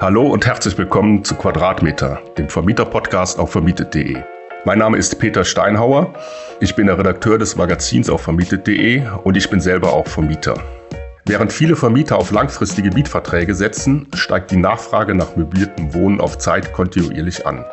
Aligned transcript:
Hallo 0.00 0.26
und 0.26 0.44
herzlich 0.44 0.76
willkommen 0.76 1.22
zu 1.22 1.36
Quadratmeter, 1.36 2.20
dem 2.36 2.48
Vermieter-Podcast 2.48 3.38
auf 3.38 3.52
vermietet.de. 3.52 4.16
Mein 4.64 4.78
Name 4.78 4.96
ist 4.96 5.20
Peter 5.20 5.44
Steinhauer. 5.44 6.12
Ich 6.58 6.74
bin 6.74 6.88
der 6.88 6.98
Redakteur 6.98 7.38
des 7.38 7.54
Magazins 7.54 8.10
auf 8.10 8.20
vermietet.de 8.22 9.04
und 9.22 9.36
ich 9.36 9.48
bin 9.48 9.60
selber 9.60 9.92
auch 9.92 10.08
Vermieter. 10.08 10.60
Während 11.26 11.52
viele 11.52 11.76
Vermieter 11.76 12.18
auf 12.18 12.32
langfristige 12.32 12.90
Mietverträge 12.90 13.54
setzen, 13.54 14.08
steigt 14.14 14.50
die 14.50 14.56
Nachfrage 14.56 15.14
nach 15.14 15.36
möbliertem 15.36 15.94
Wohnen 15.94 16.20
auf 16.20 16.38
Zeit 16.38 16.72
kontinuierlich 16.72 17.46
an. 17.46 17.64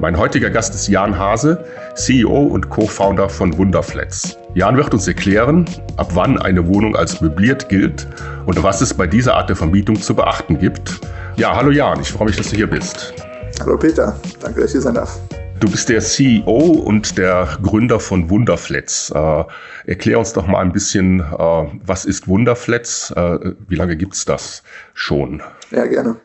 Mein 0.00 0.18
heutiger 0.18 0.50
Gast 0.50 0.74
ist 0.74 0.86
Jan 0.86 1.18
Hase, 1.18 1.64
CEO 1.94 2.42
und 2.42 2.68
Co-Founder 2.68 3.30
von 3.30 3.56
Wunderflats. 3.56 4.38
Jan 4.54 4.76
wird 4.76 4.92
uns 4.92 5.08
erklären, 5.08 5.64
ab 5.96 6.10
wann 6.12 6.38
eine 6.38 6.68
Wohnung 6.68 6.94
als 6.94 7.22
möbliert 7.22 7.68
gilt 7.70 8.06
und 8.44 8.62
was 8.62 8.82
es 8.82 8.92
bei 8.92 9.06
dieser 9.06 9.34
Art 9.34 9.48
der 9.48 9.56
Vermietung 9.56 9.96
zu 10.00 10.14
beachten 10.14 10.58
gibt. 10.58 11.00
Ja, 11.38 11.54
hallo 11.54 11.70
Jan, 11.70 12.00
ich 12.00 12.10
freue 12.10 12.26
mich, 12.26 12.36
dass 12.36 12.50
du 12.50 12.56
hier 12.56 12.66
bist. 12.66 13.14
Hallo 13.60 13.78
Peter, 13.78 14.20
danke, 14.40 14.60
dass 14.60 14.70
ich 14.70 14.72
hier 14.72 14.80
sein 14.80 14.94
darf. 14.94 15.20
Du 15.60 15.70
bist 15.70 15.88
der 15.88 16.00
CEO 16.00 16.82
und 16.84 17.16
der 17.16 17.56
Gründer 17.62 18.00
von 18.00 18.28
Wunderflats. 18.28 19.12
Äh, 19.14 19.44
erklär 19.86 20.18
uns 20.18 20.32
doch 20.32 20.48
mal 20.48 20.58
ein 20.58 20.72
bisschen, 20.72 21.20
äh, 21.20 21.66
was 21.86 22.06
ist 22.06 22.26
Wunderflats? 22.26 23.12
Äh, 23.12 23.54
wie 23.68 23.76
lange 23.76 23.96
gibt 23.96 24.14
es 24.14 24.24
das 24.24 24.64
schon? 24.94 25.40
Ja, 25.70 25.86
gerne. 25.86 26.16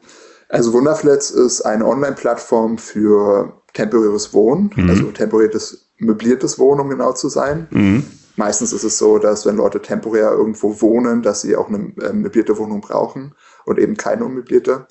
Also 0.49 0.73
Wunderflats 0.73 1.29
ist 1.29 1.61
eine 1.61 1.85
Online-Plattform 1.85 2.79
für 2.79 3.61
temporäres 3.73 4.33
Wohnen, 4.33 4.71
mhm. 4.75 4.89
also 4.89 5.03
temporäres 5.11 5.91
möbliertes 5.99 6.57
Wohnen, 6.57 6.81
um 6.81 6.89
genau 6.89 7.11
zu 7.11 7.29
sein. 7.29 7.67
Mhm. 7.69 8.03
Meistens 8.35 8.73
ist 8.73 8.83
es 8.83 8.97
so, 8.97 9.19
dass 9.19 9.45
wenn 9.45 9.57
Leute 9.57 9.79
temporär 9.79 10.31
irgendwo 10.31 10.81
wohnen, 10.81 11.21
dass 11.21 11.41
sie 11.41 11.55
auch 11.55 11.67
eine 11.67 11.93
äh, 12.01 12.13
möblierte 12.13 12.57
Wohnung 12.57 12.81
brauchen 12.81 13.35
und 13.65 13.79
eben 13.79 13.95
keine 13.97 14.25
unmöblierte. 14.25 14.87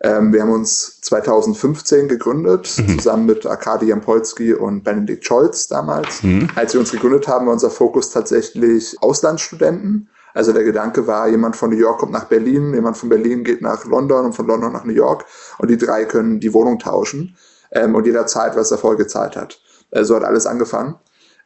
Ähm, 0.00 0.32
wir 0.32 0.42
haben 0.42 0.52
uns 0.52 1.00
2015 1.00 2.08
gegründet, 2.08 2.72
mhm. 2.78 2.98
zusammen 2.98 3.26
mit 3.26 3.46
Arkadi 3.46 3.86
Jampolski 3.86 4.54
und 4.54 4.84
Benedikt 4.84 5.24
Scholz 5.24 5.66
damals. 5.66 6.22
Mhm. 6.22 6.48
Als 6.54 6.72
wir 6.72 6.80
uns 6.80 6.92
gegründet 6.92 7.26
haben, 7.26 7.46
war 7.46 7.52
unser 7.52 7.70
Fokus 7.70 8.10
tatsächlich 8.10 8.96
Auslandsstudenten. 9.00 10.08
Also 10.34 10.52
der 10.52 10.62
Gedanke 10.62 11.06
war, 11.08 11.28
jemand 11.28 11.56
von 11.56 11.70
New 11.70 11.76
York 11.76 11.98
kommt 11.98 12.12
nach 12.12 12.26
Berlin, 12.26 12.74
jemand 12.74 12.96
von 12.96 13.08
Berlin 13.08 13.42
geht 13.42 13.60
nach 13.60 13.84
London 13.86 14.26
und 14.26 14.34
von 14.34 14.46
London 14.46 14.72
nach 14.72 14.84
New 14.84 14.92
York 14.92 15.24
und 15.58 15.68
die 15.68 15.78
drei 15.78 16.04
können 16.04 16.38
die 16.38 16.54
Wohnung 16.54 16.78
tauschen 16.78 17.36
ähm, 17.72 17.96
und 17.96 18.06
jederzeit, 18.06 18.54
was 18.54 18.70
er 18.70 18.78
vorher 18.78 18.98
gezahlt 18.98 19.34
hat. 19.36 19.60
Äh, 19.90 20.04
so 20.04 20.14
hat 20.14 20.22
alles 20.22 20.46
angefangen. 20.46 20.94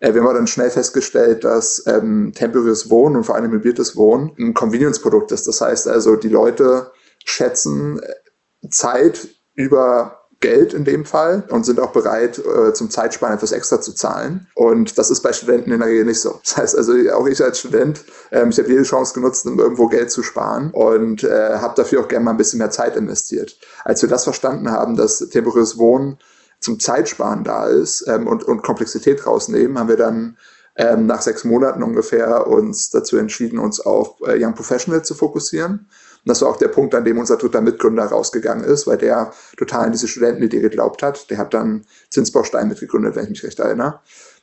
Äh, 0.02 0.14
wir 0.14 0.22
haben 0.22 0.34
dann 0.34 0.46
schnell 0.46 0.70
festgestellt, 0.70 1.44
dass 1.44 1.84
ähm, 1.86 2.32
temporäres 2.34 2.90
Wohnen 2.90 3.16
und 3.16 3.24
vor 3.24 3.36
allem 3.36 3.50
möbliertes 3.50 3.96
Wohnen 3.96 4.32
ein 4.38 4.52
Convenience-Produkt 4.52 5.32
ist. 5.32 5.46
Das 5.46 5.60
heißt 5.60 5.88
also, 5.88 6.16
die 6.16 6.28
Leute 6.28 6.90
schätzen 7.24 8.00
äh, 8.00 8.68
Zeit 8.68 9.28
über 9.54 10.18
Geld 10.40 10.74
in 10.74 10.84
dem 10.84 11.04
Fall 11.04 11.44
und 11.50 11.64
sind 11.64 11.78
auch 11.78 11.92
bereit, 11.92 12.38
äh, 12.38 12.72
zum 12.72 12.90
Zeitsparen 12.90 13.36
etwas 13.36 13.52
extra 13.52 13.80
zu 13.80 13.92
zahlen. 13.92 14.48
Und 14.56 14.98
das 14.98 15.08
ist 15.08 15.20
bei 15.20 15.32
Studenten 15.32 15.70
in 15.70 15.78
der 15.78 15.88
Regel 15.88 16.04
nicht 16.04 16.20
so. 16.20 16.40
Das 16.42 16.56
heißt 16.56 16.76
also, 16.76 16.94
auch 17.12 17.28
ich 17.28 17.40
als 17.40 17.60
Student, 17.60 18.04
ähm, 18.32 18.48
ich 18.48 18.58
habe 18.58 18.68
jede 18.68 18.82
Chance 18.82 19.14
genutzt, 19.14 19.46
um 19.46 19.60
irgendwo 19.60 19.86
Geld 19.86 20.10
zu 20.10 20.24
sparen 20.24 20.72
und 20.72 21.22
äh, 21.22 21.58
habe 21.58 21.74
dafür 21.76 22.00
auch 22.00 22.08
gerne 22.08 22.24
mal 22.24 22.32
ein 22.32 22.38
bisschen 22.38 22.58
mehr 22.58 22.70
Zeit 22.70 22.96
investiert. 22.96 23.56
Als 23.84 24.02
wir 24.02 24.08
das 24.08 24.24
verstanden 24.24 24.72
haben, 24.72 24.96
dass 24.96 25.18
temporäres 25.18 25.78
Wohnen 25.78 26.18
zum 26.62 26.80
Zeitsparen 26.80 27.44
da 27.44 27.66
ist 27.66 28.06
ähm, 28.08 28.26
und, 28.26 28.44
und 28.44 28.62
Komplexität 28.62 29.26
rausnehmen, 29.26 29.78
haben 29.78 29.88
wir 29.88 29.96
dann 29.96 30.38
ähm, 30.76 31.06
nach 31.06 31.20
sechs 31.20 31.44
Monaten 31.44 31.82
ungefähr 31.82 32.46
uns 32.46 32.90
dazu 32.90 33.18
entschieden, 33.18 33.58
uns 33.58 33.80
auf 33.80 34.20
äh, 34.26 34.42
Young 34.42 34.54
Professional 34.54 35.04
zu 35.04 35.14
fokussieren 35.14 35.88
und 36.24 36.30
das 36.30 36.40
war 36.40 36.48
auch 36.50 36.56
der 36.56 36.68
Punkt, 36.68 36.94
an 36.94 37.04
dem 37.04 37.18
unser 37.18 37.36
dritter 37.36 37.60
Mitgründer 37.60 38.04
rausgegangen 38.04 38.64
ist, 38.64 38.86
weil 38.86 38.98
der 38.98 39.32
total 39.56 39.86
an 39.86 39.92
diese 39.92 40.06
Studentenidee 40.06 40.60
geglaubt 40.60 41.02
hat. 41.02 41.28
Der 41.30 41.38
hat 41.38 41.52
dann 41.52 41.84
Zinsbaustein 42.10 42.68
mitgegründet, 42.68 43.16
wenn 43.16 43.24
ich 43.24 43.30
mich 43.30 43.44
recht 43.44 43.58
erinnere. 43.58 44.00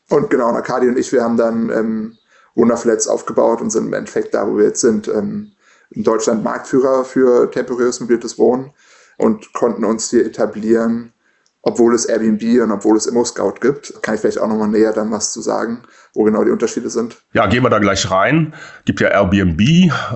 Und 0.10 0.30
genau, 0.30 0.50
und 0.50 0.56
Arkadi 0.56 0.90
und 0.90 0.98
ich, 0.98 1.14
wir 1.14 1.24
haben 1.24 1.38
dann 1.38 1.70
ähm, 1.70 2.18
Wunderflats 2.56 3.08
aufgebaut 3.08 3.62
und 3.62 3.70
sind 3.70 3.88
im 3.88 3.94
Endeffekt 3.94 4.34
da, 4.34 4.46
wo 4.46 4.58
wir 4.58 4.66
jetzt 4.66 4.82
sind, 4.82 5.08
ähm, 5.08 5.54
in 5.92 6.04
Deutschland 6.04 6.44
Marktführer 6.44 7.06
für 7.06 7.50
temporäres 7.50 8.02
mobiltes 8.02 8.38
Wohnen 8.38 8.72
und 9.18 9.54
konnten 9.54 9.86
uns 9.86 10.10
hier 10.10 10.26
etablieren 10.26 11.14
obwohl 11.62 11.94
es 11.94 12.06
Airbnb 12.06 12.62
und 12.64 12.72
obwohl 12.72 12.96
es 12.98 13.06
Immo-Scout 13.06 13.56
gibt. 13.60 14.02
Kann 14.02 14.16
ich 14.16 14.22
vielleicht 14.22 14.40
auch 14.40 14.48
nochmal 14.48 14.70
näher 14.70 14.94
dann 14.94 15.12
was 15.12 15.34
zu 15.34 15.42
sagen, 15.42 15.82
wo 16.14 16.24
genau 16.24 16.44
die 16.44 16.52
Unterschiede 16.52 16.90
sind? 16.90 17.18
Ja, 17.34 17.48
gehen 17.48 17.64
wir 17.64 17.70
da 17.70 17.80
gleich 17.80 18.10
rein. 18.10 18.54
Gibt 18.86 19.02
ja 19.02 19.10
Airbnb. 19.10 19.62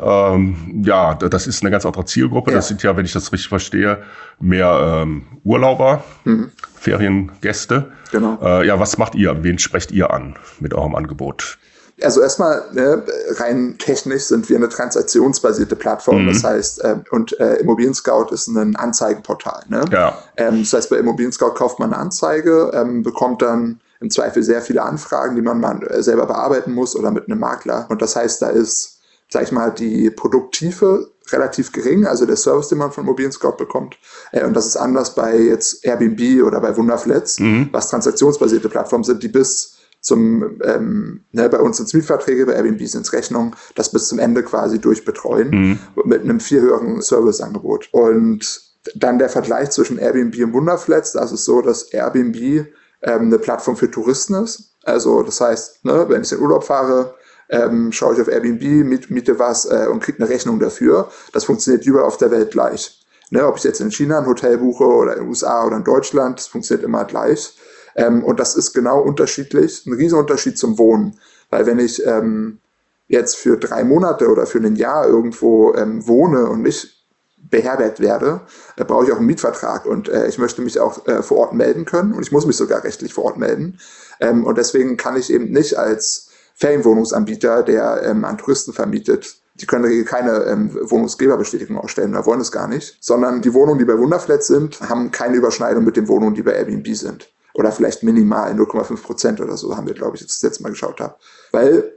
Ähm, 0.02 0.84
ja, 0.86 1.16
das 1.16 1.48
ist 1.48 1.62
eine 1.62 1.72
ganz 1.72 1.86
andere 1.86 2.06
Zielgruppe. 2.06 2.52
Ja. 2.52 2.58
Das 2.58 2.70
sind 2.70 2.82
ja, 2.82 2.96
wenn 2.96 3.06
ich 3.06 3.14
das 3.14 3.32
richtig 3.34 3.50
verstehe, 3.50 4.04
mehr 4.40 5.02
ähm, 5.04 5.24
Urlauber, 5.44 6.04
mhm. 6.24 6.52
Feriengäste. 6.76 7.92
Genau. 8.12 8.40
Äh, 8.42 8.68
ja, 8.68 8.80
was 8.80 8.98
macht 8.98 9.16
ihr? 9.16 9.44
Wen 9.44 9.60
sprecht 9.60 9.92
ihr 9.92 10.12
an 10.12 10.36
mit 10.60 10.74
eurem 10.74 10.96
Angebot? 10.96 11.58
Also 12.02 12.22
erstmal 12.22 12.64
ne, 12.74 13.04
rein 13.38 13.76
technisch 13.78 14.24
sind 14.24 14.50
wir 14.50 14.58
eine 14.58 14.70
transaktionsbasierte 14.70 15.76
Plattform. 15.76 16.24
Mhm. 16.24 16.28
Das 16.28 16.44
heißt, 16.44 16.84
äh, 16.84 16.96
und 17.12 17.40
äh, 17.40 17.56
Immobilien 17.58 17.94
Scout 17.94 18.28
ist 18.32 18.48
ein 18.48 18.76
Anzeigenportal. 18.76 19.64
Ne? 19.68 19.86
Ja. 19.92 20.18
Ähm, 20.38 20.62
das 20.62 20.74
heißt, 20.74 20.90
bei 20.90 20.98
Immobilien 20.98 21.32
Scout 21.32 21.52
kauft 21.52 21.80
man 21.80 21.94
eine 21.94 22.02
Anzeige, 22.02 22.72
ähm, 22.74 23.04
bekommt 23.04 23.42
dann 23.42 23.80
im 24.00 24.10
Zweifel 24.10 24.44
sehr 24.44 24.62
viele 24.62 24.82
Anfragen, 24.82 25.36
die 25.36 25.42
man 25.42 25.60
mal 25.60 25.82
äh, 25.88 26.02
selber 26.04 26.26
bearbeiten 26.26 26.74
muss 26.74 26.96
oder 26.96 27.12
mit 27.12 27.28
einem 27.28 27.40
Makler. 27.40 27.86
Und 27.90 28.02
das 28.02 28.16
heißt, 28.16 28.42
da 28.42 28.50
ist, 28.50 29.00
sag 29.30 29.44
ich 29.44 29.52
mal, 29.52 29.72
die 29.72 30.10
Produkttiefe 30.10 31.12
relativ 31.32 31.72
gering, 31.72 32.06
also 32.06 32.26
der 32.26 32.36
Service, 32.36 32.68
den 32.68 32.80
man 32.80 32.92
von 32.92 33.06
Immobilien 33.06 33.32
Scout 33.32 33.56
bekommt. 33.58 33.98
Äh, 34.32 34.44
und 34.46 34.54
das 34.56 34.66
ist 34.66 34.76
anders 34.76 35.16
bei 35.16 35.38
jetzt 35.38 35.86
Airbnb 35.86 36.44
oder 36.44 36.60
bei 36.60 36.76
Wunderflats, 36.76 37.40
mhm. 37.40 37.70
was 37.72 37.90
transaktionsbasierte 37.90 38.68
Plattformen 38.68 39.04
sind, 39.04 39.24
die 39.24 39.30
bis 39.30 39.78
zum, 40.04 40.60
ähm, 40.64 41.22
ne, 41.32 41.48
bei 41.48 41.60
uns 41.60 41.78
sind 41.78 41.86
es 41.86 41.94
Mietverträge, 41.94 42.46
bei 42.46 42.54
Airbnb 42.54 42.86
sind 42.86 43.06
es 43.06 43.14
Rechnungen, 43.14 43.56
das 43.76 43.90
bis 43.90 44.10
zum 44.10 44.20
Ende 44.20 44.44
quasi 44.44 44.78
durchbetreuen 44.78 45.50
mhm. 45.50 45.80
mit 46.04 46.22
einem 46.22 46.42
viel 46.42 46.62
höheren 46.62 47.02
Serviceangebot. 47.02 47.88
Und 47.94 48.62
dann 48.96 49.18
der 49.18 49.30
Vergleich 49.30 49.72
zwischen 49.72 49.98
Airbnb 49.98 50.36
und 50.44 50.54
Wunderflats, 50.54 51.14
das 51.14 51.32
ist 51.32 51.46
so, 51.46 51.62
dass 51.62 51.84
Airbnb 51.84 52.36
ähm, 52.36 52.68
eine 53.02 53.40
Plattform 53.40 53.78
für 53.78 53.90
Touristen 53.90 54.34
ist. 54.36 54.76
Also 54.84 55.24
das 55.24 55.40
heißt, 55.40 55.86
ne, 55.86 56.06
wenn 56.10 56.22
ich 56.22 56.34
in 56.34 56.42
Urlaub 56.42 56.66
fahre, 56.66 57.16
ähm, 57.50 57.94
schaue 57.94 58.16
ich 58.16 58.22
auf 58.22 58.28
Airbnb, 58.28 58.62
miet, 58.62 59.10
miete 59.10 59.40
was 59.40 59.66
äh, 59.66 59.88
und 59.90 60.02
kriege 60.02 60.20
eine 60.20 60.30
Rechnung 60.30 60.60
dafür. 60.60 61.10
Das 61.32 61.46
funktioniert 61.46 61.86
überall 61.86 62.06
auf 62.06 62.18
der 62.18 62.32
Welt 62.32 62.52
gleich. 62.52 63.00
Ne, 63.30 63.48
ob 63.48 63.56
ich 63.56 63.64
jetzt 63.64 63.80
in 63.80 63.90
China 63.90 64.20
ein 64.20 64.26
Hotel 64.26 64.58
buche 64.58 64.84
oder 64.84 65.14
in 65.14 65.20
den 65.20 65.30
USA 65.30 65.66
oder 65.66 65.78
in 65.78 65.86
Deutschland, 65.86 66.40
das 66.40 66.48
funktioniert 66.48 66.86
immer 66.86 67.06
gleich. 67.06 67.56
Ähm, 67.96 68.24
und 68.24 68.40
das 68.40 68.56
ist 68.56 68.74
genau 68.74 69.02
unterschiedlich, 69.02 69.86
ein 69.86 69.94
Riesenunterschied 69.94 70.58
zum 70.58 70.78
Wohnen. 70.78 71.20
Weil 71.50 71.66
wenn 71.66 71.80
ich 71.80 72.06
ähm, 72.06 72.60
jetzt 73.08 73.38
für 73.38 73.58
drei 73.58 73.84
Monate 73.84 74.30
oder 74.30 74.46
für 74.46 74.60
ein 74.60 74.76
Jahr 74.76 75.08
irgendwo 75.08 75.74
ähm, 75.76 76.08
wohne 76.08 76.50
und 76.50 76.64
nicht 76.64 77.04
beherbergt 77.38 78.00
werde, 78.00 78.42
da 78.78 78.84
brauche 78.84 79.06
ich 79.06 79.12
auch 79.12 79.18
einen 79.18 79.28
Mietvertrag 79.28 79.86
und 79.86 80.10
äh, 80.10 80.28
ich 80.28 80.40
möchte 80.40 80.62
mich 80.62 80.80
auch 80.80 81.06
äh, 81.08 81.22
vor 81.22 81.38
Ort 81.38 81.54
melden 81.54 81.86
können 81.86 82.14
und 82.14 82.24
ich 82.24 82.32
muss 82.32 82.48
mich 82.48 82.56
sogar 82.56 82.84
rechtlich 82.84 83.14
vor 83.14 83.26
Ort 83.26 83.38
melden. 83.38 83.80
Ähm, 84.20 84.46
und 84.46 84.58
deswegen 84.58 84.98
kann 84.98 85.18
ich 85.18 85.32
eben 85.32 85.52
nicht 85.52 85.78
als 85.78 86.30
Ferienwohnungsanbieter, 86.56 87.64
der 87.64 88.04
ähm, 88.04 88.26
an 88.26 88.38
Touristen 88.38 88.74
vermietet, 88.74 89.36
die 89.56 89.68
können 89.68 90.06
keine 90.06 90.46
ähm, 90.46 90.72
Wohnungsgeberbestätigung 90.74 91.78
ausstellen 91.78 92.12
oder 92.12 92.26
wollen 92.26 92.42
es 92.42 92.52
gar 92.52 92.68
nicht, 92.68 92.98
sondern 93.02 93.44
die 93.44 93.54
Wohnungen, 93.54 93.78
die 93.78 93.86
bei 93.86 93.98
Wunderflat 93.98 94.44
sind, 94.44 94.82
haben 94.82 95.12
keine 95.12 95.36
Überschneidung 95.36 95.84
mit 95.84 95.96
den 95.96 96.08
Wohnungen, 96.08 96.34
die 96.34 96.42
bei 96.42 96.54
Airbnb 96.54 96.88
sind 96.96 97.30
oder 97.54 97.72
vielleicht 97.72 98.04
minimal 98.04 98.54
0,5 98.54 99.02
Prozent 99.02 99.42
oder 99.42 99.58
so, 99.58 99.76
haben 99.78 99.88
wir, 99.88 99.94
glaube 99.94 100.16
ich, 100.16 100.22
jetzt 100.22 100.36
das 100.36 100.44
letzte 100.44 100.64
Mal 100.64 100.70
geschaut 100.70 101.00
habe. 101.00 101.16
Weil 101.52 101.94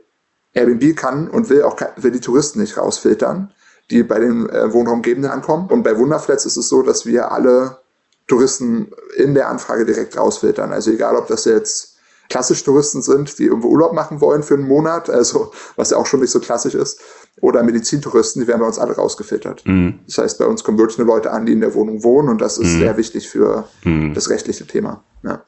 Airbnb 0.53 0.97
kann 0.97 1.29
und 1.29 1.49
will 1.51 1.63
auch 1.63 1.77
will 1.97 2.11
die 2.11 2.21
Touristen 2.21 2.61
nicht 2.61 2.77
rausfiltern, 2.77 3.53
die 3.91 4.03
bei 4.03 4.19
den 4.19 4.49
äh, 4.49 4.73
Wohnraumgebenden 4.73 5.31
ankommen. 5.31 5.69
Und 5.71 5.83
bei 5.83 5.97
Wunderflats 5.99 6.47
ist 6.47 6.57
es 6.57 6.69
so, 6.69 6.83
dass 6.83 7.07
wir 7.07 7.31
alle 7.33 7.79
Touristen 8.27 8.91
in 9.17 9.35
der 9.35 9.49
Anfrage 9.49 9.85
direkt 9.85 10.17
rausfiltern. 10.17 10.73
Also 10.73 10.91
egal, 10.91 11.17
ob 11.17 11.29
das 11.29 11.45
jetzt 11.45 11.96
klassisch 12.29 12.65
Touristen 12.65 13.03
sind, 13.03 13.39
die 13.39 13.45
irgendwo 13.45 13.69
Urlaub 13.69 13.93
machen 13.93 14.21
wollen 14.21 14.43
für 14.43 14.55
einen 14.55 14.67
Monat, 14.67 15.11
also 15.11 15.53
was 15.77 15.91
ja 15.91 15.97
auch 15.97 16.07
schon 16.07 16.21
nicht 16.21 16.31
so 16.31 16.41
klassisch 16.41 16.75
ist, 16.75 17.01
oder 17.41 17.63
Medizintouristen, 17.63 18.43
die 18.43 18.49
werden 18.49 18.61
bei 18.61 18.67
uns 18.67 18.79
alle 18.79 18.95
rausgefiltert. 18.95 19.63
Mhm. 19.67 20.01
Das 20.07 20.19
heißt, 20.19 20.39
bei 20.39 20.47
uns 20.47 20.65
kommen 20.65 20.79
wirklich 20.79 20.99
nur 20.99 21.07
Leute 21.07 21.31
an, 21.31 21.47
die 21.47 21.53
in 21.53 21.61
der 21.61 21.75
Wohnung 21.75 22.03
wohnen 22.03 22.29
und 22.29 22.41
das 22.41 22.59
ist 22.59 22.75
mhm. 22.75 22.79
sehr 22.81 22.97
wichtig 22.97 23.29
für 23.29 23.69
mhm. 23.85 24.15
das 24.15 24.31
rechtliche 24.31 24.67
Thema. 24.67 25.03
Ja. 25.23 25.43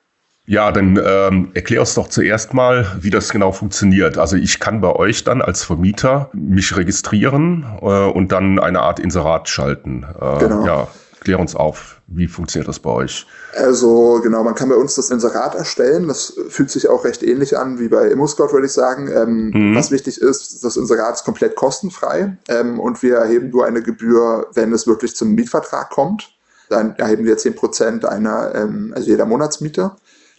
Ja, 0.48 0.72
dann 0.72 0.98
ähm, 1.04 1.50
erklär 1.52 1.80
uns 1.80 1.94
doch 1.94 2.08
zuerst 2.08 2.54
mal, 2.54 2.86
wie 2.98 3.10
das 3.10 3.28
genau 3.28 3.52
funktioniert. 3.52 4.16
Also 4.16 4.36
ich 4.36 4.60
kann 4.60 4.80
bei 4.80 4.90
euch 4.90 5.22
dann 5.22 5.42
als 5.42 5.62
Vermieter 5.62 6.30
mich 6.32 6.74
registrieren 6.74 7.66
äh, 7.82 7.84
und 7.84 8.32
dann 8.32 8.58
eine 8.58 8.80
Art 8.80 8.98
Inserat 8.98 9.50
schalten. 9.50 10.06
Äh, 10.18 10.38
genau. 10.38 10.64
Ja. 10.64 10.88
Klär 11.20 11.38
uns 11.38 11.54
auf, 11.54 12.00
wie 12.06 12.26
funktioniert 12.26 12.68
das 12.68 12.78
bei 12.78 12.90
euch? 12.90 13.26
Also 13.54 14.20
genau, 14.22 14.44
man 14.44 14.54
kann 14.54 14.68
bei 14.68 14.76
uns 14.76 14.94
das 14.94 15.10
Inserat 15.10 15.54
erstellen. 15.54 16.08
Das 16.08 16.34
fühlt 16.48 16.70
sich 16.70 16.88
auch 16.88 17.04
recht 17.04 17.22
ähnlich 17.22 17.56
an 17.56 17.78
wie 17.78 17.88
bei 17.88 18.08
ImmoScout, 18.08 18.52
würde 18.52 18.66
ich 18.66 18.72
sagen. 18.72 19.08
Ähm, 19.08 19.50
mhm. 19.50 19.74
Was 19.74 19.90
wichtig 19.90 20.20
ist, 20.20 20.62
das 20.62 20.76
Inserat 20.76 21.16
ist 21.16 21.24
komplett 21.24 21.56
kostenfrei 21.56 22.36
ähm, 22.48 22.78
und 22.78 23.02
wir 23.02 23.16
erheben 23.16 23.50
nur 23.50 23.66
eine 23.66 23.82
Gebühr, 23.82 24.46
wenn 24.54 24.72
es 24.72 24.86
wirklich 24.86 25.16
zum 25.16 25.34
Mietvertrag 25.34 25.90
kommt. 25.90 26.32
Dann 26.68 26.94
erheben 26.96 27.24
wir 27.24 27.36
10% 27.36 28.04
einer, 28.04 28.54
ähm, 28.54 28.92
also 28.94 29.08
jeder 29.08 29.24
Monatsmiete. 29.24 29.92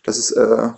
Das 0.03 0.17
ist 0.17 0.31
äh, 0.31 0.69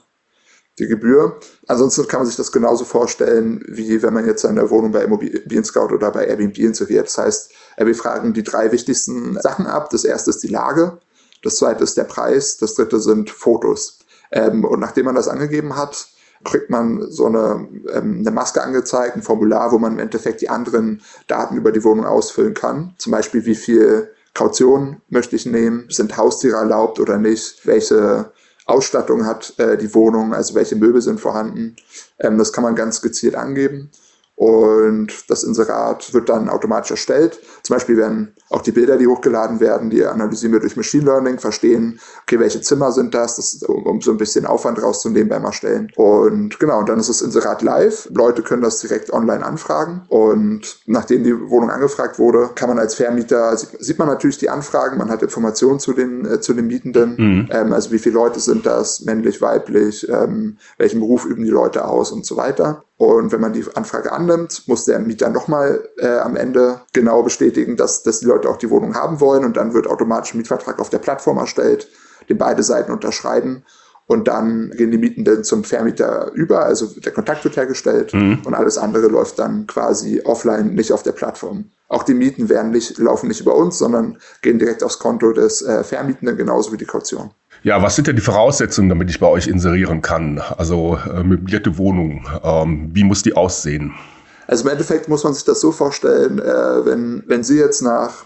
die 0.80 0.88
Gebühr. 0.88 1.40
Ansonsten 1.68 2.08
kann 2.08 2.22
man 2.22 2.28
sich 2.28 2.38
das 2.38 2.52
genauso 2.52 2.86
vorstellen, 2.86 3.64
wie 3.68 4.02
wenn 4.02 4.14
man 4.14 4.26
jetzt 4.26 4.42
seine 4.42 4.70
Wohnung 4.70 4.92
bei 4.92 5.04
Immobilien 5.04 5.64
Scout 5.64 5.94
oder 5.94 6.12
bei 6.12 6.26
Airbnb 6.26 6.58
inseriert. 6.58 7.08
Das 7.08 7.18
heißt, 7.18 7.52
wir 7.78 7.96
fragen 7.96 8.34
die 8.34 8.44
drei 8.44 8.72
wichtigsten 8.72 9.40
Sachen 9.42 9.68
ab. 9.68 9.90
Das 9.90 10.04
erste 10.04 10.30
ist 10.30 10.44
die 10.44 10.48
Lage, 10.48 11.00
das 11.44 11.58
zweite 11.58 11.84
ist 11.84 11.98
der 11.98 12.04
Preis, 12.04 12.58
das 12.58 12.76
dritte 12.76 13.00
sind 13.00 13.30
Fotos. 13.30 14.00
Ähm, 14.32 14.64
und 14.64 14.80
nachdem 14.80 15.06
man 15.06 15.16
das 15.16 15.28
angegeben 15.28 15.76
hat, 15.76 16.08
kriegt 16.44 16.70
man 16.70 17.12
so 17.12 17.26
eine, 17.26 17.68
ähm, 17.94 18.18
eine 18.20 18.32
Maske 18.32 18.64
angezeigt, 18.64 19.16
ein 19.16 19.22
Formular, 19.22 19.72
wo 19.72 19.78
man 19.78 19.94
im 19.94 20.00
Endeffekt 20.00 20.42
die 20.42 20.50
anderen 20.50 21.02
Daten 21.28 21.58
über 21.58 21.72
die 21.72 21.84
Wohnung 21.84 22.06
ausfüllen 22.06 22.54
kann. 22.54 22.96
Zum 22.98 23.12
Beispiel, 23.12 23.46
wie 23.46 23.56
viel 23.56 24.12
Kaution 24.34 25.02
möchte 25.10 25.36
ich 25.36 25.46
nehmen, 25.46 25.86
sind 25.90 26.18
Haustiere 26.18 26.58
erlaubt 26.58 27.00
oder 27.00 27.18
nicht, 27.18 27.66
welche 27.66 28.32
Ausstattung 28.66 29.26
hat 29.26 29.54
äh, 29.58 29.78
die 29.78 29.94
Wohnung, 29.94 30.34
also 30.34 30.56
welche 30.56 30.76
Möbel 30.76 31.02
sind 31.02 31.20
vorhanden. 31.20 31.76
Ähm, 32.20 32.38
das 32.38 32.54
kann 32.54 32.64
man 32.64 32.76
ganz 32.76 33.02
gezielt 33.02 33.36
angeben. 33.36 33.90
Und 34.36 35.30
das 35.30 35.44
Inserat 35.44 36.14
wird 36.14 36.30
dann 36.30 36.50
automatisch 36.50 36.92
erstellt. 36.92 37.40
Zum 37.64 37.76
Beispiel 37.76 37.98
werden 37.98 38.34
auch 38.50 38.62
die 38.62 38.72
Bilder, 38.72 38.98
die 38.98 39.08
hochgeladen 39.08 39.60
werden, 39.60 39.90
die 39.90 40.06
analysieren 40.06 40.54
wir 40.54 40.60
durch 40.60 40.76
Machine 40.76 41.06
Learning, 41.06 41.40
verstehen, 41.40 42.00
okay, 42.24 42.40
welche 42.40 42.62
Zimmer 42.62 42.92
sind 42.92 43.14
das, 43.14 43.38
das 43.38 43.54
ist, 43.54 43.70
um, 43.70 43.86
um 43.86 44.02
so 44.02 44.12
ein 44.12 44.18
bisschen 44.18 44.46
Aufwand 44.46 44.82
rauszunehmen 44.82 45.30
beim 45.30 45.46
Erstellen. 45.46 45.92
Und 45.96 46.60
genau, 46.60 46.80
und 46.80 46.90
dann 46.90 47.00
ist 47.00 47.10
das 47.10 47.22
Inserat 47.22 47.62
live. 47.62 48.10
Leute 48.14 48.42
können 48.42 48.62
das 48.62 48.80
direkt 48.80 49.12
online 49.14 49.46
anfragen. 49.46 50.04
Und 50.10 50.80
nachdem 50.86 51.24
die 51.24 51.50
Wohnung 51.50 51.70
angefragt 51.70 52.20
wurde, 52.20 52.50
kann 52.56 52.70
man 52.70 52.80
als 52.80 52.96
Vermieter, 52.96 53.56
sieht, 53.56 53.70
sieht 53.80 54.00
man 54.00 54.08
natürlich 54.08 54.38
die 54.38 54.50
Anfragen, 54.50 54.98
man 54.98 55.10
hat 55.10 55.22
Informationen 55.22 55.80
zu 55.80 55.94
den, 55.94 56.26
äh, 56.26 56.42
zu 56.42 56.54
den 56.54 56.68
Mietenden, 56.68 57.16
mhm. 57.18 57.50
ähm, 57.52 57.74
also 57.74 57.92
wie 57.92 58.00
viele 58.00 58.16
Leute 58.16 58.40
sind 58.40 58.66
das, 58.66 59.02
männlich, 59.02 59.42
weiblich, 59.42 60.08
ähm, 60.10 60.58
welchen 60.78 61.00
Beruf 61.00 61.26
üben 61.26 61.44
die 61.44 61.50
Leute 61.50 61.86
aus 61.86 62.12
und 62.12 62.26
so 62.26 62.38
weiter. 62.38 62.84
Und 63.02 63.32
wenn 63.32 63.42
man 63.42 63.52
die 63.52 63.66
Anfrage 63.74 64.12
annimmt, 64.12 64.68
muss 64.68 64.86
der 64.86 65.00
Mieter 65.00 65.30
nochmal 65.30 65.90
äh, 65.98 66.20
am 66.20 66.36
Ende 66.36 66.82
genau 66.94 67.24
bestätigen, 67.24 67.51
dass, 67.78 68.04
dass 68.04 68.20
die 68.20 68.26
Leute 68.26 68.50
auch 68.50 68.58
die 68.58 68.70
Wohnung 68.70 68.96
haben 68.96 69.20
wollen. 69.20 69.46
Und 69.46 69.58
dann 69.58 69.74
wird 69.74 69.88
automatisch 69.88 70.34
ein 70.34 70.38
Mietvertrag 70.38 70.80
auf 70.80 70.90
der 70.90 71.00
Plattform 71.00 71.38
erstellt, 71.38 71.88
den 72.30 72.38
beide 72.38 72.64
Seiten 72.64 72.92
unterschreiben. 72.92 73.64
Und 74.08 74.28
dann 74.28 74.72
gehen 74.72 74.92
die 74.92 74.98
Mietenden 74.98 75.46
zum 75.46 75.64
Vermieter 75.64 76.32
über, 76.34 76.66
also 76.66 76.88
der 76.88 77.14
Kontakt 77.14 77.46
wird 77.46 77.56
hergestellt 77.56 78.14
mhm. 78.14 78.40
und 78.44 78.54
alles 78.54 78.78
andere 78.78 79.08
läuft 79.08 79.40
dann 79.40 79.68
quasi 79.68 80.22
offline, 80.26 80.74
nicht 80.74 80.92
auf 80.92 81.02
der 81.02 81.14
Plattform. 81.14 81.72
Auch 81.88 82.04
die 82.04 82.14
Mieten 82.14 82.50
werden 82.50 82.72
nicht, 82.72 82.98
laufen 82.98 83.30
nicht 83.30 83.40
über 83.40 83.56
uns, 83.56 83.78
sondern 83.78 84.18
gehen 84.42 84.60
direkt 84.60 84.84
aufs 84.84 85.00
Konto 85.00 85.32
des 85.32 85.62
äh, 85.62 85.86
Vermietenden, 85.86 86.36
genauso 86.36 86.74
wie 86.74 86.78
die 86.78 86.86
Kaution. 86.86 87.32
Ja, 87.64 87.82
was 87.82 87.96
sind 87.96 88.08
denn 88.08 88.16
die 88.16 88.22
Voraussetzungen, 88.22 88.90
damit 88.90 89.10
ich 89.10 89.20
bei 89.20 89.28
euch 89.28 89.48
inserieren 89.48 90.02
kann? 90.02 90.42
Also 90.58 90.98
äh, 91.14 91.24
möblierte 91.24 91.78
Wohnung, 91.78 92.28
ähm, 92.44 92.90
wie 92.94 93.04
muss 93.04 93.24
die 93.24 93.36
aussehen? 93.36 93.94
Also 94.52 94.66
im 94.66 94.72
Endeffekt 94.72 95.08
muss 95.08 95.24
man 95.24 95.34
sich 95.34 95.46
das 95.46 95.62
so 95.62 95.72
vorstellen, 95.72 96.38
äh, 96.38 96.86
wenn, 96.86 97.24
wenn 97.26 97.42
Sie 97.42 97.58
jetzt 97.58 97.82
nach 97.82 98.26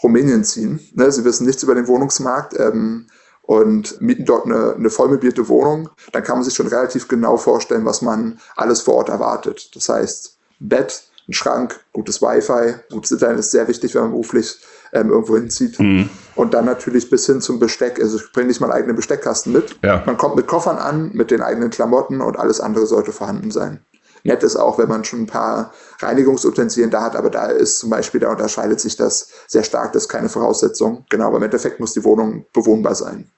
Rumänien 0.00 0.44
ziehen, 0.44 0.78
ne, 0.94 1.10
Sie 1.10 1.24
wissen 1.24 1.44
nichts 1.44 1.64
über 1.64 1.74
den 1.74 1.88
Wohnungsmarkt 1.88 2.56
ähm, 2.56 3.08
und 3.42 4.00
mieten 4.00 4.24
dort 4.24 4.46
eine, 4.46 4.74
eine 4.74 4.90
vollmöblierte 4.90 5.48
Wohnung, 5.48 5.90
dann 6.12 6.22
kann 6.22 6.36
man 6.36 6.44
sich 6.44 6.54
schon 6.54 6.68
relativ 6.68 7.08
genau 7.08 7.36
vorstellen, 7.36 7.84
was 7.84 8.00
man 8.00 8.38
alles 8.54 8.82
vor 8.82 8.94
Ort 8.94 9.08
erwartet. 9.08 9.74
Das 9.74 9.88
heißt, 9.88 10.38
Bett, 10.60 11.02
ein 11.28 11.32
Schrank, 11.32 11.80
gutes 11.92 12.22
Wi-Fi, 12.22 12.76
gutes 12.92 13.10
Internet 13.10 13.40
ist 13.40 13.50
sehr 13.50 13.66
wichtig, 13.66 13.96
wenn 13.96 14.02
man 14.02 14.10
beruflich 14.12 14.60
ähm, 14.92 15.10
irgendwo 15.10 15.36
hinzieht. 15.36 15.80
Mhm. 15.80 16.10
Und 16.36 16.54
dann 16.54 16.64
natürlich 16.64 17.10
bis 17.10 17.26
hin 17.26 17.40
zum 17.40 17.58
Besteck. 17.58 18.00
Also 18.00 18.18
ich 18.18 18.30
bringe 18.32 18.46
nicht 18.46 18.60
meinen 18.60 18.70
eigenen 18.70 18.94
Besteckkasten 18.94 19.52
mit. 19.52 19.80
Ja. 19.82 20.00
Man 20.06 20.16
kommt 20.16 20.36
mit 20.36 20.46
Koffern 20.46 20.78
an, 20.78 21.10
mit 21.12 21.32
den 21.32 21.42
eigenen 21.42 21.70
Klamotten 21.70 22.20
und 22.20 22.38
alles 22.38 22.60
andere 22.60 22.86
sollte 22.86 23.10
vorhanden 23.10 23.50
sein. 23.50 23.84
Nett 24.24 24.42
ist 24.42 24.56
auch, 24.56 24.78
wenn 24.78 24.88
man 24.88 25.04
schon 25.04 25.22
ein 25.22 25.26
paar 25.26 25.72
Reinigungsutensilien 26.00 26.90
da 26.90 27.02
hat, 27.02 27.16
aber 27.16 27.30
da 27.30 27.46
ist 27.46 27.78
zum 27.78 27.90
Beispiel, 27.90 28.20
da 28.20 28.30
unterscheidet 28.30 28.80
sich 28.80 28.96
das 28.96 29.28
sehr 29.46 29.64
stark, 29.64 29.92
das 29.92 30.04
ist 30.04 30.08
keine 30.08 30.28
Voraussetzung. 30.28 31.04
Genau, 31.10 31.26
aber 31.26 31.38
im 31.38 31.42
Endeffekt 31.44 31.80
muss 31.80 31.92
die 31.92 32.04
Wohnung 32.04 32.46
bewohnbar 32.52 32.94
sein. 32.94 33.30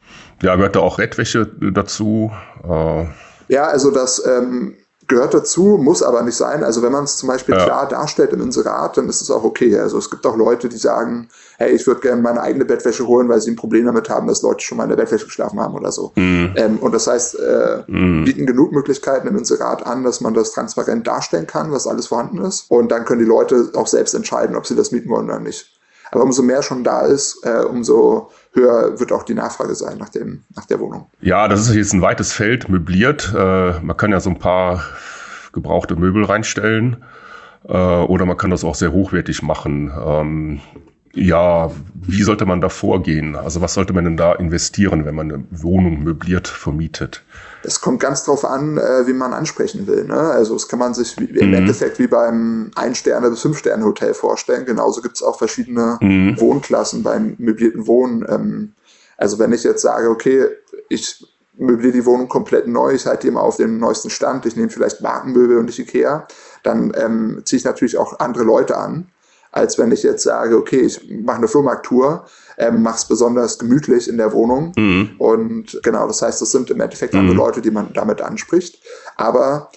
Ja, 0.42 0.56
gehört 0.56 0.76
da 0.76 0.80
auch 0.80 0.98
Rettwäsche 0.98 1.46
dazu? 1.72 2.30
Äh 2.68 3.06
ja, 3.48 3.64
also 3.64 3.90
das 3.90 4.24
ähm, 4.26 4.76
gehört 5.08 5.34
dazu, 5.34 5.78
muss 5.80 6.02
aber 6.02 6.22
nicht 6.22 6.36
sein. 6.36 6.64
Also 6.64 6.82
wenn 6.82 6.92
man 6.92 7.04
es 7.04 7.16
zum 7.16 7.28
Beispiel 7.28 7.54
ja. 7.54 7.64
klar 7.64 7.88
darstellt 7.88 8.32
im 8.32 8.40
Inserat, 8.40 8.96
dann 8.96 9.08
ist 9.08 9.20
es 9.20 9.30
auch 9.30 9.44
okay. 9.44 9.78
Also 9.78 9.98
es 9.98 10.10
gibt 10.10 10.24
auch 10.26 10.36
Leute, 10.36 10.68
die 10.68 10.76
sagen, 10.76 11.28
hey, 11.58 11.72
ich 11.72 11.86
würde 11.86 12.00
gerne 12.00 12.22
meine 12.22 12.40
eigene 12.40 12.64
Bettwäsche 12.64 13.06
holen, 13.06 13.28
weil 13.28 13.40
sie 13.40 13.50
ein 13.50 13.56
Problem 13.56 13.86
damit 13.86 14.08
haben, 14.08 14.26
dass 14.26 14.42
Leute 14.42 14.64
schon 14.64 14.78
mal 14.78 14.84
in 14.84 14.90
der 14.90 14.96
Bettwäsche 14.96 15.26
geschlafen 15.26 15.60
haben 15.60 15.74
oder 15.74 15.92
so. 15.92 16.12
Mhm. 16.14 16.52
Ähm, 16.56 16.78
und 16.78 16.94
das 16.94 17.06
heißt, 17.06 17.38
äh, 17.38 17.82
mhm. 17.86 18.24
bieten 18.24 18.46
genug 18.46 18.72
Möglichkeiten 18.72 19.26
im 19.28 19.36
Inserat 19.36 19.86
an, 19.86 20.04
dass 20.04 20.20
man 20.20 20.34
das 20.34 20.52
transparent 20.52 21.06
darstellen 21.06 21.46
kann, 21.46 21.72
was 21.72 21.86
alles 21.86 22.06
vorhanden 22.06 22.38
ist. 22.38 22.70
Und 22.70 22.90
dann 22.90 23.04
können 23.04 23.20
die 23.20 23.26
Leute 23.26 23.70
auch 23.74 23.86
selbst 23.86 24.14
entscheiden, 24.14 24.56
ob 24.56 24.66
sie 24.66 24.76
das 24.76 24.92
mieten 24.92 25.08
wollen 25.08 25.26
oder 25.26 25.40
nicht. 25.40 25.70
Aber 26.12 26.24
umso 26.24 26.42
mehr 26.42 26.62
schon 26.62 26.84
da 26.84 27.06
ist, 27.06 27.44
äh, 27.44 27.64
umso 27.64 28.30
höher 28.52 29.00
wird 29.00 29.12
auch 29.12 29.22
die 29.22 29.34
Nachfrage 29.34 29.74
sein 29.74 29.96
nach, 29.96 30.10
dem, 30.10 30.44
nach 30.54 30.66
der 30.66 30.78
Wohnung. 30.78 31.10
Ja, 31.22 31.48
das 31.48 31.66
ist 31.66 31.74
jetzt 31.74 31.94
ein 31.94 32.02
weites 32.02 32.32
Feld, 32.32 32.68
möbliert. 32.68 33.32
Äh, 33.34 33.80
man 33.80 33.96
kann 33.96 34.12
ja 34.12 34.20
so 34.20 34.28
ein 34.28 34.38
paar 34.38 34.84
gebrauchte 35.52 35.96
Möbel 35.96 36.24
reinstellen 36.24 37.02
äh, 37.66 37.72
oder 37.72 38.26
man 38.26 38.36
kann 38.36 38.50
das 38.50 38.62
auch 38.62 38.74
sehr 38.74 38.92
hochwertig 38.92 39.42
machen. 39.42 39.90
Ähm, 40.06 40.60
ja, 41.14 41.70
wie 41.94 42.22
sollte 42.22 42.46
man 42.46 42.60
da 42.60 42.68
vorgehen? 42.68 43.36
Also 43.36 43.60
was 43.60 43.74
sollte 43.74 43.92
man 43.92 44.04
denn 44.04 44.16
da 44.16 44.32
investieren, 44.32 45.04
wenn 45.04 45.14
man 45.14 45.30
eine 45.30 45.44
Wohnung 45.50 46.02
möbliert 46.02 46.48
vermietet? 46.48 47.22
Es 47.64 47.80
kommt 47.80 48.00
ganz 48.00 48.24
drauf 48.24 48.44
an, 48.44 48.78
äh, 48.78 49.06
wie 49.06 49.12
man 49.12 49.32
ansprechen 49.32 49.86
will. 49.86 50.04
Ne? 50.04 50.14
Also 50.14 50.54
das 50.54 50.68
kann 50.68 50.78
man 50.78 50.94
sich 50.94 51.18
wie, 51.20 51.26
im 51.26 51.48
mhm. 51.48 51.54
Endeffekt 51.54 51.98
wie 51.98 52.06
beim 52.06 52.70
Ein-Sterne- 52.74 53.30
bis 53.30 53.42
Fünf-Sterne-Hotel 53.42 54.14
vorstellen. 54.14 54.64
Genauso 54.64 55.00
gibt 55.00 55.16
es 55.16 55.22
auch 55.22 55.38
verschiedene 55.38 55.98
mhm. 56.00 56.40
Wohnklassen 56.40 57.02
beim 57.02 57.36
möblierten 57.38 57.86
Wohnen. 57.86 58.24
Ähm, 58.28 58.72
also 59.16 59.38
wenn 59.38 59.52
ich 59.52 59.62
jetzt 59.62 59.82
sage, 59.82 60.08
okay, 60.08 60.46
ich 60.88 61.24
möbliere 61.56 61.92
die 61.92 62.06
Wohnung 62.06 62.28
komplett 62.28 62.66
neu, 62.66 62.94
ich 62.94 63.06
halte 63.06 63.22
die 63.22 63.28
immer 63.28 63.42
auf 63.42 63.58
dem 63.58 63.78
neuesten 63.78 64.10
Stand, 64.10 64.46
ich 64.46 64.56
nehme 64.56 64.70
vielleicht 64.70 65.02
Markenmöbel 65.02 65.58
und 65.58 65.66
nicht 65.66 65.78
Ikea, 65.78 66.26
dann 66.62 66.92
ähm, 66.96 67.42
ziehe 67.44 67.58
ich 67.58 67.64
natürlich 67.64 67.98
auch 67.98 68.18
andere 68.18 68.44
Leute 68.44 68.76
an 68.76 69.08
als 69.52 69.78
wenn 69.78 69.92
ich 69.92 70.02
jetzt 70.02 70.24
sage, 70.24 70.56
okay, 70.56 70.80
ich 70.80 71.08
mache 71.22 71.36
eine 71.36 71.48
Flohmarkttour, 71.48 72.24
ähm, 72.58 72.82
mache 72.82 72.96
es 72.96 73.04
besonders 73.04 73.58
gemütlich 73.58 74.08
in 74.08 74.16
der 74.16 74.32
Wohnung. 74.32 74.72
Mhm. 74.76 75.10
Und 75.18 75.78
genau, 75.82 76.06
das 76.06 76.22
heißt, 76.22 76.40
das 76.40 76.50
sind 76.50 76.70
im 76.70 76.80
Endeffekt 76.80 77.12
mhm. 77.12 77.20
andere 77.20 77.36
Leute, 77.36 77.60
die 77.60 77.70
man 77.70 77.92
damit 77.92 78.22
anspricht. 78.22 78.82
Aber 79.16 79.70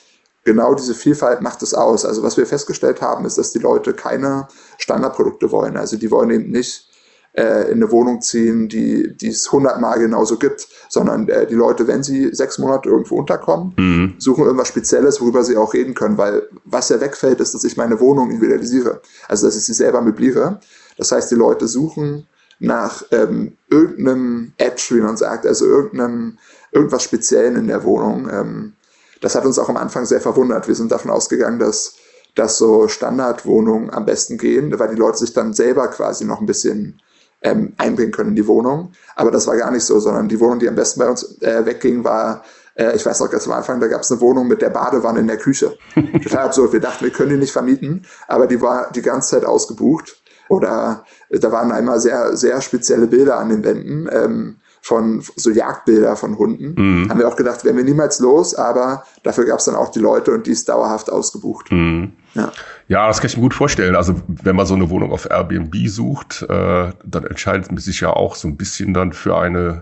genau 0.45 0.73
diese 0.75 0.95
Vielfalt 0.95 1.41
macht 1.41 1.61
es 1.61 1.73
aus. 1.73 2.05
Also 2.05 2.23
was 2.23 2.38
wir 2.38 2.45
festgestellt 2.45 3.01
haben, 3.01 3.25
ist, 3.25 3.38
dass 3.38 3.51
die 3.51 3.59
Leute 3.59 3.93
keine 3.93 4.47
Standardprodukte 4.77 5.51
wollen. 5.51 5.75
Also 5.75 5.97
die 5.97 6.09
wollen 6.09 6.31
eben 6.31 6.51
nicht 6.51 6.89
äh, 7.37 7.69
in 7.69 7.75
eine 7.75 7.91
Wohnung 7.91 8.21
ziehen, 8.21 8.69
die, 8.69 9.15
die 9.15 9.29
es 9.29 9.51
hundertmal 9.51 9.99
genauso 9.99 10.37
gibt, 10.37 10.67
sondern 10.89 11.27
äh, 11.27 11.45
die 11.45 11.55
Leute, 11.55 11.87
wenn 11.87 12.03
sie 12.03 12.33
sechs 12.33 12.57
Monate 12.57 12.89
irgendwo 12.89 13.15
unterkommen, 13.17 13.73
mhm. 13.77 14.13
suchen 14.17 14.45
irgendwas 14.45 14.69
Spezielles, 14.69 15.21
worüber 15.21 15.43
sie 15.43 15.57
auch 15.57 15.73
reden 15.73 15.93
können, 15.93 16.17
weil 16.17 16.47
was 16.63 16.89
ja 16.89 16.99
wegfällt, 17.01 17.39
ist, 17.39 17.53
dass 17.53 17.63
ich 17.63 17.77
meine 17.77 17.99
Wohnung 17.99 18.31
individualisiere, 18.31 19.01
also 19.27 19.47
dass 19.47 19.57
ich 19.57 19.65
sie 19.65 19.73
selber 19.73 20.01
möbliere. 20.01 20.59
Das 20.97 21.11
heißt, 21.11 21.29
die 21.31 21.35
Leute 21.35 21.67
suchen 21.67 22.27
nach 22.59 23.03
ähm, 23.11 23.57
irgendeinem 23.69 24.53
Edge, 24.57 24.87
wie 24.91 25.01
man 25.01 25.17
sagt, 25.17 25.45
also 25.45 25.65
irgendeinem, 25.65 26.37
irgendwas 26.71 27.03
Speziellen 27.03 27.57
in 27.57 27.67
der 27.67 27.83
Wohnung. 27.83 28.29
Ähm, 28.31 28.73
das 29.21 29.35
hat 29.35 29.45
uns 29.45 29.59
auch 29.59 29.67
am 29.67 29.77
Anfang 29.77 30.05
sehr 30.05 30.21
verwundert. 30.21 30.67
Wir 30.67 30.75
sind 30.75 30.91
davon 30.91 31.11
ausgegangen, 31.11 31.59
dass 31.59 31.95
dass 32.35 32.57
so 32.57 32.89
Standardwohnungen 32.89 33.89
am 33.89 34.05
besten 34.05 34.37
gehen, 34.37 34.77
weil 34.77 34.89
die 34.89 34.99
Leute 34.99 35.19
sich 35.19 35.33
dann 35.33 35.53
selber 35.53 35.87
quasi 35.87 36.25
noch 36.25 36.41
ein 36.41 36.45
bisschen 36.45 37.01
ähm, 37.45 37.73
einbringen 37.77 38.11
können 38.11 38.29
in 38.29 38.35
die 38.35 38.47
Wohnung. 38.47 38.91
Aber 39.15 39.31
das 39.31 39.47
war 39.47 39.55
gar 39.55 39.71
nicht 39.71 39.83
so, 39.83 39.99
sondern 39.99 40.27
die 40.27 40.39
Wohnung, 40.39 40.59
die 40.59 40.67
am 40.67 40.75
besten 40.75 40.99
bei 40.99 41.09
uns 41.09 41.41
äh, 41.41 41.65
wegging, 41.65 42.03
war, 42.03 42.43
äh, 42.75 42.95
ich 42.95 43.05
weiß 43.05 43.19
noch 43.19 43.29
ganz 43.29 43.45
am 43.45 43.53
Anfang, 43.53 43.79
da 43.79 43.87
gab 43.87 44.01
es 44.01 44.11
eine 44.11 44.21
Wohnung 44.21 44.47
mit 44.47 44.61
der 44.61 44.69
Badewanne 44.69 45.19
in 45.19 45.27
der 45.27 45.37
Küche. 45.37 45.77
Total 46.23 46.45
absurd. 46.45 46.73
Wir 46.73 46.81
dachten, 46.81 47.05
wir 47.05 47.11
können 47.11 47.29
die 47.29 47.37
nicht 47.37 47.53
vermieten, 47.53 48.05
aber 48.27 48.47
die 48.47 48.61
war 48.61 48.91
die 48.91 49.01
ganze 49.01 49.31
Zeit 49.31 49.45
ausgebucht. 49.45 50.21
Oder 50.49 51.05
äh, 51.29 51.39
da 51.39 51.51
waren 51.51 51.71
einmal 51.71 51.99
sehr, 51.99 52.35
sehr 52.35 52.61
spezielle 52.61 53.07
Bilder 53.07 53.37
an 53.37 53.49
den 53.49 53.63
Wänden. 53.63 54.09
Ähm, 54.11 54.55
von 54.85 55.23
so 55.35 55.49
Jagdbilder 55.49 56.15
von 56.15 56.37
Hunden. 56.37 56.75
Mhm. 56.77 57.09
Haben 57.09 57.17
wir 57.17 57.27
auch 57.27 57.35
gedacht, 57.35 57.65
wären 57.65 57.75
wir 57.75 57.83
niemals 57.83 58.19
los, 58.19 58.53
aber 58.53 59.03
dafür 59.23 59.45
gab 59.45 59.57
es 59.57 59.65
dann 59.65 59.73
auch 59.73 59.89
die 59.89 59.97
Leute 59.97 60.29
und 60.29 60.45
die 60.45 60.51
ist 60.51 60.69
dauerhaft 60.69 61.11
ausgebucht. 61.11 61.71
Mhm. 61.71 62.11
Ja. 62.35 62.51
ja, 62.87 63.07
das 63.07 63.19
kann 63.19 63.31
ich 63.31 63.35
mir 63.35 63.41
gut 63.41 63.55
vorstellen. 63.55 63.95
Also 63.95 64.13
wenn 64.27 64.55
man 64.55 64.67
so 64.67 64.75
eine 64.75 64.91
Wohnung 64.91 65.11
auf 65.11 65.27
Airbnb 65.27 65.75
sucht, 65.87 66.43
äh, 66.43 66.91
dann 67.03 67.25
entscheidet 67.27 67.71
man 67.71 67.79
sich 67.79 68.01
ja 68.01 68.11
auch 68.11 68.35
so 68.35 68.47
ein 68.47 68.57
bisschen 68.57 68.93
dann 68.93 69.11
für 69.11 69.35
eine 69.35 69.81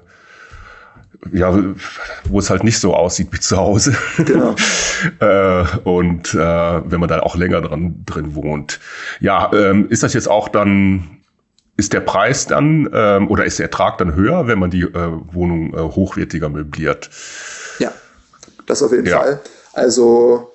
ja, 1.33 1.53
wo 2.25 2.39
es 2.39 2.49
halt 2.49 2.63
nicht 2.63 2.79
so 2.79 2.95
aussieht 2.95 3.27
wie 3.31 3.39
zu 3.39 3.57
Hause. 3.57 3.95
Genau. 4.17 4.55
äh, 5.19 5.65
und 5.83 6.33
äh, 6.33 6.37
wenn 6.37 6.99
man 7.01 7.09
dann 7.09 7.19
auch 7.19 7.35
länger 7.35 7.61
dran 7.61 8.03
drin 8.05 8.35
wohnt. 8.35 8.79
Ja, 9.19 9.51
ähm, 9.53 9.89
ist 9.89 10.03
das 10.03 10.13
jetzt 10.13 10.29
auch 10.29 10.47
dann 10.47 11.22
ist 11.75 11.93
der 11.93 12.01
Preis 12.01 12.45
dann 12.45 12.89
ähm, 12.93 13.29
oder 13.29 13.45
ist 13.45 13.59
der 13.59 13.65
Ertrag 13.65 13.97
dann 13.97 14.15
höher, 14.15 14.47
wenn 14.47 14.59
man 14.59 14.69
die 14.69 14.81
äh, 14.81 15.11
Wohnung 15.31 15.73
äh, 15.73 15.77
hochwertiger 15.77 16.49
möbliert? 16.49 17.09
Ja, 17.79 17.91
das 18.65 18.83
auf 18.83 18.91
jeden 18.91 19.07
ja. 19.07 19.19
Fall. 19.19 19.41
Also 19.73 20.53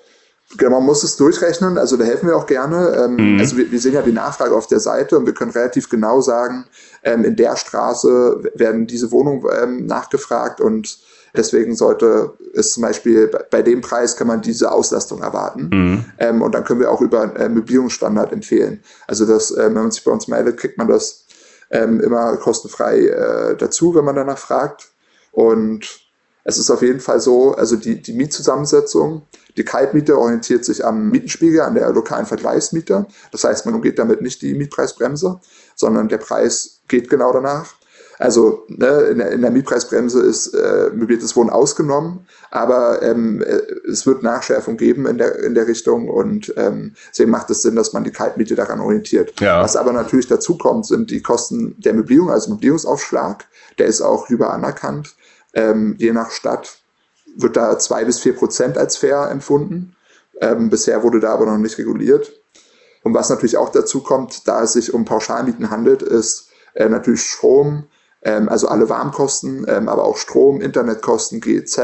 Genau, 0.57 0.79
man 0.79 0.87
muss 0.87 1.05
es 1.05 1.17
durchrechnen, 1.17 1.77
also 1.77 1.99
da 1.99 2.05
helfen 2.05 2.27
wir 2.27 2.37
auch 2.37 2.47
gerne. 2.47 2.97
Ähm, 2.97 3.35
mhm. 3.35 3.41
Also 3.41 3.59
wir, 3.59 3.71
wir, 3.71 3.79
sehen 3.79 3.93
ja 3.93 4.01
die 4.01 4.13
Nachfrage 4.13 4.55
auf 4.55 4.67
der 4.67 4.81
Seite 4.81 5.19
und 5.19 5.27
wir 5.27 5.35
können 5.35 5.51
relativ 5.51 5.91
genau 5.91 6.23
sagen, 6.23 6.65
ähm, 7.03 7.25
in 7.25 7.37
der 7.37 7.55
Straße 7.57 8.51
werden 8.55 8.87
diese 8.87 9.13
Wohnungen 9.13 9.45
ähm, 9.63 9.85
nachgefragt 9.85 10.63
und 10.63 10.99
deswegen 11.37 11.75
sollte 11.75 12.33
es 12.55 12.73
zum 12.73 12.83
Beispiel 12.83 13.31
bei 13.51 13.63
dem 13.63 13.81
Preis 13.81 14.17
kann 14.17 14.27
man 14.27 14.41
diese 14.41 14.73
Auslastung 14.73 15.23
erwarten. 15.23 15.71
Mhm. 15.73 16.05
Ähm, 16.19 16.43
und 16.43 16.55
dann 16.55 16.65
können 16.65 16.81
wir 16.81 16.91
auch 16.91 17.01
über 17.01 17.37
äh, 17.37 17.49
Möblierungsstandard 17.49 18.33
empfehlen. 18.33 18.83
Also 19.07 19.27
das, 19.27 19.51
äh, 19.51 19.67
wenn 19.67 19.75
man 19.75 19.91
sich 19.91 20.05
bei 20.05 20.11
uns 20.11 20.29
meldet, 20.29 20.59
kriegt 20.59 20.79
man 20.79 20.89
das 20.89 21.27
ähm, 21.71 22.01
immer 22.01 22.37
kostenfrei 22.37 23.07
äh, 23.07 23.57
dazu, 23.57 23.95
wenn 23.95 24.05
man 24.05 24.17
danach 24.17 24.39
fragt. 24.39 24.89
Und 25.33 26.09
es 26.45 26.59
ist 26.59 26.71
auf 26.71 26.83
jeden 26.83 27.01
Fall 27.01 27.21
so, 27.21 27.53
also 27.53 27.77
die, 27.77 28.01
die 28.01 28.15
Mietzusammensetzung, 28.15 29.23
die 29.59 29.65
Kaltmiete 29.65 30.17
orientiert 30.17 30.65
sich 30.65 30.85
am 30.85 31.11
Mietenspiegel, 31.11 31.61
an 31.61 31.75
der 31.75 31.91
lokalen 31.91 32.27
Vergleichsmiete. 32.27 33.07
Das 33.33 33.45
heißt, 33.45 33.67
man 33.67 33.75
umgeht 33.75 33.99
damit 33.99 34.23
nicht 34.23 34.41
die 34.41 34.55
Mietpreisbremse, 34.55 35.41
sondern 35.75 36.09
der 36.09 36.19
Preis 36.19 36.81
geht 36.89 37.11
genau 37.11 37.33
danach. 37.33 37.75
Also 38.19 38.65
ne, 38.69 38.89
in, 39.11 39.19
der, 39.19 39.31
in 39.31 39.43
der 39.43 39.51
Mietpreisbremse 39.51 40.21
ist 40.23 40.49
äh, 40.49 40.91
möbliertes 40.93 41.37
Wohnen 41.37 41.51
ausgenommen, 41.51 42.27
aber 42.51 43.01
ähm, 43.03 43.41
äh, 43.43 43.61
es 43.89 44.07
wird 44.07 44.25
Nachschärfung 44.25 44.77
geben 44.77 45.07
in 45.07 45.19
der, 45.19 45.39
in 45.39 45.55
der 45.55 45.69
Richtung 45.69 46.09
und 46.09 46.53
ähm, 46.57 46.95
deswegen 47.11 47.31
macht 47.31 47.49
es 47.51 47.63
Sinn, 47.63 47.77
dass 47.77 47.93
man 47.93 48.03
die 48.03 48.11
Kaltmiete 48.11 48.57
daran 48.57 48.81
orientiert. 48.81 49.41
Ja. 49.41 49.63
Was 49.63 49.77
aber 49.77 49.93
natürlich 49.93 50.27
dazu 50.27 50.59
kommt, 50.59 50.87
sind 50.87 51.11
die 51.11 51.23
Kosten 51.23 51.77
der 51.79 51.95
Möblierung, 51.95 52.31
also 52.31 52.51
Möblierungsaufschlag, 52.51 53.47
der 53.79 53.87
ist 53.87 54.01
auch 54.01 54.29
über 54.31 54.53
anerkannt. 54.53 55.15
Ähm, 55.55 55.95
je 55.99 56.13
nach 56.13 56.33
Stadt 56.33 56.79
wird 57.37 57.57
da 57.57 57.79
zwei 57.79 58.05
bis 58.05 58.19
vier 58.19 58.35
Prozent 58.35 58.77
als 58.77 58.97
fair 58.97 59.29
empfunden. 59.31 59.95
Ähm, 60.41 60.71
bisher 60.71 61.03
wurde 61.05 61.21
da 61.21 61.33
aber 61.33 61.47
noch 61.47 61.59
nicht 61.59 61.79
reguliert. 61.79 62.33
Und 63.05 63.15
was 63.15 63.31
natürlich 63.31 63.57
auch 63.57 63.71
dazu 63.71 64.03
kommt, 64.03 64.49
da 64.49 64.63
es 64.65 64.73
sich 64.73 64.93
um 64.93 65.05
Pauschalmieten 65.05 65.71
handelt, 65.71 66.03
ist 66.03 66.51
äh, 66.75 66.89
natürlich 66.89 67.23
Strom, 67.23 67.85
ähm, 68.29 68.49
also 68.49 68.69
alle 68.69 68.89
Warmkosten, 68.89 69.65
ähm, 69.69 69.89
aber 69.89 70.05
auch 70.05 70.19
Strom, 70.19 70.61
Internetkosten, 70.61 71.41
GEZ, 71.41 71.79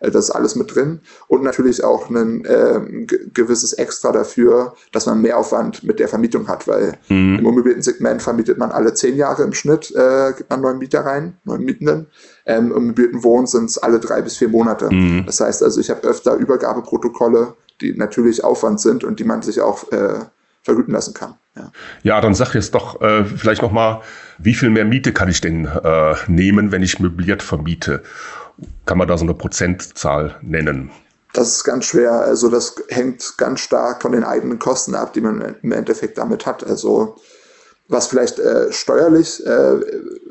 äh, 0.00 0.10
das 0.10 0.24
ist 0.24 0.30
alles 0.30 0.56
mit 0.56 0.74
drin. 0.74 1.00
Und 1.28 1.42
natürlich 1.42 1.84
auch 1.84 2.08
ein 2.08 2.44
äh, 2.46 3.06
gewisses 3.34 3.74
Extra 3.74 4.10
dafür, 4.10 4.74
dass 4.92 5.04
man 5.04 5.20
Mehraufwand 5.20 5.84
mit 5.84 5.98
der 5.98 6.08
Vermietung 6.08 6.48
hat, 6.48 6.66
weil 6.66 6.98
mhm. 7.08 7.38
im 7.40 7.46
unmobilierten 7.46 7.82
Segment 7.82 8.22
vermietet 8.22 8.56
man 8.56 8.72
alle 8.72 8.94
zehn 8.94 9.16
Jahre 9.16 9.42
im 9.42 9.52
Schnitt, 9.52 9.94
äh, 9.94 10.32
gibt 10.34 10.48
man 10.48 10.62
neuen 10.62 10.78
Mieter 10.78 11.04
rein, 11.04 11.36
neuen 11.44 11.64
Mietenden. 11.64 12.06
Ähm, 12.46 12.72
Im 12.96 13.22
Wohnen 13.22 13.46
sind 13.46 13.70
es 13.70 13.78
alle 13.78 14.00
drei 14.00 14.22
bis 14.22 14.38
vier 14.38 14.48
Monate. 14.48 14.88
Mhm. 14.90 15.24
Das 15.26 15.40
heißt 15.40 15.62
also, 15.62 15.78
ich 15.80 15.90
habe 15.90 16.08
öfter 16.08 16.34
Übergabeprotokolle, 16.34 17.54
die 17.80 17.94
natürlich 17.94 18.42
Aufwand 18.42 18.80
sind 18.80 19.04
und 19.04 19.20
die 19.20 19.24
man 19.24 19.42
sich 19.42 19.60
auch 19.60 19.92
äh, 19.92 20.20
vergüten 20.62 20.94
lassen 20.94 21.14
kann. 21.14 21.34
Ja, 21.56 21.72
ja 22.02 22.20
dann 22.20 22.34
sag 22.34 22.54
jetzt 22.54 22.74
doch 22.74 23.00
äh, 23.00 23.24
vielleicht 23.24 23.62
nochmal, 23.62 24.00
wie 24.38 24.54
viel 24.54 24.70
mehr 24.70 24.84
Miete 24.84 25.12
kann 25.12 25.28
ich 25.28 25.40
denn 25.40 25.66
äh, 25.66 26.14
nehmen, 26.26 26.72
wenn 26.72 26.82
ich 26.82 26.98
möbliert 26.98 27.42
vermiete? 27.42 28.02
Kann 28.86 28.98
man 28.98 29.08
da 29.08 29.18
so 29.18 29.24
eine 29.24 29.34
Prozentzahl 29.34 30.36
nennen? 30.42 30.90
Das 31.32 31.48
ist 31.48 31.64
ganz 31.64 31.86
schwer. 31.86 32.12
Also 32.12 32.48
das 32.48 32.74
hängt 32.88 33.36
ganz 33.38 33.60
stark 33.60 34.02
von 34.02 34.12
den 34.12 34.24
eigenen 34.24 34.58
Kosten 34.58 34.94
ab, 34.94 35.12
die 35.14 35.20
man 35.20 35.56
im 35.62 35.72
Endeffekt 35.72 36.18
damit 36.18 36.46
hat. 36.46 36.64
Also 36.64 37.16
was 37.88 38.06
vielleicht 38.06 38.38
äh, 38.38 38.72
steuerlich 38.72 39.44
äh, 39.46 39.74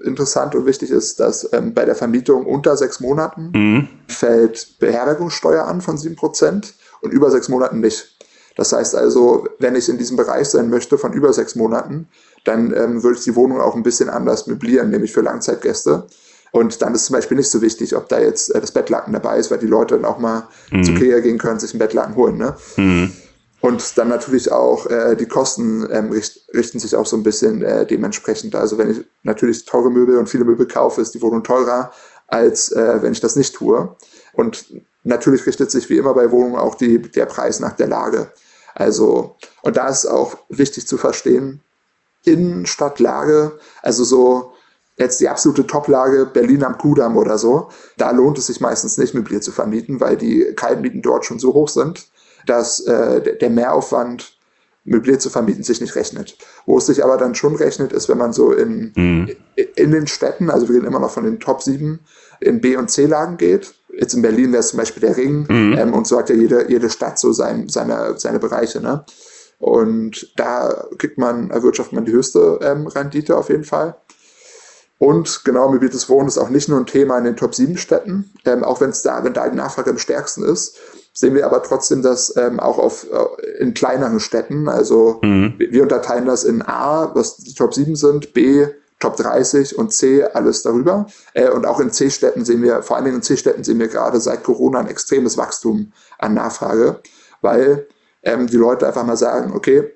interessant 0.04 0.56
und 0.56 0.66
wichtig 0.66 0.90
ist, 0.90 1.20
dass 1.20 1.48
ähm, 1.54 1.74
bei 1.74 1.86
der 1.86 1.96
Vermietung 1.96 2.46
unter 2.46 2.78
sechs 2.78 3.00
Monaten 3.00 3.52
mhm. 3.54 3.90
fällt 4.08 4.80
Beherbergungssteuer 4.80 5.66
an 5.66 5.82
von 5.82 5.98
sieben 5.98 6.16
Prozent 6.16 6.74
und 7.02 7.12
über 7.12 7.30
sechs 7.30 7.50
Monaten 7.50 7.80
nicht. 7.80 8.16
Das 8.56 8.74
heißt 8.74 8.96
also, 8.96 9.48
wenn 9.60 9.76
ich 9.76 9.90
in 9.90 9.98
diesem 9.98 10.18
Bereich 10.18 10.50
sein 10.50 10.70
möchte 10.70 10.98
von 10.98 11.14
über 11.14 11.32
sechs 11.34 11.56
Monaten, 11.56 12.08
dann 12.44 12.74
ähm, 12.76 13.04
würde 13.04 13.18
ich 13.18 13.24
die 13.24 13.36
Wohnung 13.36 13.62
auch 13.62 13.76
ein 13.76 13.84
bisschen 13.84 14.10
anders 14.10 14.48
möblieren, 14.48 14.90
nämlich 14.90 15.14
für 15.14 15.22
Langzeitgäste. 15.22 16.08
Und 16.52 16.82
dann 16.82 16.94
ist 16.94 17.06
zum 17.06 17.16
Beispiel 17.16 17.38
nicht 17.38 17.50
so 17.50 17.62
wichtig, 17.62 17.96
ob 17.96 18.10
da 18.10 18.20
jetzt 18.20 18.54
äh, 18.54 18.60
das 18.60 18.72
Bettlaken 18.72 19.14
dabei 19.14 19.38
ist, 19.38 19.52
weil 19.52 19.60
die 19.60 19.68
Leute 19.68 19.96
dann 19.96 20.06
auch 20.06 20.20
mal 20.20 20.48
mhm. 20.70 20.84
zu 20.84 20.92
Ikea 20.92 21.20
gehen 21.20 21.38
können, 21.38 21.60
sich 21.60 21.74
ein 21.74 21.80
Bettlaken 21.80 22.16
holen. 22.16 22.38
Ne? 22.38 22.56
Mhm. 22.76 23.14
Und 23.62 23.98
dann 23.98 24.10
natürlich 24.10 24.52
auch 24.52 24.88
äh, 24.88 25.16
die 25.16 25.28
Kosten 25.28 25.88
ähm, 25.92 26.12
richt, 26.12 26.50
richten 26.54 26.80
sich 26.80 26.96
auch 26.96 27.06
so 27.06 27.16
ein 27.16 27.24
bisschen 27.24 27.62
äh, 27.62 27.86
dementsprechend. 27.86 28.56
Also 28.56 28.78
wenn 28.78 28.90
ich 28.90 29.06
natürlich 29.24 29.66
teure 29.66 29.92
Möbel 29.92 30.18
und 30.18 30.28
viele 30.28 30.46
Möbel 30.46 30.68
kaufe, 30.68 31.00
ist 31.00 31.14
die 31.14 31.22
Wohnung 31.22 31.44
teurer, 31.44 31.92
als 32.28 32.72
äh, 32.72 33.02
wenn 33.02 33.14
ich 33.14 33.20
das 33.20 33.36
nicht 33.36 33.56
tue. 33.56 33.96
Und 34.34 34.66
natürlich 35.04 35.46
richtet 35.46 35.72
sich 35.72 35.90
wie 35.90 35.98
immer 35.98 36.14
bei 36.14 36.32
Wohnungen 36.32 36.56
auch 36.58 36.76
die, 36.76 37.02
der 37.02 37.26
Preis 37.26 37.60
nach 37.60 37.74
der 37.74 37.88
Lage. 37.88 38.32
Also, 38.76 39.36
und 39.62 39.78
da 39.78 39.88
ist 39.90 40.06
auch 40.06 40.38
wichtig 40.50 40.88
zu 40.88 40.98
verstehen, 40.98 41.62
Innenstadtlage, 42.24 43.60
also 43.82 44.04
so 44.04 44.54
jetzt 44.98 45.20
die 45.20 45.30
absolute 45.30 45.66
Toplage 45.66 46.28
Berlin 46.28 46.64
am 46.64 46.78
Kudamm 46.78 47.18
oder 47.18 47.38
so, 47.38 47.70
da 47.98 48.12
lohnt 48.12 48.38
es 48.38 48.48
sich 48.48 48.62
meistens 48.62 48.98
nicht 48.98 49.14
möbliert 49.14 49.44
zu 49.44 49.52
vermieten, 49.52 50.00
weil 50.00 50.16
die 50.16 50.54
Kaltmieten 50.56 51.02
dort 51.02 51.26
schon 51.26 51.40
so 51.40 51.54
hoch 51.54 51.70
sind, 51.70 52.08
dass 52.46 52.80
äh, 52.82 53.38
der 53.38 53.50
Mehraufwand 53.50 54.38
möbliert 54.84 55.22
zu 55.22 55.30
vermieten 55.30 55.64
sich 55.64 55.82
nicht 55.82 55.96
rechnet. 55.96 56.38
Wo 56.66 56.78
es 56.78 56.88
sich 56.88 57.04
aber 57.04 57.18
dann 57.18 57.36
schon 57.36 57.56
rechnet, 57.56 57.94
ist, 57.94 58.10
wenn 58.10 58.18
man 58.18 58.34
so 58.34 58.52
in, 58.52 58.92
mhm. 58.96 59.30
in 59.76 59.92
den 59.92 60.08
Städten, 60.08 60.50
also 60.50 60.68
wir 60.68 60.76
reden 60.76 60.88
immer 60.88 61.00
noch 61.00 61.12
von 61.12 61.24
den 61.24 61.40
Top 61.40 61.62
7, 61.62 62.00
in 62.40 62.62
B- 62.62 62.76
und 62.76 62.90
C-Lagen 62.90 63.38
geht. 63.38 63.76
Jetzt 63.94 64.14
in 64.14 64.22
Berlin 64.22 64.52
wäre 64.52 64.62
es 64.62 64.70
zum 64.70 64.80
Beispiel 64.80 65.02
der 65.02 65.18
Ring 65.18 65.46
mhm. 65.48 65.76
ähm, 65.78 65.94
und 65.94 66.08
so 66.08 66.18
hat 66.18 66.30
ja 66.30 66.36
jede, 66.36 66.70
jede 66.70 66.90
Stadt 66.90 67.20
so 67.20 67.32
sein, 67.32 67.70
seine, 67.70 68.16
seine 68.18 68.40
Bereiche. 68.40 68.82
Ne? 68.82 69.06
Und 69.60 70.34
da 70.38 70.88
kriegt 70.98 71.18
man, 71.18 71.52
erwirtschaftet 71.52 71.94
man 71.94 72.06
die 72.06 72.12
höchste 72.14 72.60
ähm, 72.64 72.88
Rendite 72.88 73.38
auf 73.38 73.50
jeden 73.50 73.64
Fall. 73.64 73.96
Und 74.98 75.44
genau, 75.46 75.72
mobiles 75.72 76.10
Wohnen 76.10 76.28
ist 76.28 76.38
auch 76.38 76.50
nicht 76.50 76.70
nur 76.70 76.80
ein 76.80 76.86
Thema 76.86 77.18
in 77.18 77.24
den 77.24 77.36
Top 77.36 77.56
7 77.56 77.78
Städten, 77.78 78.32
ähm, 78.46 78.64
auch 78.64 78.82
wenn 78.82 78.92
es 78.92 79.02
da, 79.02 79.24
wenn 79.24 79.34
da 79.34 79.50
die 79.50 79.58
Nachfrage 79.58 79.90
am 79.90 79.98
stärksten 79.98 80.44
ist, 80.44 80.78
sehen 81.14 81.36
wir 81.36 81.46
aber 81.46 81.62
trotzdem 81.64 82.02
das 82.02 82.36
ähm, 82.38 82.60
auch 82.60 82.78
auf, 82.78 83.06
äh, 83.12 83.48
in 83.60 83.74
kleineren 83.74 84.20
Städten. 84.20 84.70
Also 84.70 85.20
mhm. 85.22 85.56
wir, 85.58 85.72
wir 85.72 85.84
unterteilen 85.84 86.26
das 86.26 86.44
in 86.44 86.62
A, 86.62 87.14
was 87.14 87.38
die 87.38 87.54
Top 87.54 87.74
7 87.74 87.96
sind, 87.96 88.34
B, 88.34 88.68
Top 89.00 89.18
30 89.18 89.78
und 89.78 89.92
C 89.92 90.24
alles 90.24 90.62
darüber. 90.62 91.08
Äh, 91.34 91.50
und 91.50 91.66
auch 91.66 91.80
in 91.80 91.92
C-Städten 91.92 92.46
sehen 92.46 92.62
wir, 92.62 92.84
vor 92.84 92.96
allen 92.96 93.06
Dingen 93.06 93.18
in 93.18 93.24
C-Städten 93.24 93.64
sehen 93.64 93.80
wir 93.80 93.88
gerade 93.88 94.22
seit 94.22 94.44
Corona 94.44 94.80
ein 94.80 94.88
extremes 94.88 95.38
Wachstum 95.38 95.92
an 96.20 96.36
Nachfrage, 96.36 97.00
weil 97.42 97.88
ähm, 98.24 98.48
die 98.48 98.58
Leute 98.58 98.88
einfach 98.88 99.06
mal 99.06 99.18
sagen, 99.18 99.54
okay, 99.54 99.92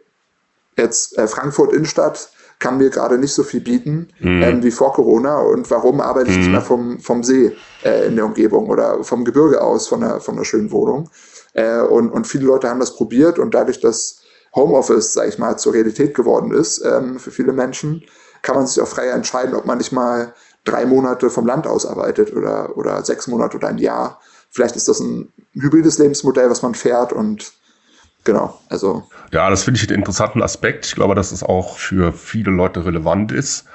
jetzt 0.76 1.18
äh, 1.18 1.28
Frankfurt 1.28 1.72
Innenstadt 1.72 2.30
kann 2.60 2.78
mir 2.78 2.90
gerade 2.90 3.18
nicht 3.18 3.34
so 3.34 3.44
viel 3.44 3.62
bieten 3.62 4.10
mhm. 4.20 4.42
ähm, 4.42 4.64
wie 4.64 4.72
vor 4.72 4.94
Corona 4.94 5.40
und 5.40 5.70
warum 5.72 6.02
arbeite 6.02 6.30
ich 6.30 6.36
mhm. 6.36 6.42
nicht 6.42 6.52
mehr 6.52 6.62
vom, 6.62 7.00
vom 7.00 7.24
See 7.24 7.56
äh, 7.84 8.08
in 8.08 8.16
der 8.16 8.26
Umgebung 8.26 8.70
oder 8.70 9.04
vom 9.04 9.26
Gebirge 9.26 9.62
aus 9.62 9.88
von 9.88 10.04
einer, 10.04 10.20
von 10.20 10.36
einer 10.36 10.46
schönen 10.46 10.72
Wohnung. 10.72 11.10
Äh, 11.54 11.82
und, 11.82 12.10
und 12.10 12.28
viele 12.28 12.46
Leute 12.46 12.70
haben 12.70 12.80
das 12.80 12.96
probiert 12.96 13.40
und 13.40 13.54
dadurch, 13.54 13.80
dass 13.80 14.22
Homeoffice, 14.56 15.14
sag 15.14 15.28
ich 15.28 15.38
mal, 15.38 15.58
zur 15.58 15.74
Realität 15.74 16.16
geworden 16.16 16.52
ist 16.52 16.84
ähm, 16.84 17.20
für 17.20 17.32
viele 17.32 17.52
Menschen, 17.52 18.04
kann 18.42 18.56
man 18.56 18.68
sich 18.68 18.82
auch 18.82 18.88
frei 18.88 19.08
entscheiden, 19.08 19.56
ob 19.56 19.66
man 19.66 19.78
nicht 19.78 19.92
mal 19.92 20.34
drei 20.64 20.86
Monate 20.86 21.30
vom 21.30 21.46
Land 21.46 21.68
aus 21.68 21.86
arbeitet 21.86 22.36
oder, 22.36 22.78
oder 22.78 23.04
sechs 23.04 23.28
Monate 23.28 23.58
oder 23.58 23.68
ein 23.68 23.78
Jahr. 23.78 24.20
Vielleicht 24.50 24.76
ist 24.76 24.88
das 24.88 25.00
ein 25.00 25.34
hybrides 25.54 25.98
Lebensmodell, 25.98 26.50
was 26.50 26.62
man 26.62 26.76
fährt 26.76 27.12
und 27.12 27.54
genau, 28.26 28.60
also. 28.70 29.04
Ja, 29.32 29.50
das 29.50 29.64
finde 29.64 29.80
ich 29.80 29.88
einen 29.88 30.00
interessanten 30.00 30.42
Aspekt. 30.42 30.86
Ich 30.86 30.96
glaube, 30.96 31.16
dass 31.16 31.32
es 31.32 31.44
auch 31.44 31.78
für 31.78 32.12
viele 32.12 32.52
Leute 32.52 32.86
relevant 32.86 33.32
ist. 33.32 33.66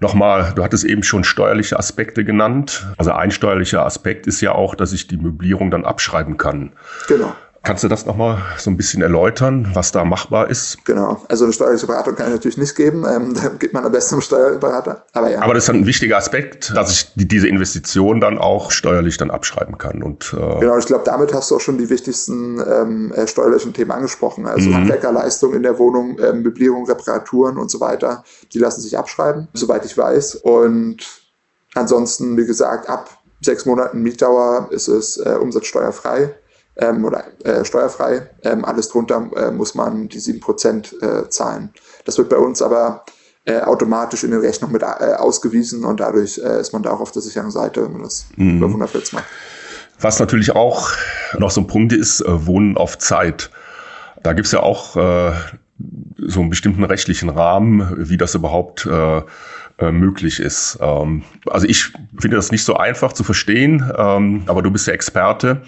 Nochmal, 0.00 0.52
du 0.54 0.62
hattest 0.62 0.84
eben 0.84 1.02
schon 1.02 1.24
steuerliche 1.24 1.78
Aspekte 1.78 2.24
genannt. 2.24 2.86
Also 2.98 3.12
ein 3.12 3.30
steuerlicher 3.30 3.84
Aspekt 3.84 4.26
ist 4.26 4.40
ja 4.40 4.52
auch, 4.52 4.74
dass 4.74 4.92
ich 4.92 5.06
die 5.06 5.16
Möblierung 5.16 5.70
dann 5.70 5.84
abschreiben 5.84 6.36
kann. 6.36 6.72
Genau. 7.08 7.34
Kannst 7.66 7.82
du 7.82 7.88
das 7.88 8.06
nochmal 8.06 8.40
so 8.58 8.70
ein 8.70 8.76
bisschen 8.76 9.02
erläutern, 9.02 9.70
was 9.74 9.90
da 9.90 10.04
machbar 10.04 10.48
ist? 10.48 10.84
Genau. 10.84 11.20
Also 11.26 11.42
eine 11.42 11.52
steuerliche 11.52 11.88
Beratung 11.88 12.14
kann 12.14 12.28
ich 12.28 12.34
natürlich 12.34 12.58
nicht 12.58 12.76
geben. 12.76 13.04
Ähm, 13.04 13.34
da 13.42 13.48
gibt 13.48 13.74
man 13.74 13.84
am 13.84 13.90
besten 13.90 14.14
einen 14.14 14.22
Steuerberater. 14.22 15.04
Aber 15.12 15.32
ja. 15.32 15.42
Aber 15.42 15.52
das 15.52 15.64
ist 15.64 15.70
ein 15.70 15.84
wichtiger 15.84 16.16
Aspekt, 16.16 16.72
dass 16.76 16.92
ich 16.92 17.12
die, 17.16 17.26
diese 17.26 17.48
Investition 17.48 18.20
dann 18.20 18.38
auch 18.38 18.70
steuerlich 18.70 19.16
dann 19.16 19.32
abschreiben 19.32 19.78
kann. 19.78 20.04
Und, 20.04 20.32
äh 20.32 20.60
genau, 20.60 20.78
ich 20.78 20.86
glaube, 20.86 21.02
damit 21.04 21.34
hast 21.34 21.50
du 21.50 21.56
auch 21.56 21.60
schon 21.60 21.76
die 21.76 21.90
wichtigsten 21.90 22.60
ähm, 22.60 23.12
äh, 23.12 23.26
steuerlichen 23.26 23.72
Themen 23.72 23.90
angesprochen. 23.90 24.46
Also 24.46 24.70
mhm. 24.70 24.88
In 25.52 25.62
der 25.64 25.78
Wohnung, 25.80 26.18
ähm, 26.20 26.42
Möblierung, 26.42 26.86
Reparaturen 26.86 27.58
und 27.58 27.68
so 27.68 27.80
weiter. 27.80 28.22
Die 28.52 28.60
lassen 28.60 28.80
sich 28.80 28.96
abschreiben, 28.96 29.48
soweit 29.54 29.84
ich 29.84 29.98
weiß. 29.98 30.36
Und 30.36 30.98
ansonsten, 31.74 32.36
wie 32.36 32.46
gesagt, 32.46 32.88
ab 32.88 33.10
sechs 33.40 33.66
Monaten 33.66 34.02
Mietdauer 34.02 34.68
ist 34.70 34.86
es 34.86 35.16
äh, 35.16 35.36
umsatzsteuerfrei 35.40 36.32
ähm, 36.76 37.04
oder 37.04 37.24
äh, 37.44 37.64
steuerfrei. 37.64 38.28
Ähm, 38.42 38.64
alles 38.64 38.88
drunter 38.88 39.30
äh, 39.36 39.50
muss 39.50 39.74
man 39.74 40.08
die 40.08 40.20
7% 40.20 41.02
äh, 41.02 41.28
zahlen. 41.28 41.70
Das 42.04 42.18
wird 42.18 42.28
bei 42.28 42.36
uns 42.36 42.62
aber 42.62 43.04
äh, 43.44 43.60
automatisch 43.60 44.24
in 44.24 44.32
die 44.32 44.36
Rechnung 44.36 44.72
mit 44.72 44.82
äh, 44.82 44.86
ausgewiesen 44.86 45.84
und 45.84 46.00
dadurch 46.00 46.38
äh, 46.38 46.60
ist 46.60 46.72
man 46.72 46.82
da 46.82 46.90
auch 46.90 47.00
auf 47.00 47.12
der 47.12 47.22
sicheren 47.22 47.50
Seite, 47.50 47.84
wenn 47.84 47.92
man 47.92 48.02
das 48.02 48.26
mhm. 48.36 48.58
über 48.58 48.72
Wunderflits 48.72 49.12
macht. 49.12 49.26
Was 50.00 50.18
natürlich 50.18 50.54
auch 50.54 50.90
noch 51.38 51.50
so 51.50 51.62
ein 51.62 51.66
Punkt 51.66 51.92
ist, 51.92 52.20
äh, 52.20 52.46
Wohnen 52.46 52.76
auf 52.76 52.98
Zeit. 52.98 53.50
Da 54.22 54.32
gibt's 54.32 54.52
ja 54.52 54.60
auch 54.60 54.96
äh, 54.96 55.32
so 56.18 56.40
einen 56.40 56.50
bestimmten 56.50 56.84
rechtlichen 56.84 57.28
Rahmen, 57.28 58.08
wie 58.08 58.16
das 58.16 58.34
überhaupt 58.34 58.86
äh, 58.86 59.22
äh, 59.78 59.92
möglich 59.92 60.40
ist. 60.40 60.78
Ähm, 60.80 61.22
also 61.46 61.66
ich 61.66 61.92
finde 62.18 62.36
das 62.36 62.50
nicht 62.50 62.64
so 62.64 62.76
einfach 62.76 63.12
zu 63.12 63.24
verstehen, 63.24 63.90
ähm, 63.96 64.42
aber 64.46 64.62
du 64.62 64.70
bist 64.70 64.86
ja 64.86 64.92
Experte. 64.92 65.62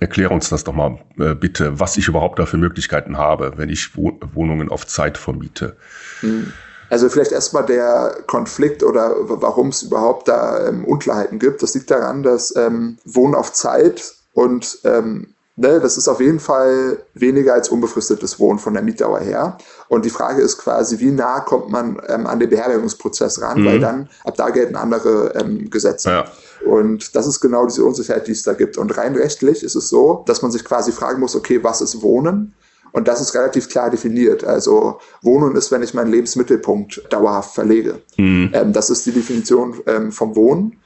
Erklär 0.00 0.30
uns 0.30 0.50
das 0.50 0.64
doch 0.64 0.72
mal 0.72 0.98
äh, 1.18 1.34
bitte, 1.34 1.78
was 1.80 1.96
ich 1.96 2.08
überhaupt 2.08 2.38
da 2.38 2.46
für 2.46 2.56
Möglichkeiten 2.56 3.16
habe, 3.16 3.54
wenn 3.56 3.68
ich 3.68 3.96
Wohnungen 3.96 4.68
auf 4.68 4.86
Zeit 4.86 5.18
vermiete. 5.18 5.76
Hm. 6.20 6.52
Also 6.90 7.08
vielleicht 7.08 7.32
erstmal 7.32 7.64
der 7.64 8.18
Konflikt 8.26 8.82
oder 8.82 9.14
warum 9.18 9.68
es 9.68 9.82
überhaupt 9.82 10.28
da 10.28 10.68
ähm, 10.68 10.84
Unklarheiten 10.84 11.38
gibt. 11.38 11.62
Das 11.62 11.74
liegt 11.74 11.90
daran, 11.90 12.22
dass 12.22 12.54
ähm, 12.56 12.98
Wohnen 13.04 13.34
auf 13.34 13.52
Zeit 13.52 14.14
und 14.32 14.78
ähm, 14.84 15.33
Ne, 15.56 15.78
das 15.78 15.96
ist 15.96 16.08
auf 16.08 16.20
jeden 16.20 16.40
Fall 16.40 16.98
weniger 17.14 17.54
als 17.54 17.68
unbefristetes 17.68 18.40
Wohnen 18.40 18.58
von 18.58 18.74
der 18.74 18.82
Mietdauer 18.82 19.20
her. 19.20 19.56
Und 19.88 20.04
die 20.04 20.10
Frage 20.10 20.42
ist 20.42 20.58
quasi, 20.58 20.98
wie 20.98 21.12
nah 21.12 21.40
kommt 21.40 21.70
man 21.70 22.00
ähm, 22.08 22.26
an 22.26 22.40
den 22.40 22.50
Beherbergungsprozess 22.50 23.40
ran, 23.40 23.60
mhm. 23.60 23.66
weil 23.66 23.78
dann 23.78 24.08
ab 24.24 24.34
da 24.36 24.50
gelten 24.50 24.74
andere 24.74 25.32
ähm, 25.36 25.70
Gesetze. 25.70 26.10
Ja. 26.10 26.24
Und 26.66 27.14
das 27.14 27.28
ist 27.28 27.38
genau 27.38 27.66
diese 27.66 27.84
Unsicherheit, 27.84 28.26
die 28.26 28.32
es 28.32 28.42
da 28.42 28.54
gibt. 28.54 28.78
Und 28.78 28.96
rein 28.96 29.14
rechtlich 29.14 29.62
ist 29.62 29.76
es 29.76 29.88
so, 29.88 30.24
dass 30.26 30.42
man 30.42 30.50
sich 30.50 30.64
quasi 30.64 30.90
fragen 30.90 31.20
muss, 31.20 31.36
okay, 31.36 31.62
was 31.62 31.80
ist 31.80 32.02
Wohnen? 32.02 32.54
Und 32.90 33.06
das 33.06 33.20
ist 33.20 33.34
relativ 33.34 33.68
klar 33.68 33.90
definiert. 33.90 34.42
Also 34.42 34.98
Wohnen 35.22 35.54
ist, 35.54 35.70
wenn 35.70 35.82
ich 35.84 35.94
meinen 35.94 36.10
Lebensmittelpunkt 36.10 37.02
dauerhaft 37.10 37.54
verlege. 37.54 38.00
Mhm. 38.16 38.50
Ähm, 38.52 38.72
das 38.72 38.90
ist 38.90 39.06
die 39.06 39.12
Definition 39.12 39.80
ähm, 39.86 40.10
vom 40.10 40.34
Wohnen. 40.34 40.80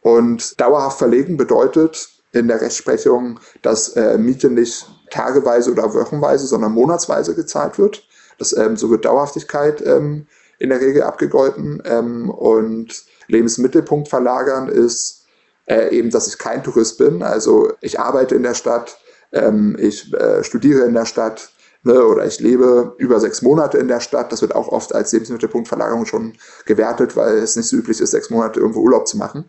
Und 0.00 0.58
dauerhaft 0.60 0.98
verlegen 0.98 1.36
bedeutet, 1.36 2.08
in 2.34 2.48
der 2.48 2.60
Rechtsprechung, 2.60 3.40
dass 3.62 3.90
äh, 3.96 4.18
Miete 4.18 4.50
nicht 4.50 4.86
tageweise 5.10 5.70
oder 5.70 5.94
wochenweise, 5.94 6.46
sondern 6.46 6.72
monatsweise 6.72 7.34
gezahlt 7.34 7.78
wird. 7.78 8.06
Das, 8.38 8.56
ähm, 8.56 8.76
so 8.76 8.90
wird 8.90 9.04
Dauerhaftigkeit 9.04 9.82
ähm, 9.86 10.26
in 10.58 10.70
der 10.70 10.80
Regel 10.80 11.02
abgegolten. 11.02 11.82
Ähm, 11.84 12.30
und 12.30 13.04
Lebensmittelpunkt 13.28 14.08
verlagern 14.08 14.68
ist 14.68 15.24
äh, 15.66 15.96
eben, 15.96 16.10
dass 16.10 16.28
ich 16.28 16.38
kein 16.38 16.62
Tourist 16.62 16.98
bin. 16.98 17.22
Also 17.22 17.72
ich 17.80 18.00
arbeite 18.00 18.34
in 18.34 18.42
der 18.42 18.54
Stadt, 18.54 18.98
ähm, 19.32 19.76
ich 19.78 20.12
äh, 20.14 20.42
studiere 20.42 20.84
in 20.84 20.94
der 20.94 21.06
Stadt, 21.06 21.50
ne, 21.84 22.04
oder 22.04 22.26
ich 22.26 22.40
lebe 22.40 22.94
über 22.98 23.20
sechs 23.20 23.42
Monate 23.42 23.78
in 23.78 23.88
der 23.88 24.00
Stadt. 24.00 24.32
Das 24.32 24.42
wird 24.42 24.54
auch 24.54 24.68
oft 24.68 24.94
als 24.94 25.12
Lebensmittelpunktverlagerung 25.12 26.06
schon 26.06 26.34
gewertet, 26.66 27.16
weil 27.16 27.38
es 27.38 27.56
nicht 27.56 27.68
so 27.68 27.76
üblich 27.76 28.00
ist, 28.00 28.10
sechs 28.10 28.30
Monate 28.30 28.60
irgendwo 28.60 28.80
Urlaub 28.80 29.06
zu 29.06 29.16
machen. 29.16 29.44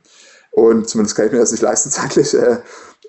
Und 0.56 0.88
zumindest 0.88 1.18
kann 1.18 1.26
ich 1.26 1.34
mir 1.34 1.40
das 1.40 1.52
nicht 1.52 1.62
leisten 1.62 1.92
zeitlich. 1.92 2.34
Äh, 2.34 2.60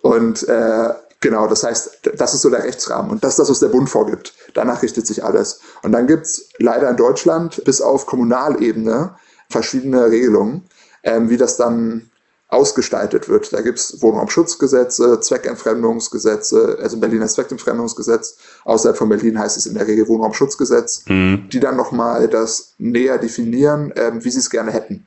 und 0.02 0.48
äh, 0.48 0.88
genau, 1.20 1.46
das 1.46 1.62
heißt, 1.62 2.10
das 2.16 2.34
ist 2.34 2.42
so 2.42 2.50
der 2.50 2.64
Rechtsrahmen. 2.64 3.10
Und 3.12 3.22
das 3.22 3.34
ist 3.34 3.38
das, 3.38 3.50
was 3.50 3.60
der 3.60 3.68
Bund 3.68 3.88
vorgibt. 3.88 4.34
Danach 4.54 4.82
richtet 4.82 5.06
sich 5.06 5.22
alles. 5.22 5.60
Und 5.84 5.92
dann 5.92 6.08
gibt's 6.08 6.48
leider 6.58 6.90
in 6.90 6.96
Deutschland 6.96 7.62
bis 7.64 7.80
auf 7.80 8.06
Kommunalebene 8.06 9.14
verschiedene 9.48 10.10
Regelungen, 10.10 10.64
ähm, 11.04 11.30
wie 11.30 11.36
das 11.36 11.56
dann 11.56 12.10
ausgestaltet 12.48 13.28
wird. 13.28 13.52
Da 13.52 13.60
gibt's 13.60 14.02
Wohnraumschutzgesetze, 14.02 15.20
Zweckentfremdungsgesetze, 15.20 16.78
also 16.82 16.98
Berliner 16.98 17.28
Zweckentfremdungsgesetz. 17.28 18.38
Außerhalb 18.64 18.96
von 18.96 19.08
Berlin 19.08 19.38
heißt 19.38 19.56
es 19.56 19.66
in 19.66 19.74
der 19.74 19.86
Regel 19.86 20.08
Wohnraumschutzgesetz, 20.08 21.04
mhm. 21.06 21.48
die 21.52 21.60
dann 21.60 21.76
nochmal 21.76 22.26
das 22.26 22.74
näher 22.78 23.18
definieren, 23.18 23.92
ähm, 23.94 24.24
wie 24.24 24.30
sie 24.30 24.40
es 24.40 24.50
gerne 24.50 24.72
hätten. 24.72 25.04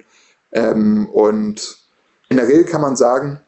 Ähm, 0.54 1.10
und 1.10 1.79
in 2.30 2.38
der 2.38 2.48
Regel 2.48 2.66
kann 2.66 2.82
man 2.82 2.96
sagen, 2.96 3.42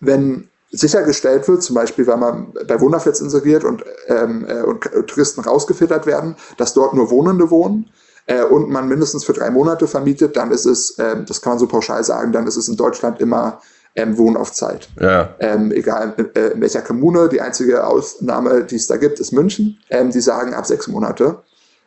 wenn 0.00 0.48
sichergestellt 0.70 1.48
wird, 1.48 1.62
zum 1.62 1.74
Beispiel, 1.74 2.06
weil 2.06 2.18
man 2.18 2.52
bei 2.66 2.80
Wunderflats 2.80 3.20
inseriert 3.20 3.64
und, 3.64 3.82
ähm, 4.06 4.46
äh, 4.46 4.62
und 4.62 4.82
Touristen 5.06 5.40
rausgefiltert 5.40 6.06
werden, 6.06 6.36
dass 6.58 6.74
dort 6.74 6.92
nur 6.92 7.10
Wohnende 7.10 7.50
wohnen 7.50 7.90
äh, 8.26 8.42
und 8.42 8.68
man 8.68 8.86
mindestens 8.86 9.24
für 9.24 9.32
drei 9.32 9.50
Monate 9.50 9.86
vermietet, 9.86 10.36
dann 10.36 10.50
ist 10.50 10.66
es, 10.66 10.98
äh, 10.98 11.24
das 11.24 11.40
kann 11.40 11.52
man 11.52 11.58
so 11.58 11.66
pauschal 11.66 12.04
sagen, 12.04 12.32
dann 12.32 12.46
ist 12.46 12.56
es 12.56 12.68
in 12.68 12.76
Deutschland 12.76 13.20
immer 13.20 13.62
ähm, 13.96 14.18
Wohnen 14.18 14.36
auf 14.36 14.52
Zeit. 14.52 14.88
Ja. 15.00 15.34
Ähm, 15.40 15.72
egal 15.72 16.14
in, 16.18 16.34
äh, 16.34 16.48
in, 16.48 16.60
welcher 16.60 16.82
Kommune, 16.82 17.28
die 17.30 17.40
einzige 17.40 17.86
Ausnahme, 17.86 18.64
die 18.64 18.76
es 18.76 18.86
da 18.86 18.96
gibt, 18.96 19.18
ist 19.20 19.32
München. 19.32 19.78
Ähm, 19.88 20.10
die 20.10 20.20
sagen 20.20 20.52
ab 20.52 20.66
sechs 20.66 20.86
Monate. 20.86 21.42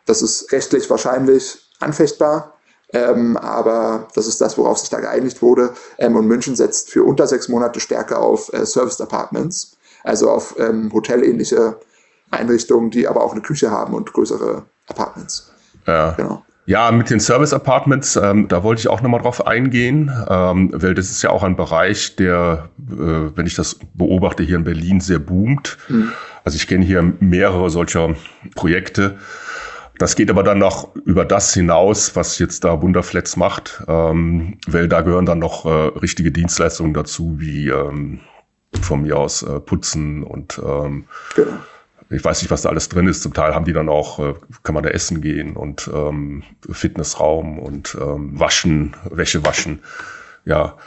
Das 0.06 0.22
ist 0.22 0.52
rechtlich 0.52 0.90
wahrscheinlich 0.90 1.60
anfechtbar. 1.80 2.56
Ähm, 2.94 3.38
aber 3.38 4.08
das 4.16 4.28
ist 4.28 4.42
das, 4.42 4.58
worauf 4.58 4.78
sich 4.78 4.90
da 4.90 5.00
geeinigt 5.00 5.42
wurde. 5.42 5.72
Ähm, 5.98 6.16
und 6.16 6.28
München 6.28 6.56
setzt 6.56 6.92
für 6.92 7.04
unter 7.04 7.28
sechs 7.28 7.48
Monate 7.48 7.80
stärker 7.80 8.20
auf 8.20 8.52
äh, 8.54 8.66
Serviced 8.66 9.02
Apartments, 9.02 9.78
also 10.04 10.30
auf 10.30 10.56
ähm, 10.58 10.92
hotelähnliche 10.94 11.78
Einrichtungen, 12.32 12.92
die 12.92 13.08
aber 13.08 13.24
auch 13.24 13.32
eine 13.32 13.42
Küche 13.42 13.72
haben 13.72 13.94
und 13.94 14.12
größere 14.12 14.64
Apartments. 14.88 15.52
Ja. 15.88 16.12
Genau. 16.12 16.44
Ja, 16.68 16.92
mit 16.92 17.10
den 17.10 17.20
Service 17.20 17.54
Apartments, 17.54 18.16
ähm, 18.16 18.48
da 18.48 18.64
wollte 18.64 18.82
ich 18.82 18.88
auch 18.88 19.02
nochmal 19.02 19.22
drauf 19.22 19.46
eingehen, 19.48 20.12
ähm, 20.30 20.70
weil 20.74 20.94
das 20.94 21.10
ist 21.10 21.22
ja 21.24 21.32
auch 21.32 21.44
ein 21.44 21.56
Bereich, 21.56 22.16
der, 22.18 22.70
äh, 22.78 23.36
wenn 23.36 23.48
ich 23.48 23.56
das 23.56 23.78
beobachte, 23.94 24.44
hier 24.44 24.58
in 24.58 24.64
Berlin 24.64 25.02
sehr 25.02 25.20
boomt. 25.20 25.78
Mhm. 25.90 26.14
Also 26.44 26.56
ich 26.58 26.68
kenne 26.68 26.86
hier 26.86 27.02
mehrere 27.20 27.70
solcher 27.70 28.16
Projekte. 28.56 29.18
Das 30.02 30.16
geht 30.16 30.32
aber 30.32 30.42
dann 30.42 30.58
noch 30.58 30.96
über 31.06 31.26
das 31.26 31.54
hinaus, 31.54 32.16
was 32.16 32.40
jetzt 32.40 32.64
da 32.64 32.82
Wunderflats 32.82 33.38
macht, 33.38 33.84
ähm, 33.88 34.58
weil 34.66 34.88
da 34.88 35.02
gehören 35.02 35.28
dann 35.28 35.38
noch 35.38 35.66
äh, 35.68 35.70
richtige 35.70 36.32
Dienstleistungen 36.32 36.96
dazu, 36.96 37.36
wie 37.38 37.70
ähm, 37.70 38.20
von 38.82 39.04
mir 39.04 39.20
aus 39.20 39.44
äh, 39.44 39.60
Putzen 39.60 40.24
und 40.24 40.60
ähm, 40.66 41.06
genau. 41.36 41.52
ich 42.10 42.26
weiß 42.26 42.42
nicht, 42.42 42.50
was 42.50 42.64
da 42.64 42.70
alles 42.70 42.90
drin 42.90 43.06
ist. 43.06 43.22
Zum 43.22 43.36
Teil 43.36 43.54
haben 43.54 43.66
die 43.66 43.74
dann 43.74 43.90
auch, 43.90 44.18
äh, 44.18 44.34
kann 44.64 44.74
man 44.74 44.84
da 44.84 44.90
essen 44.90 45.22
gehen 45.22 45.56
und 45.56 45.88
ähm, 45.94 46.42
Fitnessraum 46.72 47.60
und 47.60 47.96
ähm, 48.02 48.40
Waschen, 48.40 48.96
Wäsche 49.12 49.46
waschen. 49.46 49.84
Ja, 50.46 50.78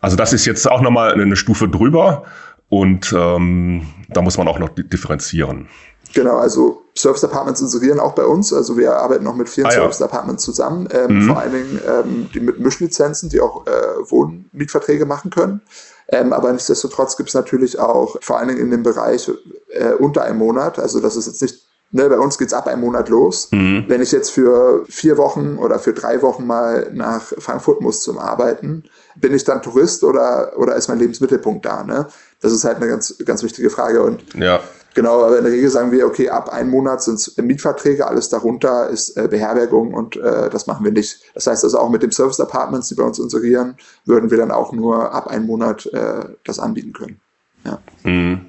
also 0.00 0.16
das 0.16 0.32
ist 0.32 0.44
jetzt 0.44 0.68
auch 0.68 0.80
nochmal 0.80 1.12
eine 1.12 1.36
Stufe 1.36 1.68
drüber 1.68 2.24
und 2.68 3.14
ähm, 3.16 3.86
da 4.08 4.22
muss 4.22 4.38
man 4.38 4.48
auch 4.48 4.58
noch 4.58 4.70
differenzieren. 4.70 5.68
Genau, 6.14 6.36
also 6.36 6.82
Service 6.96 7.24
Apartments 7.24 7.60
inserieren 7.60 8.00
auch 8.00 8.14
bei 8.14 8.24
uns. 8.24 8.52
Also 8.52 8.76
wir 8.76 8.96
arbeiten 8.96 9.24
noch 9.24 9.36
mit 9.36 9.48
vielen 9.48 9.66
ah, 9.66 9.70
Service 9.70 10.00
Apartments 10.00 10.44
zusammen. 10.44 10.88
Ähm, 10.92 11.18
mhm. 11.18 11.26
Vor 11.26 11.38
allen 11.38 11.52
Dingen 11.52 11.80
ähm, 11.86 12.28
die 12.32 12.40
mit 12.40 12.58
Mischlizenzen, 12.58 13.28
die 13.28 13.40
auch 13.40 13.66
äh, 13.66 13.70
Wohnmietverträge 14.10 15.04
machen 15.04 15.30
können. 15.30 15.60
Ähm, 16.08 16.32
aber 16.32 16.52
nichtsdestotrotz 16.52 17.16
gibt 17.16 17.30
es 17.30 17.34
natürlich 17.34 17.78
auch 17.78 18.16
vor 18.20 18.38
allen 18.38 18.48
Dingen 18.48 18.60
in 18.60 18.70
dem 18.70 18.82
Bereich 18.82 19.30
äh, 19.70 19.92
unter 19.94 20.22
einem 20.22 20.38
Monat. 20.38 20.78
Also 20.78 21.00
das 21.00 21.16
ist 21.16 21.26
jetzt 21.26 21.42
nicht 21.42 21.66
Ne, 21.92 22.08
bei 22.08 22.18
uns 22.18 22.36
geht's 22.36 22.52
ab 22.52 22.66
einem 22.66 22.80
Monat 22.80 23.08
los. 23.08 23.48
Mhm. 23.52 23.84
Wenn 23.86 24.02
ich 24.02 24.10
jetzt 24.10 24.30
für 24.30 24.84
vier 24.88 25.16
Wochen 25.18 25.56
oder 25.56 25.78
für 25.78 25.92
drei 25.92 26.20
Wochen 26.20 26.44
mal 26.44 26.90
nach 26.92 27.22
Frankfurt 27.22 27.80
muss 27.80 28.02
zum 28.02 28.18
Arbeiten, 28.18 28.84
bin 29.14 29.32
ich 29.32 29.44
dann 29.44 29.62
Tourist 29.62 30.02
oder, 30.02 30.52
oder 30.56 30.74
ist 30.74 30.88
mein 30.88 30.98
Lebensmittelpunkt 30.98 31.64
da? 31.64 31.84
Ne? 31.84 32.08
Das 32.40 32.52
ist 32.52 32.64
halt 32.64 32.78
eine 32.78 32.88
ganz, 32.88 33.14
ganz 33.24 33.44
wichtige 33.44 33.70
Frage. 33.70 34.02
Und 34.02 34.34
ja. 34.34 34.60
Genau, 34.96 35.26
aber 35.26 35.36
in 35.36 35.44
der 35.44 35.52
Regel 35.52 35.68
sagen 35.68 35.92
wir, 35.92 36.06
okay, 36.06 36.30
ab 36.30 36.48
einem 36.48 36.70
Monat 36.70 37.02
sind 37.02 37.16
es 37.16 37.36
Mietverträge, 37.36 38.06
alles 38.06 38.30
darunter 38.30 38.88
ist 38.88 39.14
äh, 39.18 39.28
Beherbergung 39.28 39.92
und 39.92 40.16
äh, 40.16 40.48
das 40.48 40.66
machen 40.66 40.86
wir 40.86 40.90
nicht. 40.90 41.20
Das 41.34 41.46
heißt 41.46 41.64
also 41.64 41.78
auch 41.78 41.90
mit 41.90 42.02
dem 42.02 42.10
Service 42.10 42.40
Apartments, 42.40 42.88
die 42.88 42.94
bei 42.94 43.02
uns 43.02 43.18
inserieren, 43.18 43.74
würden 44.06 44.30
wir 44.30 44.38
dann 44.38 44.50
auch 44.50 44.72
nur 44.72 45.12
ab 45.12 45.26
einem 45.26 45.44
Monat 45.44 45.84
äh, 45.92 46.24
das 46.44 46.58
anbieten 46.58 46.94
können. 46.94 47.20
Ja. 47.64 47.78
Mhm. 48.04 48.46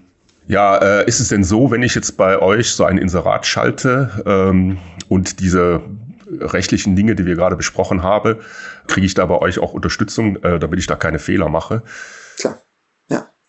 Ja, 0.47 0.77
äh, 0.77 1.05
ist 1.05 1.19
es 1.19 1.27
denn 1.27 1.43
so, 1.43 1.69
wenn 1.69 1.83
ich 1.83 1.93
jetzt 1.95 2.15
bei 2.15 2.41
euch 2.41 2.71
so 2.71 2.86
ein 2.86 2.97
Inserat 2.97 3.45
schalte 3.45 4.23
ähm, 4.25 4.77
und 5.10 5.41
diese 5.41 5.81
rechtlichen 6.39 6.95
Dinge, 6.95 7.15
die 7.15 7.25
wir 7.25 7.36
gerade 7.36 7.57
besprochen 7.57 8.03
haben, 8.03 8.38
kriege 8.88 9.05
ich 9.05 9.15
da 9.15 9.25
bei 9.25 9.38
euch 9.38 9.60
auch 9.60 9.73
Unterstützung, 9.73 10.38
äh, 10.43 10.60
damit 10.60 10.79
ich 10.79 10.88
da 10.88 10.95
keine 10.95 11.19
Fehler 11.19 11.49
mache? 11.49 11.83
Klar. 12.38 12.57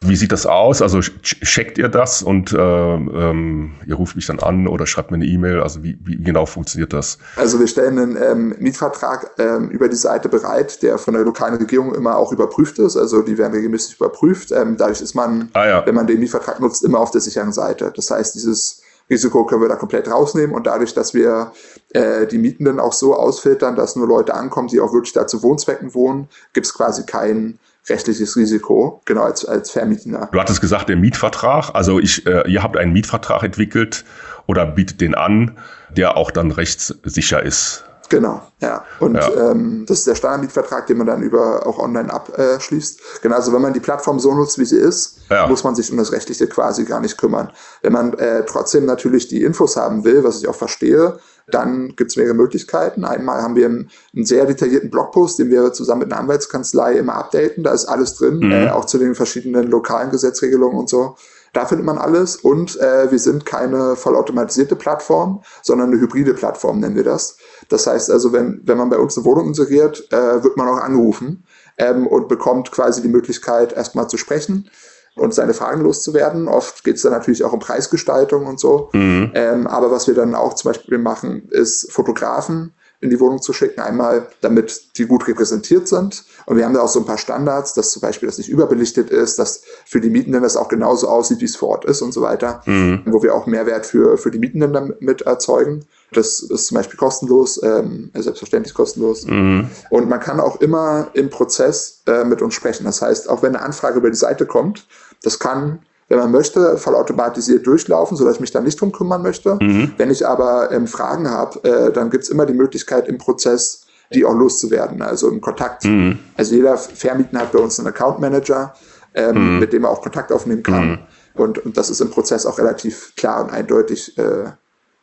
Wie 0.01 0.15
sieht 0.15 0.31
das 0.31 0.47
aus? 0.47 0.81
Also 0.81 1.01
checkt 1.01 1.77
ihr 1.77 1.89
das 1.89 2.23
und 2.23 2.53
äh, 2.53 2.57
ähm, 2.57 3.75
ihr 3.85 3.97
ruft 3.97 4.15
mich 4.15 4.27
dann 4.27 4.39
an 4.39 4.69
oder 4.69 4.87
schreibt 4.87 5.11
mir 5.11 5.17
eine 5.17 5.27
E-Mail? 5.27 5.61
Also 5.61 5.83
wie, 5.83 5.99
wie 6.05 6.17
genau 6.23 6.47
funktioniert 6.47 6.93
das? 6.93 7.19
Also 7.35 7.59
wir 7.59 7.67
stellen 7.67 7.99
einen 7.99 8.17
ähm, 8.17 8.55
Mietvertrag 8.61 9.33
ähm, 9.39 9.71
über 9.71 9.89
die 9.89 9.97
Seite 9.97 10.29
bereit, 10.29 10.85
der 10.85 10.99
von 10.99 11.15
der 11.15 11.25
lokalen 11.25 11.57
Regierung 11.57 11.97
immer 11.97 12.17
auch 12.17 12.31
überprüft 12.31 12.79
ist. 12.79 12.97
Also 12.97 13.23
die 13.23 13.37
werden 13.39 13.55
regelmäßig 13.55 13.97
überprüft. 13.97 14.53
Ähm, 14.53 14.77
dadurch 14.77 15.01
ist 15.01 15.15
man, 15.15 15.51
ah, 15.55 15.67
ja. 15.67 15.87
wenn 15.87 15.97
man 15.97 16.07
den 16.07 16.21
Mietvertrag 16.21 16.61
nutzt, 16.61 16.85
immer 16.85 17.01
auf 17.01 17.11
der 17.11 17.21
sicheren 17.21 17.53
Seite. 17.53 17.93
Das 17.97 18.09
heißt, 18.13 18.37
dieses 18.37 18.83
Risiko 19.11 19.47
können 19.47 19.63
wir 19.63 19.69
da 19.69 19.77
komplett 19.77 20.09
rausnehmen 20.09 20.55
und 20.55 20.69
dadurch, 20.69 20.95
dass 20.95 21.13
wir 21.13 21.53
äh, 21.91 22.27
die 22.27 22.39
Mietenden 22.39 22.79
auch 22.79 22.93
so 22.93 23.17
ausfiltern, 23.17 23.75
dass 23.75 23.97
nur 23.97 24.07
Leute 24.07 24.35
ankommen, 24.35 24.69
die 24.69 24.81
auch 24.81 24.93
wirklich 24.93 25.13
da 25.13 25.27
zu 25.27 25.43
Wohnzwecken 25.43 25.95
wohnen, 25.95 26.29
gibt 26.53 26.67
es 26.67 26.75
quasi 26.75 27.05
keinen 27.05 27.59
rechtliches 27.89 28.37
Risiko, 28.37 29.01
genau 29.05 29.23
als, 29.23 29.45
als 29.45 29.71
Vermieter. 29.71 30.29
Du 30.33 30.41
hattest 30.41 30.61
gesagt, 30.61 30.89
der 30.89 30.97
Mietvertrag, 30.97 31.71
also 31.75 31.99
ich, 31.99 32.27
äh, 32.27 32.51
ihr 32.51 32.63
habt 32.63 32.77
einen 32.77 32.93
Mietvertrag 32.93 33.43
entwickelt 33.43 34.05
oder 34.47 34.67
bietet 34.67 35.01
den 35.01 35.15
an, 35.15 35.59
der 35.91 36.17
auch 36.17 36.31
dann 36.31 36.51
rechtssicher 36.51 37.43
ist. 37.43 37.88
Genau, 38.09 38.41
ja. 38.61 38.85
Und 39.01 39.17
ja. 39.17 39.51
Ähm, 39.51 39.85
das 39.87 39.99
ist 39.99 40.07
der 40.07 40.15
Standardmietvertrag, 40.15 40.87
den 40.87 40.99
man 40.99 41.07
dann 41.07 41.23
über 41.23 41.67
auch 41.67 41.79
online 41.79 42.13
abschließt. 42.13 43.23
Genau, 43.23 43.37
also 43.37 43.53
wenn 43.53 43.61
man 43.61 43.75
die 43.75 43.81
Plattform 43.81 44.19
so 44.19 44.35
nutzt, 44.35 44.59
wie 44.59 44.65
sie 44.65 44.79
ist, 44.79 45.19
ja. 45.29 45.47
muss 45.47 45.63
man 45.63 45.75
sich 45.75 45.91
um 45.91 45.99
das 45.99 46.13
Rechtliche 46.13 46.47
quasi 46.47 46.85
gar 46.85 47.01
nicht 47.01 47.19
kümmern. 47.19 47.51
Wenn 47.83 47.93
man 47.93 48.15
äh, 48.15 48.45
trotzdem 48.47 48.87
natürlich 48.87 49.29
die 49.29 49.43
Infos 49.43 49.77
haben 49.77 50.05
will, 50.05 50.25
was 50.25 50.41
ich 50.41 50.49
auch 50.49 50.55
verstehe, 50.55 51.19
dann 51.51 51.95
gibt 51.97 52.11
es 52.11 52.17
mehrere 52.17 52.35
Möglichkeiten. 52.35 53.05
Einmal 53.05 53.43
haben 53.43 53.57
wir 53.57 53.67
einen, 53.67 53.91
einen, 54.15 54.27
sehr 54.27 54.47
detaillierten 54.47 54.91
Blogpost, 54.91 55.39
den 55.39 55.51
wir 55.51 55.73
zusammen 55.73 56.01
mit 56.01 56.13
einer 56.13 56.21
Anwaltskanzlei 56.21 56.95
immer 56.95 57.15
updaten. 57.15 57.65
Da 57.65 57.73
ist 57.73 57.87
alles 57.87 58.17
drin, 58.17 58.39
mhm. 58.39 58.53
äh, 58.53 58.71
auch 58.71 58.85
zu 58.85 58.99
den 58.99 59.15
verschiedenen 59.15 59.69
lokalen 59.69 60.11
Gesetzregelungen 60.11 60.79
und 60.79 60.89
so. 60.89 61.17
Da 61.55 61.65
findet 61.65 61.87
man 61.87 61.99
alles 61.99 62.37
und 62.37 62.79
äh, 62.79 63.11
wir 63.11 63.19
sind 63.19 63.47
keine 63.47 63.97
vollautomatisierte 63.97 64.77
Plattform, 64.77 65.43
sondern 65.63 65.91
eine 65.91 66.01
hybride 66.01 66.35
Plattform 66.35 66.81
nennen 66.81 66.97
wir 66.97 67.05
das. 67.05 67.39
Das 67.69 67.87
heißt 67.87 68.11
also, 68.11 68.33
wenn, 68.33 68.61
wenn 68.65 68.79
man 68.79 68.91
bei 68.91 68.99
uns 68.99 69.17
eine 69.17 69.25
Wohnung 69.25 69.49
inseriert, 69.49 70.07
äh, 70.13 70.43
wird 70.43 70.57
man 70.57 70.69
auch 70.69 70.79
angerufen 70.79 71.45
ähm, 71.77 72.07
und 72.07 72.29
bekommt 72.29 72.71
quasi 72.71 73.03
die 73.03 73.09
Möglichkeit, 73.09 73.73
erstmal 73.73 74.09
zu 74.09 74.17
sprechen 74.17 74.71
und 75.17 75.35
seine 75.35 75.55
Fragen 75.55 75.83
loszuwerden. 75.83 76.49
Oft 76.49 76.85
geht 76.85 76.97
es 76.97 77.03
dann 77.03 77.13
natürlich 77.13 77.45
auch 77.45 77.53
um 77.53 77.61
Preisgestaltung 77.61 78.47
und 78.47 78.61
so. 78.61 78.91
Mhm. 78.93 79.33
Ähm, 79.35 79.67
aber 79.67 79.91
was 79.91 80.07
wir 80.07 80.15
dann 80.15 80.35
auch 80.35 80.55
zum 80.55 80.71
Beispiel 80.71 80.99
machen, 80.99 81.49
ist 81.51 81.93
Fotografen 81.93 82.73
in 83.01 83.11
die 83.11 83.21
Wohnung 83.21 83.41
zu 83.41 83.53
schicken. 83.53 83.81
Einmal, 83.81 84.27
damit 84.41 84.99
die 84.99 85.07
gut 85.07 85.29
repräsentiert 85.29 85.87
sind. 85.87 86.25
Und 86.47 86.57
wir 86.57 86.65
haben 86.65 86.75
da 86.75 86.81
auch 86.81 86.89
so 86.89 86.99
ein 86.99 87.07
paar 87.07 87.19
Standards, 87.19 87.75
dass 87.75 87.93
zum 87.93 88.03
Beispiel 88.03 88.29
das 88.29 88.39
nicht 88.39 88.49
überbelichtet 88.49 89.11
ist, 89.11 89.39
dass 89.39 89.63
für 89.87 90.01
die 90.01 90.11
Mietenden 90.11 90.43
das 90.43 90.57
auch 90.57 90.69
genauso 90.69 91.09
aussieht, 91.09 91.41
wie 91.41 91.45
es 91.45 91.57
vor 91.57 91.69
Ort 91.69 91.85
ist 91.85 92.03
und 92.03 92.13
so 92.13 92.23
weiter. 92.23 92.63
Mhm. 92.67 93.03
Wo 93.07 93.23
wir 93.23 93.35
auch 93.35 93.47
Mehrwert 93.47 93.87
für, 93.87 94.19
für 94.19 94.31
die 94.31 94.41
Mietenden 94.41 94.73
damit 94.73 95.23
erzeugen. 95.23 95.85
Das 96.13 96.41
ist 96.41 96.67
zum 96.67 96.77
Beispiel 96.77 96.99
kostenlos, 96.99 97.63
ähm, 97.63 98.11
selbstverständlich 98.15 98.75
kostenlos. 98.75 99.27
Mhm. 99.27 99.69
Und 99.91 100.09
man 100.09 100.19
kann 100.21 100.41
auch 100.41 100.61
immer 100.61 101.09
im 101.13 101.31
Prozess 101.31 102.03
äh, 102.07 102.25
mit 102.25 102.43
uns 102.43 102.55
sprechen. 102.55 102.85
Das 102.85 103.03
heißt, 103.03 103.29
auch 103.29 103.43
wenn 103.43 103.55
eine 103.55 103.65
Anfrage 103.65 103.99
über 103.99 104.11
die 104.11 104.17
Seite 104.17 104.47
kommt, 104.47 104.87
das 105.23 105.39
kann 105.39 105.81
wenn 106.09 106.19
man 106.19 106.31
möchte, 106.31 106.79
vollautomatisiert 106.79 107.67
durchlaufen, 107.67 108.17
sodass 108.17 108.37
ich 108.37 108.41
mich 108.41 108.51
dann 108.51 108.65
nicht 108.65 108.81
drum 108.81 108.93
kümmern 108.93 109.23
möchte. 109.23 109.59
Mhm. 109.61 109.93
Wenn 109.99 110.11
ich 110.11 110.27
aber 110.27 110.71
ähm, 110.73 110.87
Fragen 110.87 111.31
habe, 111.31 111.63
äh, 111.65 111.93
dann 111.93 112.11
gibt's 112.11 112.31
immer 112.31 112.47
die 112.47 112.55
Möglichkeit 112.55 113.09
im 113.09 113.19
Prozess, 113.19 113.83
die 114.13 114.25
auch 114.25 114.35
loszuwerden, 114.35 115.03
also 115.03 115.29
im 115.29 115.41
Kontakt. 115.41 115.85
Mhm. 115.85 116.19
Also 116.37 116.55
jeder 116.55 116.79
Vermieten 116.79 117.39
hat 117.39 117.53
bei 117.53 117.59
uns 117.59 117.79
einen 117.79 117.89
Account 117.89 118.21
Manager, 118.21 118.75
ähm, 119.15 119.55
mhm. 119.55 119.59
mit 119.59 119.73
dem 119.73 119.85
er 119.85 119.91
auch 119.91 120.01
Kontakt 120.01 120.33
aufnehmen 120.33 120.63
kann. 120.63 120.91
Mhm. 120.91 120.99
Und, 121.35 121.59
und 121.59 121.77
das 121.77 121.91
ist 121.91 122.01
im 122.01 122.11
Prozess 122.11 122.47
auch 122.47 122.59
relativ 122.59 123.13
klar 123.17 123.45
und 123.45 123.53
eindeutig, 123.53 124.17
äh, 124.19 124.51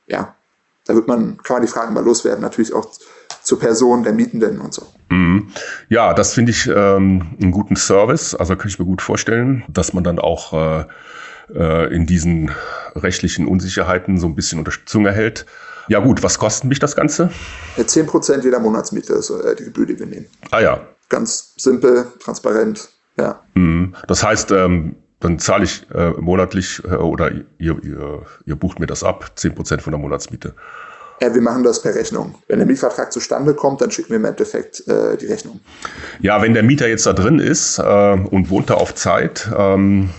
ja, 0.07 0.35
da 0.85 0.95
wird 0.95 1.07
man, 1.07 1.37
kann 1.43 1.55
man 1.55 1.61
die 1.61 1.71
Fragen 1.71 1.93
mal 1.93 2.03
loswerden, 2.03 2.41
natürlich 2.41 2.73
auch 2.73 2.89
zur 3.45 3.59
Person 3.59 4.03
der 4.03 4.11
Mietenden 4.11 4.59
und 4.59 4.73
so. 4.73 4.87
Mhm. 5.09 5.47
Ja, 5.87 6.13
das 6.13 6.33
finde 6.33 6.51
ich 6.51 6.67
ähm, 6.67 7.35
einen 7.39 7.51
guten 7.51 7.75
Service. 7.75 8.35
Also 8.35 8.55
kann 8.55 8.67
ich 8.67 8.79
mir 8.79 8.85
gut 8.85 9.01
vorstellen, 9.01 9.63
dass 9.69 9.93
man 9.93 10.03
dann 10.03 10.19
auch 10.19 10.53
äh, 10.53 10.85
äh, 11.53 11.93
in 11.93 12.07
diesen 12.07 12.51
rechtlichen 12.95 13.47
Unsicherheiten 13.47 14.17
so 14.17 14.27
ein 14.27 14.35
bisschen 14.35 14.59
Unterstützung 14.59 15.05
erhält. 15.05 15.45
Ja 15.87 15.99
gut, 15.99 16.23
was 16.23 16.39
kostet 16.39 16.67
mich 16.67 16.79
das 16.79 16.95
Ganze? 16.95 17.29
Ja, 17.77 17.85
10 17.85 18.07
Prozent 18.07 18.43
jeder 18.43 18.59
Monatsmiete 18.59 19.13
ist 19.13 19.29
äh, 19.29 19.55
die 19.55 19.65
Gebühr, 19.65 19.85
die 19.85 19.99
wir 19.99 20.07
nehmen. 20.07 20.25
Ah 20.49 20.61
ja. 20.61 20.81
Ganz 21.09 21.53
simpel, 21.57 22.07
transparent, 22.19 22.89
ja. 23.17 23.39
Mhm. 23.53 23.93
Das 24.07 24.23
heißt, 24.23 24.51
ähm, 24.51 24.95
dann 25.19 25.37
zahle 25.37 25.65
ich 25.65 25.85
äh, 25.93 26.09
monatlich 26.19 26.83
äh, 26.83 26.95
oder 26.95 27.31
ihr, 27.31 27.77
ihr, 27.83 28.23
ihr 28.45 28.55
bucht 28.55 28.79
mir 28.79 28.87
das 28.87 29.03
ab, 29.03 29.31
10% 29.37 29.81
von 29.81 29.91
der 29.91 29.99
Monatsmiete. 29.99 30.55
Ja, 31.21 31.33
wir 31.33 31.41
machen 31.41 31.63
das 31.63 31.81
per 31.81 31.95
Rechnung. 31.95 32.35
Wenn 32.47 32.59
der 32.59 32.67
Mietvertrag 32.67 33.11
zustande 33.11 33.53
kommt, 33.53 33.81
dann 33.81 33.91
schicken 33.91 34.09
wir 34.09 34.17
im 34.17 34.25
Endeffekt 34.25 34.85
äh, 34.87 35.15
die 35.17 35.27
Rechnung. 35.27 35.61
Ja, 36.19 36.41
wenn 36.41 36.53
der 36.53 36.63
Mieter 36.63 36.87
jetzt 36.87 37.05
da 37.05 37.13
drin 37.13 37.39
ist 37.39 37.79
äh, 37.79 38.17
und 38.29 38.49
wohnt 38.49 38.69
da 38.69 38.75
auf 38.75 38.95
Zeit, 38.95 39.49
ähm, 39.57 40.09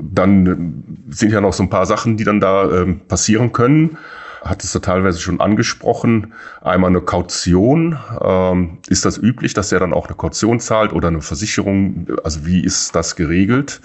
dann 0.00 1.06
sind 1.10 1.32
ja 1.32 1.40
noch 1.40 1.52
so 1.52 1.62
ein 1.62 1.70
paar 1.70 1.86
Sachen, 1.86 2.16
die 2.16 2.24
dann 2.24 2.40
da 2.40 2.70
ähm, 2.70 3.00
passieren 3.06 3.52
können. 3.52 3.96
Hat 4.42 4.64
es 4.64 4.72
da 4.72 4.78
teilweise 4.78 5.20
schon 5.20 5.40
angesprochen. 5.40 6.32
Einmal 6.62 6.90
eine 6.90 7.02
Kaution. 7.02 7.98
Ähm, 8.22 8.78
ist 8.88 9.04
das 9.04 9.18
üblich, 9.18 9.54
dass 9.54 9.70
er 9.70 9.80
dann 9.80 9.92
auch 9.92 10.06
eine 10.06 10.16
Kaution 10.16 10.58
zahlt 10.60 10.92
oder 10.92 11.08
eine 11.08 11.20
Versicherung? 11.20 12.06
Also 12.24 12.46
wie 12.46 12.64
ist 12.64 12.94
das 12.94 13.16
geregelt? 13.16 13.80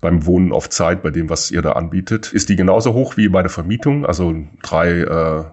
beim 0.00 0.26
Wohnen 0.26 0.52
auf 0.52 0.68
Zeit, 0.68 1.02
bei 1.02 1.10
dem, 1.10 1.30
was 1.30 1.50
ihr 1.50 1.62
da 1.62 1.72
anbietet. 1.72 2.32
Ist 2.32 2.48
die 2.50 2.56
genauso 2.56 2.92
hoch 2.92 3.16
wie 3.16 3.28
bei 3.28 3.42
der 3.42 3.50
Vermietung? 3.50 4.04
Also 4.04 4.34
drei 4.62 5.00
äh, 5.00 5.44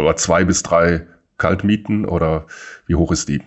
oder 0.00 0.16
zwei 0.16 0.44
bis 0.44 0.62
drei 0.62 1.06
Kaltmieten 1.38 2.06
oder 2.06 2.46
wie 2.86 2.94
hoch 2.94 3.12
ist 3.12 3.28
die? 3.28 3.42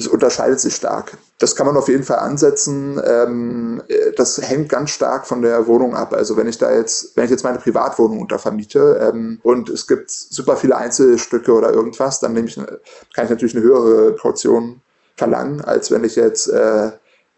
Es 0.00 0.06
unterscheidet 0.06 0.60
sich 0.60 0.76
stark. 0.76 1.18
Das 1.38 1.56
kann 1.56 1.66
man 1.66 1.76
auf 1.76 1.88
jeden 1.88 2.04
Fall 2.04 2.20
ansetzen. 2.20 3.00
Ähm, 3.04 3.82
das 4.16 4.40
hängt 4.40 4.68
ganz 4.68 4.90
stark 4.90 5.26
von 5.26 5.42
der 5.42 5.66
Wohnung 5.66 5.96
ab. 5.96 6.12
Also 6.12 6.36
wenn 6.36 6.46
ich 6.46 6.56
da 6.58 6.72
jetzt, 6.72 7.16
wenn 7.16 7.24
ich 7.24 7.30
jetzt 7.32 7.42
meine 7.42 7.58
Privatwohnung 7.58 8.20
untervermiete 8.20 9.10
ähm, 9.12 9.40
und 9.42 9.68
es 9.68 9.88
gibt 9.88 10.10
super 10.10 10.56
viele 10.56 10.76
Einzelstücke 10.76 11.52
oder 11.52 11.72
irgendwas, 11.72 12.20
dann 12.20 12.32
nehme 12.32 12.46
ich, 12.46 12.54
kann 12.54 13.24
ich 13.24 13.30
natürlich 13.30 13.56
eine 13.56 13.64
höhere 13.64 14.14
Kaution 14.14 14.80
verlangen, 15.16 15.62
als 15.62 15.90
wenn 15.90 16.04
ich 16.04 16.14
jetzt 16.14 16.48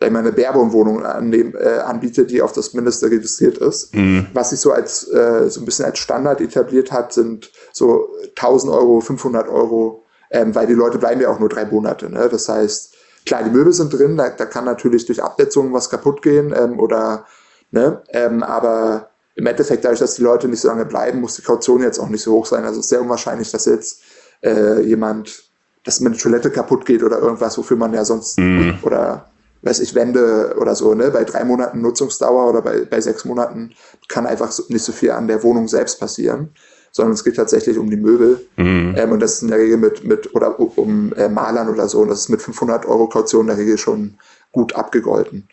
äh, 0.01 0.07
ich 0.07 0.13
meine, 0.13 0.33
Baerbohm-Wohnung 0.33 1.03
äh, 1.03 1.79
anbiete, 1.85 2.25
die 2.25 2.43
auf 2.43 2.53
das 2.53 2.75
Mindeste 2.75 3.11
registriert 3.11 3.59
ist. 3.59 3.95
Mhm. 3.95 4.27
Was 4.33 4.51
sich 4.51 4.61
so 4.61 4.73
als 4.73 5.09
äh, 5.09 5.49
so 5.49 5.61
ein 5.61 5.65
bisschen 5.65 5.85
als 5.85 5.99
Standard 5.99 6.41
etabliert 6.41 6.91
hat, 6.91 7.13
sind 7.13 7.51
so 7.73 8.09
1000 8.37 8.73
Euro, 8.73 9.01
500 9.01 9.49
Euro, 9.49 10.05
ähm, 10.31 10.55
weil 10.55 10.67
die 10.67 10.75
Leute 10.75 10.99
bleiben 10.99 11.21
ja 11.21 11.29
auch 11.29 11.39
nur 11.39 11.49
drei 11.49 11.65
Monate. 11.65 12.11
Ne? 12.11 12.29
Das 12.31 12.49
heißt, 12.49 12.95
klar, 13.27 13.43
die 13.43 13.51
Möbel 13.51 13.73
sind 13.73 13.93
drin, 13.93 14.17
da, 14.17 14.31
da 14.31 14.47
kann 14.47 14.65
natürlich 14.65 15.07
durch 15.07 15.23
Absetzungen 15.23 15.73
was 15.73 15.91
kaputt 15.91 16.23
gehen 16.23 16.55
ähm, 16.57 16.81
oder, 16.81 17.27
ne, 17.71 18.03
ähm, 18.11 18.43
aber 18.43 19.11
im 19.37 19.47
Endeffekt, 19.47 19.85
dadurch, 19.85 20.01
dass 20.01 20.15
die 20.15 20.23
Leute 20.23 20.49
nicht 20.49 20.61
so 20.61 20.69
lange 20.69 20.85
bleiben, 20.85 21.21
muss 21.21 21.37
die 21.37 21.43
Kaution 21.43 21.83
jetzt 21.83 21.99
auch 21.99 22.09
nicht 22.09 22.23
so 22.23 22.33
hoch 22.33 22.47
sein. 22.47 22.65
Also 22.65 22.81
es 22.81 22.87
ist 22.87 22.91
sehr 22.91 23.01
unwahrscheinlich, 23.01 23.51
dass 23.51 23.65
jetzt 23.65 24.03
äh, 24.43 24.83
jemand, 24.83 25.45
dass 25.85 26.01
mit 26.01 26.15
der 26.15 26.21
Toilette 26.21 26.51
kaputt 26.51 26.85
geht 26.85 27.03
oder 27.03 27.21
irgendwas, 27.21 27.57
wofür 27.57 27.77
man 27.77 27.95
ja 27.95 28.05
sonst 28.05 28.39
mhm. 28.39 28.79
oder 28.83 29.30
weiß 29.63 29.81
ich, 29.81 29.95
Wände 29.95 30.57
oder 30.59 30.75
so, 30.75 30.95
ne? 30.95 31.11
Bei 31.11 31.25
drei 31.25 31.45
Monaten 31.45 31.81
Nutzungsdauer 31.81 32.49
oder 32.49 32.63
bei, 32.63 32.85
bei 32.85 33.01
sechs 33.01 33.25
Monaten 33.25 33.73
kann 34.09 34.27
einfach 34.27 34.53
so, 34.53 34.65
nicht 34.69 34.85
so 34.85 34.93
viel 34.93 35.11
an 35.11 35.29
der 35.29 35.43
Wohnung 35.43 35.69
selbst 35.69 36.01
passieren, 36.01 36.51
sondern 36.93 37.15
es 37.15 37.25
geht 37.25 37.37
tatsächlich 37.37 37.79
um 37.79 37.91
die 37.91 37.97
Möbel. 37.97 38.47
Mhm. 38.57 38.95
Ähm, 38.97 39.13
und 39.13 39.21
das 39.21 39.35
ist 39.35 39.43
in 39.43 39.49
der 39.49 39.59
Regel 39.59 39.77
mit, 39.77 40.05
mit 40.05 40.35
oder 40.35 40.59
um, 40.59 41.13
äh, 41.15 41.29
Malern 41.29 41.69
oder 41.69 41.89
so. 41.89 42.01
Und 42.01 42.09
das 42.09 42.21
ist 42.21 42.29
mit 42.31 42.43
500 42.43 42.87
Euro 42.87 43.09
Kaution 43.09 43.43
in 43.43 43.49
der 43.49 43.59
Regel 43.59 43.79
schon 43.79 44.17
gut 44.53 44.75
abgegolten. 44.75 45.49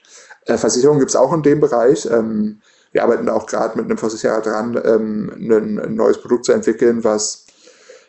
Äh, 0.46 0.58
Versicherungen 0.58 1.00
gibt's 1.00 1.16
auch 1.16 1.34
in 1.34 1.44
dem 1.44 1.60
Bereich. 1.60 2.08
Ähm, 2.10 2.62
wir 2.92 3.04
arbeiten 3.04 3.26
da 3.26 3.34
auch 3.34 3.46
gerade 3.46 3.78
mit 3.78 3.86
einem 3.86 3.98
Versicherer 3.98 4.42
dran, 4.42 4.80
ähm, 4.84 5.32
ein, 5.36 5.80
ein 5.80 5.96
neues 5.96 6.20
Produkt 6.20 6.46
zu 6.46 6.54
entwickeln, 6.54 7.04
was 7.04 7.46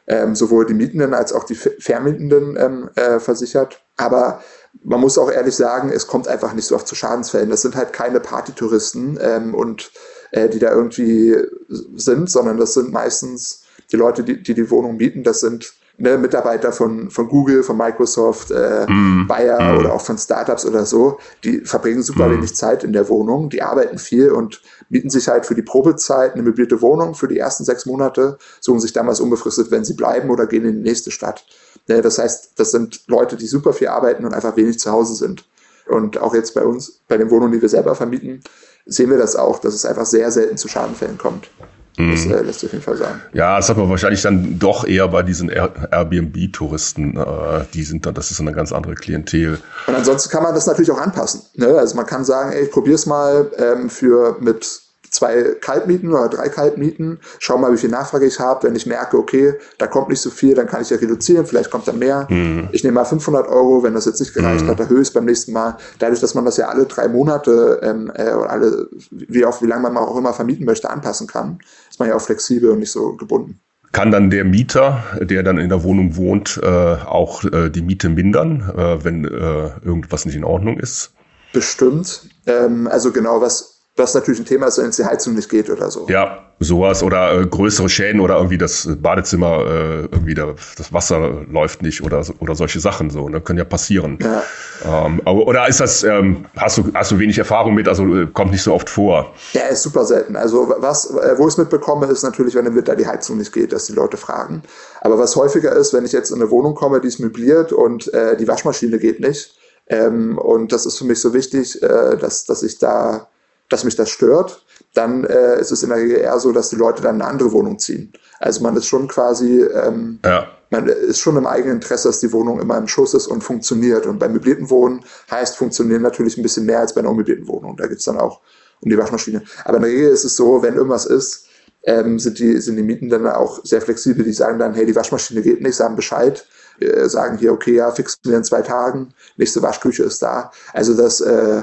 ähm, 0.07 0.35
sowohl 0.35 0.65
die 0.65 0.75
Mietenden 0.75 1.13
als 1.13 1.33
auch 1.33 1.45
die 1.45 1.55
Vermietenden 1.55 2.57
ähm, 2.57 2.91
äh, 2.95 3.21
versichert. 3.21 3.83
Aber 3.97 4.41
man 4.83 5.01
muss 5.01 5.19
auch 5.19 5.31
ehrlich 5.31 5.57
sagen, 5.57 5.91
es 5.91 6.07
kommt 6.07 6.29
einfach 6.29 6.53
nicht 6.55 6.67
so 6.67 6.75
oft 6.75 6.87
zu 6.87 6.95
Schadensfällen. 6.95 7.51
Das 7.51 7.63
sind 7.63 7.77
halt 7.77 7.93
keine 7.93 8.21
Partytouristen 8.21 9.19
ähm, 9.21 9.55
und 9.55 9.91
äh, 10.31 10.49
die 10.49 10.59
da 10.59 10.71
irgendwie 10.71 11.37
sind, 11.69 12.31
sondern 12.31 12.59
das 12.59 12.75
sind 12.75 12.93
meistens 12.93 13.63
die 13.91 13.97
Leute, 13.97 14.25
die 14.25 14.43
die, 14.43 14.55
die 14.55 14.71
Wohnung 14.71 14.97
mieten, 14.97 15.23
das 15.23 15.41
sind 15.41 15.73
ne, 15.99 16.17
Mitarbeiter 16.17 16.73
von, 16.73 17.11
von 17.11 17.29
Google, 17.29 17.63
von 17.63 17.77
Microsoft, 17.77 18.51
äh, 18.51 18.87
mm. 18.91 19.27
Bayer 19.27 19.75
mm. 19.75 19.79
oder 19.79 19.93
auch 19.93 20.01
von 20.01 20.17
Startups 20.17 20.65
oder 20.65 20.87
so, 20.87 21.19
die 21.45 21.59
verbringen 21.61 22.03
super 22.03 22.29
mm. 22.29 22.33
wenig 22.33 22.55
Zeit 22.55 22.85
in 22.85 22.93
der 22.93 23.09
Wohnung, 23.09 23.51
die 23.51 23.63
arbeiten 23.63 23.99
viel 23.99 24.31
und 24.31 24.63
mieten 24.89 25.11
sich 25.11 25.29
halt 25.29 25.45
für 25.45 25.55
die 25.55 25.63
Probezeit 25.63 26.35
eine 26.35 26.43
möblierte 26.43 26.81
Wohnung 26.81 27.15
für 27.15 27.29
die 27.29 27.39
ersten 27.39 27.65
sechs 27.65 27.85
Monate, 27.85 28.39
suchen 28.61 28.81
sich 28.81 28.93
damals 28.93 29.21
unbefristet, 29.21 29.71
wenn 29.71 29.85
sie 29.85 29.95
bleiben 29.95 30.31
oder 30.31 30.47
gehen 30.47 30.65
in 30.65 30.77
die 30.77 30.89
nächste 30.89 31.11
Stadt. 31.11 31.45
Ne, 31.89 32.01
das 32.01 32.19
heißt, 32.19 32.53
das 32.57 32.71
sind 32.71 33.03
Leute, 33.09 33.37
die 33.37 33.47
super 33.47 33.73
viel 33.73 33.89
arbeiten 33.89 34.25
und 34.25 34.35
einfach 34.35 34.57
wenig 34.57 34.79
zu 34.79 34.91
Hause 34.91 35.15
sind. 35.15 35.45
Und 35.89 36.19
auch 36.19 36.35
jetzt 36.35 36.55
bei 36.55 36.63
uns, 36.63 37.01
bei 37.09 37.17
den 37.17 37.31
Wohnungen, 37.31 37.53
die 37.53 37.63
wir 37.63 37.69
selber 37.69 37.95
vermieten, 37.95 38.43
sehen 38.85 39.11
wir 39.11 39.19
das 39.19 39.37
auch, 39.37 39.59
dass 39.59 39.75
es 39.75 39.85
einfach 39.85 40.07
sehr 40.07 40.31
selten 40.31 40.59
zu 40.59 40.69
Schadenfällen 40.69 41.19
kommt. 41.19 41.51
Das 41.99 42.27
mhm. 42.27 42.33
äh, 42.33 42.43
lässt 42.43 42.61
sich 42.61 42.69
auf 42.69 42.73
jeden 42.73 42.85
Fall 42.85 42.97
sagen. 42.97 43.21
Ja, 43.33 43.57
das 43.57 43.69
hat 43.69 43.77
man 43.77 43.91
wahrscheinlich 43.91 44.23
dann 44.23 44.59
doch 44.59 44.87
eher 44.87 45.09
bei 45.09 45.25
diesen 45.25 45.49
Airbnb-Touristen. 45.51 47.17
Äh, 47.17 47.65
die 47.75 47.83
sind 47.83 48.07
dann, 48.07 48.15
das 48.15 48.31
ist 48.31 48.41
eine 48.41 48.53
ganz 48.53 48.73
andere 48.73 48.95
Klientel. 48.95 49.59
Und 49.89 49.95
ansonsten 49.97 50.31
kann 50.31 50.45
man 50.45 50.55
das 50.55 50.67
natürlich 50.67 50.93
auch 50.93 51.01
anpassen. 51.01 51.43
Ne? 51.55 51.67
Also 51.77 51.97
man 51.97 52.07
kann 52.07 52.25
sagen, 52.25 52.53
ey, 52.53 52.65
ich 52.65 52.71
probiere 52.71 52.95
es 52.95 53.07
mal 53.07 53.51
ähm, 53.59 53.91
für 53.91 54.37
mit 54.39 54.81
zwei 55.11 55.55
Kaltmieten 55.61 56.11
oder 56.13 56.29
drei 56.29 56.49
Kaltmieten, 56.49 57.21
schau 57.39 57.59
mal, 57.59 57.73
wie 57.73 57.77
viel 57.77 57.91
Nachfrage 57.91 58.27
ich 58.27 58.39
habe. 58.39 58.67
Wenn 58.67 58.77
ich 58.77 58.87
merke, 58.87 59.19
okay, 59.19 59.55
da 59.79 59.87
kommt 59.87 60.09
nicht 60.09 60.21
so 60.21 60.31
viel, 60.31 60.55
dann 60.55 60.67
kann 60.67 60.83
ich 60.83 60.91
ja 60.91 60.97
reduzieren, 60.97 61.47
vielleicht 61.47 61.71
kommt 61.71 61.89
da 61.89 61.93
mehr. 61.93 62.27
Mhm. 62.31 62.69
Ich 62.73 62.85
nehme 62.85 62.95
mal 62.95 63.05
500 63.05 63.49
Euro, 63.49 63.83
wenn 63.83 63.95
das 63.95 64.05
jetzt 64.05 64.21
nicht 64.21 64.35
gereicht 64.35 64.65
mhm. 64.65 64.69
hat, 64.69 64.81
erhöhe 64.81 65.01
ich 65.01 65.09
es 65.09 65.13
beim 65.13 65.25
nächsten 65.25 65.53
Mal. 65.53 65.77
Dadurch, 65.99 66.21
dass 66.21 66.35
man 66.35 66.45
das 66.45 66.57
ja 66.57 66.69
alle 66.69 66.87
drei 66.87 67.09
Monate 67.09 67.81
ähm, 67.83 68.11
äh, 68.15 68.33
oder 68.33 68.51
alle, 68.51 68.89
wie 69.11 69.45
auch 69.45 69.63
wie 69.63 69.67
lange 69.67 69.83
man 69.83 69.97
auch 69.97 70.17
immer 70.17 70.33
vermieten 70.33 70.65
möchte, 70.65 70.91
anpassen 70.91 71.27
kann, 71.27 71.59
ist 71.91 71.99
man 71.99 72.09
ja 72.09 72.15
auch 72.15 72.21
flexibel 72.21 72.71
und 72.71 72.81
nicht 72.81 72.93
so 72.93 73.15
gebunden. 73.15 73.61
Kann 73.93 74.11
dann 74.11 74.31
der 74.31 74.45
Mieter, 74.45 75.03
der 75.21 75.43
dann 75.43 75.57
in 75.57 75.71
der 75.71 75.83
Wohnung 75.83 76.17
wohnt, 76.17 76.61
äh, 76.63 76.67
auch 76.67 77.43
äh, 77.45 77.71
die 77.71 77.81
Miete 77.81 78.11
mindern, 78.11 78.61
äh, 78.77 79.03
wenn 79.03 79.25
äh, 79.25 79.71
irgendwas 79.83 80.27
nicht 80.27 80.37
in 80.37 80.45
Ordnung 80.45 80.79
ist? 80.79 81.13
Bestimmt. 81.53 82.29
Ähm, 82.47 82.87
also 82.87 83.13
genau, 83.13 83.41
was 83.41 83.78
was 83.99 84.15
natürlich 84.15 84.41
ein 84.41 84.47
Thema 84.47 84.67
ist, 84.67 84.79
wenn 84.79 84.91
es 84.91 84.97
die 84.97 85.05
Heizung 85.05 85.35
nicht 85.35 85.49
geht 85.49 85.69
oder 85.71 85.91
so. 85.91 86.07
Ja, 86.09 86.45
sowas 86.61 87.03
oder 87.03 87.41
äh, 87.41 87.47
größere 87.47 87.89
Schäden 87.89 88.21
oder 88.21 88.37
irgendwie 88.37 88.59
das 88.59 88.89
Badezimmer, 89.01 89.65
äh, 89.67 90.01
irgendwie 90.11 90.35
da, 90.35 90.55
das 90.77 90.93
Wasser 90.93 91.45
läuft 91.51 91.83
nicht 91.83 92.03
oder, 92.03 92.25
oder 92.41 92.55
solche 92.55 92.81
Sachen 92.81 93.11
so, 93.11 93.29
ne? 93.29 93.41
können 93.41 93.59
ja 93.59 93.65
passieren. 93.65 94.19
Ja. 94.21 94.43
Ähm, 94.85 95.21
aber, 95.25 95.47
oder 95.47 95.69
ist 95.69 95.81
das, 95.81 96.03
ähm, 96.03 96.47
hast, 96.57 96.79
du, 96.79 96.91
hast 96.95 97.11
du 97.11 97.19
wenig 97.19 97.39
Erfahrung 97.39 97.75
mit, 97.75 97.89
also 97.89 98.05
äh, 98.15 98.27
kommt 98.27 98.51
nicht 98.51 98.63
so 98.63 98.75
oft 98.75 98.91
vor? 98.91 99.33
Ja, 99.53 99.63
ist 99.63 99.83
super 99.83 100.05
selten. 100.05 100.37
Also 100.37 100.73
was, 100.79 101.11
äh, 101.11 101.35
wo 101.37 101.43
ich 101.47 101.55
es 101.55 101.59
mitbekomme, 101.59 102.07
ist 102.07 102.23
natürlich, 102.23 102.55
wenn 102.55 102.67
im 102.67 102.75
Winter 102.75 102.97
die 102.97 103.07
Heizung 103.07 103.39
nicht 103.39 103.53
geht, 103.53 103.73
dass 103.73 103.87
die 103.87 103.93
Leute 103.93 104.17
fragen. 104.17 104.63
Aber 105.01 105.19
was 105.19 105.37
häufiger 105.37 105.73
ist, 105.73 105.95
wenn 105.95 106.05
ich 106.05 106.13
jetzt 106.13 106.31
in 106.31 106.41
eine 106.41 106.51
Wohnung 106.51 106.75
komme, 106.75 107.01
die 107.01 107.09
ist 107.09 107.21
möbliert 107.21 107.73
und 107.73 108.13
äh, 108.15 108.37
die 108.37 108.49
Waschmaschine 108.49 108.99
geht 108.99 109.21
nicht, 109.21 109.55
ähm, 109.89 110.39
und 110.39 110.73
das 110.73 110.87
ist 110.87 110.99
für 110.99 111.05
mich 111.05 111.21
so 111.21 111.33
wichtig, 111.33 111.83
äh, 111.83 112.17
dass, 112.17 112.45
dass 112.45 112.63
ich 112.63 112.79
da 112.79 113.29
dass 113.69 113.85
mich 113.85 113.97
das 113.97 114.11
stört, 114.11 114.65
dann 114.95 115.25
äh, 115.25 115.61
ist 115.61 115.71
es 115.71 115.83
in 115.83 115.91
der 115.91 115.99
Regel 115.99 116.19
eher 116.19 116.39
so, 116.41 116.53
dass 116.53 116.71
die 116.71 116.77
Leute 116.77 117.03
dann 117.03 117.17
eine 117.21 117.31
andere 117.31 117.53
Wohnung 117.53 117.79
ziehen. 117.79 118.13
Also 118.41 118.63
man 118.63 118.77
ist 118.77 118.87
schon 118.87 119.09
quasi, 119.09 119.63
ähm, 119.63 120.21
ja. 120.25 120.47
man 120.71 120.87
ist 120.87 121.21
schon 121.21 121.37
im 121.37 121.47
eigenen 121.47 121.77
Interesse, 121.77 122.09
dass 122.09 122.21
die 122.21 122.33
Wohnung 122.33 122.61
immer 122.61 122.79
im 122.79 122.89
Schuss 122.89 123.15
ist 123.15 123.27
und 123.27 123.43
funktioniert. 123.43 124.07
Und 124.07 124.19
beim 124.19 124.33
möblierten 124.33 124.71
Wohnen 124.71 125.05
heißt 125.31 125.57
funktionieren 125.57 126.03
natürlich 126.03 126.39
ein 126.39 126.43
bisschen 126.43 126.67
mehr 126.67 126.81
als 126.81 126.95
bei 126.95 127.01
einer 127.01 127.11
unmöblierten 127.11 127.47
Wohnung. 127.49 127.77
Da 127.77 127.87
geht's 127.87 128.05
dann 128.05 128.19
auch 128.19 128.41
um 128.81 128.91
die 128.91 128.99
Waschmaschine. 128.99 129.43
Aber 129.65 129.77
in 129.77 129.83
der 129.83 129.93
Regel 129.93 130.11
ist 130.11 130.25
es 130.25 130.37
so, 130.37 130.63
wenn 130.63 130.75
irgendwas 130.75 131.05
ist, 131.05 131.47
ähm, 131.85 132.19
sind, 132.19 132.39
die, 132.39 132.59
sind 132.61 132.77
die 132.77 132.83
Mieten 132.83 133.09
dann 133.09 133.27
auch 133.27 133.65
sehr 133.65 133.81
flexibel. 133.81 134.25
Die 134.25 134.33
sagen 134.33 134.59
dann, 134.59 134.75
hey, 134.75 134.87
die 134.87 134.97
Waschmaschine 134.97 135.43
geht 135.43 135.61
nicht, 135.61 135.77
sagen 135.77 135.97
Bescheid, 135.97 136.47
äh, 136.81 137.09
sagen 137.09 137.39
hier, 137.39 137.53
okay, 137.53 137.75
ja, 137.75 137.91
fixen 137.91 138.19
wir 138.25 138.37
in 138.37 138.45
zwei 138.45 138.63
Tagen, 138.63 139.15
nächste 139.37 139.63
Waschküche 139.63 140.05
ist 140.05 140.23
da. 140.23 140.53
Also 140.73 140.95
das, 140.95 141.21
äh, 141.21 141.63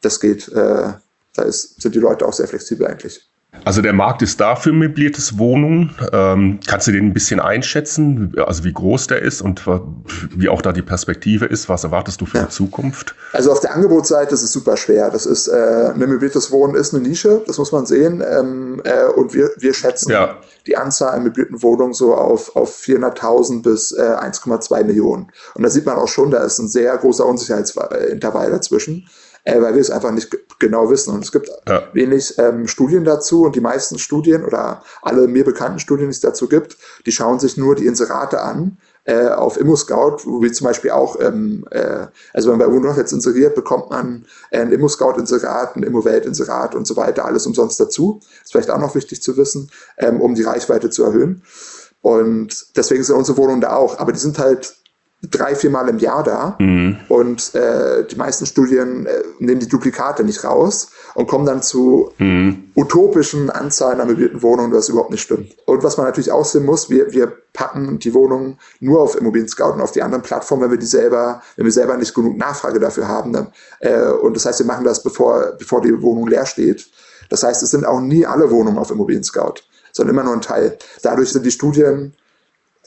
das 0.00 0.20
geht. 0.20 0.48
Äh, 0.48 0.92
da 1.34 1.42
ist, 1.42 1.80
sind 1.80 1.94
die 1.94 2.00
Leute 2.00 2.26
auch 2.26 2.32
sehr 2.32 2.48
flexibel 2.48 2.86
eigentlich. 2.86 3.28
Also 3.64 3.82
der 3.82 3.92
Markt 3.92 4.22
ist 4.22 4.40
da 4.40 4.56
für 4.56 4.72
möbliertes 4.72 5.38
Wohnungen. 5.38 5.94
Ähm, 6.12 6.58
kannst 6.66 6.86
du 6.88 6.92
den 6.92 7.06
ein 7.06 7.12
bisschen 7.12 7.38
einschätzen, 7.38 8.34
also 8.44 8.64
wie 8.64 8.72
groß 8.72 9.08
der 9.08 9.20
ist 9.20 9.42
und 9.42 9.62
wie 10.34 10.48
auch 10.48 10.62
da 10.62 10.72
die 10.72 10.82
Perspektive 10.82 11.44
ist? 11.44 11.68
Was 11.68 11.84
erwartest 11.84 12.20
du 12.20 12.26
für 12.26 12.38
ja. 12.38 12.44
die 12.44 12.50
Zukunft? 12.50 13.14
Also 13.32 13.52
auf 13.52 13.60
der 13.60 13.74
Angebotsseite 13.74 14.34
ist 14.34 14.42
es 14.42 14.52
super 14.52 14.76
schwer. 14.76 15.10
Das 15.10 15.26
ist 15.26 15.48
äh, 15.48 15.92
ein 15.94 15.98
möbliertes 15.98 16.50
Wohnen 16.50 16.74
ist 16.74 16.94
eine 16.94 17.06
Nische, 17.06 17.42
das 17.46 17.58
muss 17.58 17.72
man 17.72 17.84
sehen. 17.84 18.24
Ähm, 18.26 18.80
äh, 18.84 19.04
und 19.04 19.34
wir, 19.34 19.50
wir 19.58 19.74
schätzen 19.74 20.10
ja. 20.10 20.38
die 20.66 20.76
Anzahl 20.76 21.10
an 21.10 21.22
möblierten 21.22 21.62
Wohnungen 21.62 21.92
so 21.92 22.14
auf, 22.14 22.56
auf 22.56 22.74
400.000 22.74 23.62
bis 23.62 23.92
äh, 23.92 24.00
1,2 24.00 24.84
Millionen. 24.84 25.30
Und 25.54 25.62
da 25.62 25.68
sieht 25.68 25.84
man 25.84 25.96
auch 25.96 26.08
schon, 26.08 26.30
da 26.30 26.42
ist 26.42 26.58
ein 26.58 26.68
sehr 26.68 26.96
großer 26.96 27.26
Unsicherheitsintervall 27.26 28.50
dazwischen 28.50 29.08
äh, 29.44 29.60
weil 29.60 29.74
wir 29.74 29.80
es 29.80 29.90
einfach 29.90 30.10
nicht 30.10 30.36
genau 30.58 30.90
wissen. 30.90 31.12
Und 31.14 31.24
es 31.24 31.32
gibt 31.32 31.50
ja. 31.68 31.82
wenig 31.92 32.38
ähm, 32.38 32.68
Studien 32.68 33.04
dazu 33.04 33.42
und 33.42 33.56
die 33.56 33.60
meisten 33.60 33.98
Studien 33.98 34.44
oder 34.44 34.82
alle 35.02 35.26
mir 35.26 35.44
bekannten 35.44 35.78
Studien, 35.78 36.08
die 36.08 36.14
es 36.14 36.20
dazu 36.20 36.48
gibt, 36.48 36.76
die 37.06 37.12
schauen 37.12 37.40
sich 37.40 37.56
nur 37.56 37.74
die 37.74 37.86
Inserate 37.86 38.40
an 38.40 38.78
äh, 39.04 39.28
auf 39.28 39.58
ImmoScout, 39.58 40.18
wo 40.24 40.40
wir 40.40 40.52
zum 40.52 40.66
Beispiel 40.66 40.92
auch, 40.92 41.18
ähm, 41.20 41.64
äh, 41.70 42.06
also 42.32 42.50
wenn 42.50 42.58
man 42.58 42.68
bei 42.68 42.74
Wohnung 42.74 42.96
jetzt 42.96 43.12
inseriert, 43.12 43.54
bekommt 43.54 43.90
man 43.90 44.26
ein 44.52 44.70
ImmoScout-Inserat, 44.70 45.76
ein 45.76 45.82
Immowelt-Inserat 45.82 46.74
und 46.74 46.86
so 46.86 46.96
weiter, 46.96 47.24
alles 47.24 47.46
umsonst 47.46 47.80
dazu. 47.80 48.20
Ist 48.42 48.52
vielleicht 48.52 48.70
auch 48.70 48.78
noch 48.78 48.94
wichtig 48.94 49.22
zu 49.22 49.36
wissen, 49.36 49.70
ähm, 49.98 50.20
um 50.20 50.34
die 50.34 50.44
Reichweite 50.44 50.90
zu 50.90 51.02
erhöhen. 51.02 51.42
Und 52.00 52.76
deswegen 52.76 53.02
sind 53.02 53.16
unsere 53.16 53.38
Wohnungen 53.38 53.60
da 53.60 53.74
auch. 53.76 53.98
Aber 53.98 54.12
die 54.12 54.18
sind 54.18 54.38
halt 54.38 54.74
drei, 55.30 55.54
viermal 55.54 55.88
im 55.88 55.98
Jahr 55.98 56.24
da 56.24 56.56
mhm. 56.58 56.98
und 57.08 57.54
äh, 57.54 58.04
die 58.04 58.16
meisten 58.16 58.44
Studien 58.44 59.06
äh, 59.06 59.22
nehmen 59.38 59.60
die 59.60 59.68
Duplikate 59.68 60.24
nicht 60.24 60.42
raus 60.42 60.90
und 61.14 61.28
kommen 61.28 61.46
dann 61.46 61.62
zu 61.62 62.10
mhm. 62.18 62.70
utopischen 62.74 63.48
Anzahlen 63.48 64.00
an 64.00 64.08
möblierten 64.08 64.42
Wohnungen, 64.42 64.72
das 64.72 64.88
überhaupt 64.88 65.12
nicht 65.12 65.22
stimmt. 65.22 65.54
Und 65.66 65.84
was 65.84 65.96
man 65.96 66.06
natürlich 66.06 66.32
auch 66.32 66.44
sehen 66.44 66.64
muss, 66.64 66.90
wir, 66.90 67.12
wir 67.12 67.32
packen 67.52 68.00
die 68.00 68.14
Wohnungen 68.14 68.58
nur 68.80 69.00
auf 69.00 69.16
Immobilien 69.16 69.48
Scout 69.48 69.74
und 69.74 69.80
auf 69.80 69.92
die 69.92 70.02
anderen 70.02 70.22
Plattformen, 70.22 70.64
wenn 70.64 70.70
wir 70.72 70.78
die 70.78 70.86
selber, 70.86 71.40
wenn 71.56 71.66
wir 71.66 71.72
selber 71.72 71.96
nicht 71.96 72.14
genug 72.14 72.36
Nachfrage 72.36 72.80
dafür 72.80 73.06
haben. 73.06 73.32
Dann, 73.32 73.46
äh, 73.78 74.10
und 74.10 74.34
das 74.34 74.44
heißt, 74.44 74.58
wir 74.58 74.66
machen 74.66 74.84
das, 74.84 75.04
bevor, 75.04 75.52
bevor 75.56 75.82
die 75.82 76.02
Wohnung 76.02 76.26
leer 76.26 76.46
steht. 76.46 76.88
Das 77.28 77.44
heißt, 77.44 77.62
es 77.62 77.70
sind 77.70 77.86
auch 77.86 78.00
nie 78.00 78.26
alle 78.26 78.50
Wohnungen 78.50 78.78
auf 78.78 78.90
Immobilien 78.90 79.22
Scout, 79.22 79.62
sondern 79.92 80.16
immer 80.16 80.24
nur 80.24 80.34
ein 80.34 80.40
Teil. 80.40 80.76
Dadurch 81.02 81.30
sind 81.30 81.46
die 81.46 81.52
Studien 81.52 82.14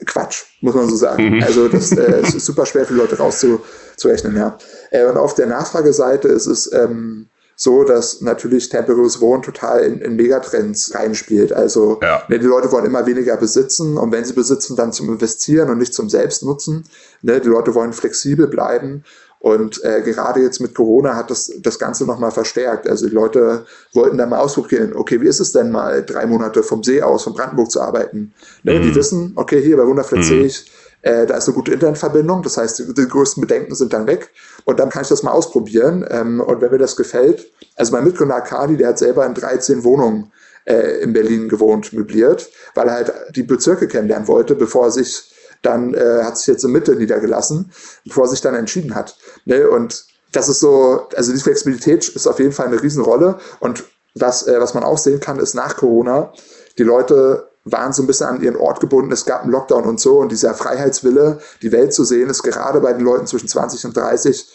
Quatsch, 0.04 0.44
muss 0.60 0.74
man 0.74 0.88
so 0.88 0.96
sagen. 0.96 1.36
Mhm. 1.36 1.42
Also 1.42 1.68
das 1.68 1.92
äh, 1.92 2.20
ist 2.22 2.44
super 2.44 2.66
schwer 2.66 2.84
für 2.84 2.92
die 2.92 3.00
Leute 3.00 3.16
rauszurechnen, 3.16 4.36
ja. 4.36 4.58
Äh, 4.90 5.06
und 5.06 5.16
auf 5.16 5.34
der 5.34 5.46
Nachfrageseite 5.46 6.28
ist 6.28 6.46
es 6.46 6.70
ähm, 6.72 7.28
so, 7.56 7.84
dass 7.84 8.20
natürlich 8.20 8.68
temporäres 8.68 9.20
Wohnen 9.22 9.42
total 9.42 9.80
in, 9.80 10.00
in 10.00 10.16
Megatrends 10.16 10.94
reinspielt. 10.94 11.54
Also 11.54 11.98
ja. 12.02 12.22
ne, 12.28 12.38
die 12.38 12.46
Leute 12.46 12.70
wollen 12.70 12.84
immer 12.84 13.06
weniger 13.06 13.38
besitzen 13.38 13.96
und 13.96 14.12
wenn 14.12 14.26
sie 14.26 14.34
besitzen, 14.34 14.76
dann 14.76 14.92
zum 14.92 15.08
Investieren 15.08 15.70
und 15.70 15.78
nicht 15.78 15.94
zum 15.94 16.10
Selbstnutzen. 16.10 16.84
Ne, 17.22 17.40
die 17.40 17.48
Leute 17.48 17.74
wollen 17.74 17.94
flexibel 17.94 18.46
bleiben 18.46 19.04
und 19.46 19.84
äh, 19.84 20.02
gerade 20.02 20.40
jetzt 20.40 20.60
mit 20.60 20.74
Corona 20.74 21.14
hat 21.14 21.30
das 21.30 21.52
das 21.60 21.78
Ganze 21.78 22.04
nochmal 22.04 22.32
verstärkt. 22.32 22.88
Also 22.90 23.06
die 23.06 23.14
Leute 23.14 23.64
wollten 23.92 24.18
da 24.18 24.26
mal 24.26 24.40
ausprobieren, 24.40 24.92
okay, 24.96 25.20
wie 25.20 25.28
ist 25.28 25.38
es 25.38 25.52
denn 25.52 25.70
mal, 25.70 26.04
drei 26.04 26.26
Monate 26.26 26.64
vom 26.64 26.82
See 26.82 27.00
aus, 27.00 27.22
von 27.22 27.32
Brandenburg 27.32 27.70
zu 27.70 27.80
arbeiten? 27.80 28.34
Ne, 28.64 28.74
mhm. 28.74 28.82
Die 28.82 28.94
wissen, 28.96 29.34
okay, 29.36 29.62
hier 29.62 29.76
bei 29.76 29.86
Wunderflat 29.86 30.18
mhm. 30.18 30.24
sehe 30.24 30.46
ich, 30.46 30.72
äh, 31.02 31.26
da 31.26 31.36
ist 31.36 31.46
eine 31.46 31.54
gute 31.54 31.72
Internetverbindung, 31.72 32.42
das 32.42 32.56
heißt, 32.56 32.80
die, 32.80 32.94
die, 32.94 33.06
größten 33.06 33.40
Bedenken 33.40 33.76
sind 33.76 33.92
dann 33.92 34.08
weg 34.08 34.30
und 34.64 34.80
dann 34.80 34.90
kann 34.90 35.02
ich 35.02 35.08
das 35.10 35.22
mal 35.22 35.30
ausprobieren. 35.30 36.04
Ähm, 36.10 36.40
und 36.40 36.60
wenn 36.60 36.72
mir 36.72 36.78
das 36.78 36.96
gefällt, 36.96 37.48
also 37.76 37.92
mein 37.92 38.02
Mitgründer 38.02 38.34
Akadi, 38.34 38.76
der 38.76 38.88
hat 38.88 38.98
selber 38.98 39.24
in 39.26 39.34
13 39.34 39.84
Wohnungen 39.84 40.32
äh, 40.64 41.02
in 41.02 41.12
Berlin 41.12 41.48
gewohnt, 41.48 41.92
möbliert, 41.92 42.50
weil 42.74 42.88
er 42.88 42.94
halt 42.94 43.14
die 43.36 43.44
Bezirke 43.44 43.86
kennenlernen 43.86 44.26
wollte, 44.26 44.56
bevor 44.56 44.86
er 44.86 44.90
sich 44.90 45.35
dann 45.66 45.94
äh, 45.94 46.22
hat 46.22 46.38
sich 46.38 46.46
jetzt 46.46 46.64
in 46.64 46.70
Mitte 46.70 46.94
niedergelassen, 46.94 47.72
bevor 48.04 48.28
sich 48.28 48.40
dann 48.40 48.54
entschieden 48.54 48.94
hat. 48.94 49.16
Ne? 49.44 49.68
Und 49.68 50.06
das 50.32 50.48
ist 50.48 50.60
so, 50.60 51.08
also 51.16 51.32
die 51.32 51.40
Flexibilität 51.40 52.08
ist 52.08 52.26
auf 52.26 52.38
jeden 52.38 52.52
Fall 52.52 52.66
eine 52.66 52.82
Riesenrolle. 52.82 53.38
Und 53.60 53.84
was, 54.14 54.46
äh, 54.46 54.60
was 54.60 54.74
man 54.74 54.84
auch 54.84 54.98
sehen 54.98 55.20
kann, 55.20 55.38
ist 55.38 55.54
nach 55.54 55.76
Corona, 55.76 56.32
die 56.78 56.84
Leute 56.84 57.48
waren 57.64 57.92
so 57.92 58.02
ein 58.02 58.06
bisschen 58.06 58.28
an 58.28 58.42
ihren 58.42 58.56
Ort 58.56 58.80
gebunden. 58.80 59.10
Es 59.12 59.24
gab 59.24 59.42
einen 59.42 59.50
Lockdown 59.50 59.84
und 59.84 60.00
so. 60.00 60.18
Und 60.18 60.30
dieser 60.30 60.54
Freiheitswille, 60.54 61.40
die 61.62 61.72
Welt 61.72 61.92
zu 61.92 62.04
sehen, 62.04 62.30
ist 62.30 62.42
gerade 62.42 62.80
bei 62.80 62.92
den 62.92 63.04
Leuten 63.04 63.26
zwischen 63.26 63.48
20 63.48 63.84
und 63.86 63.96
30 63.96 64.46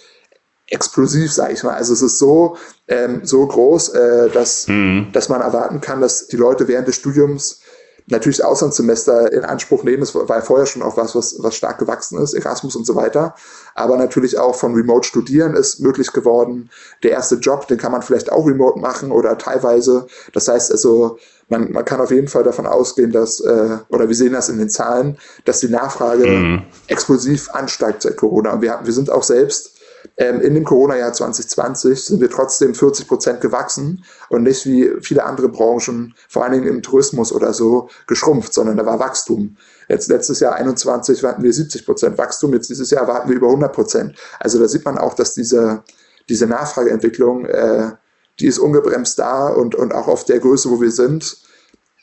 explosiv, 0.68 1.34
sage 1.34 1.54
ich 1.54 1.64
mal. 1.64 1.76
Also 1.76 1.92
es 1.94 2.02
ist 2.02 2.18
so, 2.18 2.56
ähm, 2.88 3.22
so 3.24 3.46
groß, 3.46 3.90
äh, 3.90 4.30
dass, 4.30 4.68
mhm. 4.68 5.10
dass 5.12 5.28
man 5.28 5.42
erwarten 5.42 5.82
kann, 5.82 6.00
dass 6.00 6.28
die 6.28 6.38
Leute 6.38 6.70
während 6.70 6.88
des 6.88 6.96
Studiums 6.96 7.60
natürlich 8.08 8.38
das 8.38 8.46
Auslandssemester 8.46 9.32
in 9.32 9.44
Anspruch 9.44 9.84
nehmen. 9.84 10.02
Das 10.02 10.16
war 10.16 10.42
vorher 10.42 10.66
schon 10.66 10.82
auch 10.82 10.98
was, 10.98 11.16
was, 11.16 11.36
was 11.40 11.56
stark 11.56 11.78
gewachsen 11.78 12.20
ist, 12.20 12.34
Erasmus 12.34 12.76
und 12.76 12.86
so 12.86 12.96
weiter. 12.96 13.36
Aber 13.76 13.98
natürlich 13.98 14.38
auch 14.38 14.56
von 14.56 14.74
Remote 14.74 15.08
Studieren 15.08 15.56
ist 15.56 15.80
möglich 15.80 16.12
geworden. 16.12 16.70
Der 17.04 17.12
erste 17.12 17.36
Job, 17.36 17.68
den 17.68 17.78
kann 17.78 17.92
man 17.92 18.02
vielleicht 18.02 18.32
auch 18.32 18.46
remote 18.46 18.80
machen 18.80 19.12
oder 19.12 19.38
teilweise. 19.38 20.08
Das 20.34 20.48
heißt 20.48 20.72
also, 20.72 21.18
man, 21.50 21.72
man 21.72 21.86
kann 21.86 22.00
auf 22.00 22.12
jeden 22.12 22.28
Fall 22.28 22.44
davon 22.44 22.66
ausgehen, 22.66 23.12
dass, 23.12 23.40
äh, 23.42 23.78
oder 23.90 24.08
wir 24.08 24.16
sehen 24.16 24.34
das 24.34 24.50
in 24.50 24.58
den 24.58 24.70
Zahlen, 24.70 25.18
dass 25.46 25.60
die 25.60 25.70
Nachfrage 25.70 26.26
mhm. 26.26 26.64
explosiv 26.88 27.50
ansteigt 27.52 28.02
seit 28.02 28.18
Corona. 28.18 28.54
Und 28.54 28.62
wir, 28.62 28.80
wir 28.84 28.94
sind 28.94 29.10
auch 29.10 29.24
selbst 29.24 29.81
ähm, 30.18 30.42
in 30.42 30.54
dem 30.56 30.64
Corona-Jahr 30.64 31.14
2020 31.14 32.04
sind 32.04 32.22
wir 32.22 32.30
trotzdem 32.30 32.76
40 32.76 33.08
Prozent 33.08 33.42
gewachsen 33.42 34.04
und 34.30 34.44
nicht 34.44 34.66
wie 34.66 34.92
viele 35.02 35.24
andere 35.24 35.50
Branchen, 35.50 36.16
vor 36.30 36.44
allen 36.44 36.54
Dingen 36.54 36.68
im 36.68 36.82
Tourismus 36.82 37.32
oder 37.32 37.54
so, 37.54 37.90
geschrumpft, 38.08 38.54
sondern 38.54 38.78
da 38.78 38.86
war 38.86 39.00
Wachstum. 39.00 39.58
Jetzt 39.88 40.10
letztes 40.10 40.40
Jahr 40.40 40.56
21 40.56 41.24
hatten 41.24 41.44
wir 41.44 41.54
70 41.54 41.86
Prozent 41.86 42.18
Wachstum, 42.18 42.54
jetzt 42.54 42.70
dieses 42.70 42.90
Jahr 42.92 43.08
warten 43.08 43.30
wir 43.30 43.36
über 43.36 43.48
100 43.48 43.74
Prozent. 43.74 44.16
Also 44.40 44.60
da 44.60 44.68
sieht 44.68 44.86
man 44.86 44.98
auch, 44.98 45.14
dass 45.14 45.34
diese 45.34 45.84
diese 46.32 46.48
Nachfrageentwicklung, 46.48 47.46
äh, 47.46 47.92
die 48.40 48.48
ist 48.48 48.58
ungebremst 48.58 49.20
da 49.20 49.50
und, 49.50 49.76
und 49.76 49.94
auch 49.94 50.08
auf 50.08 50.24
der 50.24 50.40
Größe, 50.40 50.70
wo 50.70 50.82
wir 50.82 50.92
sind, 50.92 51.38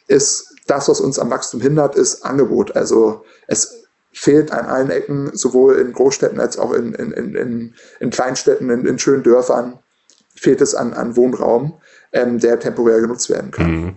ist 0.07 0.55
das, 0.67 0.89
was 0.89 1.01
uns 1.01 1.19
am 1.19 1.31
Wachstum 1.31 1.61
hindert, 1.61 1.97
ist 1.97 2.25
Angebot. 2.25 2.77
Also 2.77 3.25
es 3.47 3.85
fehlt 4.19 4.51
an 4.51 4.67
allen 4.67 4.91
Ecken, 4.91 5.31
sowohl 5.33 5.77
in 5.77 5.93
Großstädten 5.93 6.41
als 6.41 6.59
auch 6.59 6.73
in, 6.73 6.93
in, 6.95 7.13
in, 7.13 7.75
in 8.01 8.11
Kleinstädten, 8.11 8.69
in, 8.69 8.99
schönen 8.99 9.23
Dörfern, 9.23 9.79
fehlt 10.35 10.61
es 10.61 10.75
an, 10.75 10.93
an 10.93 11.17
Wohnraum, 11.17 11.75
ähm, 12.13 12.41
der 12.41 12.59
temporär 12.59 13.01
genutzt 13.01 13.31
werden 13.31 13.53
kann. 13.53 13.71
Mhm. 13.71 13.97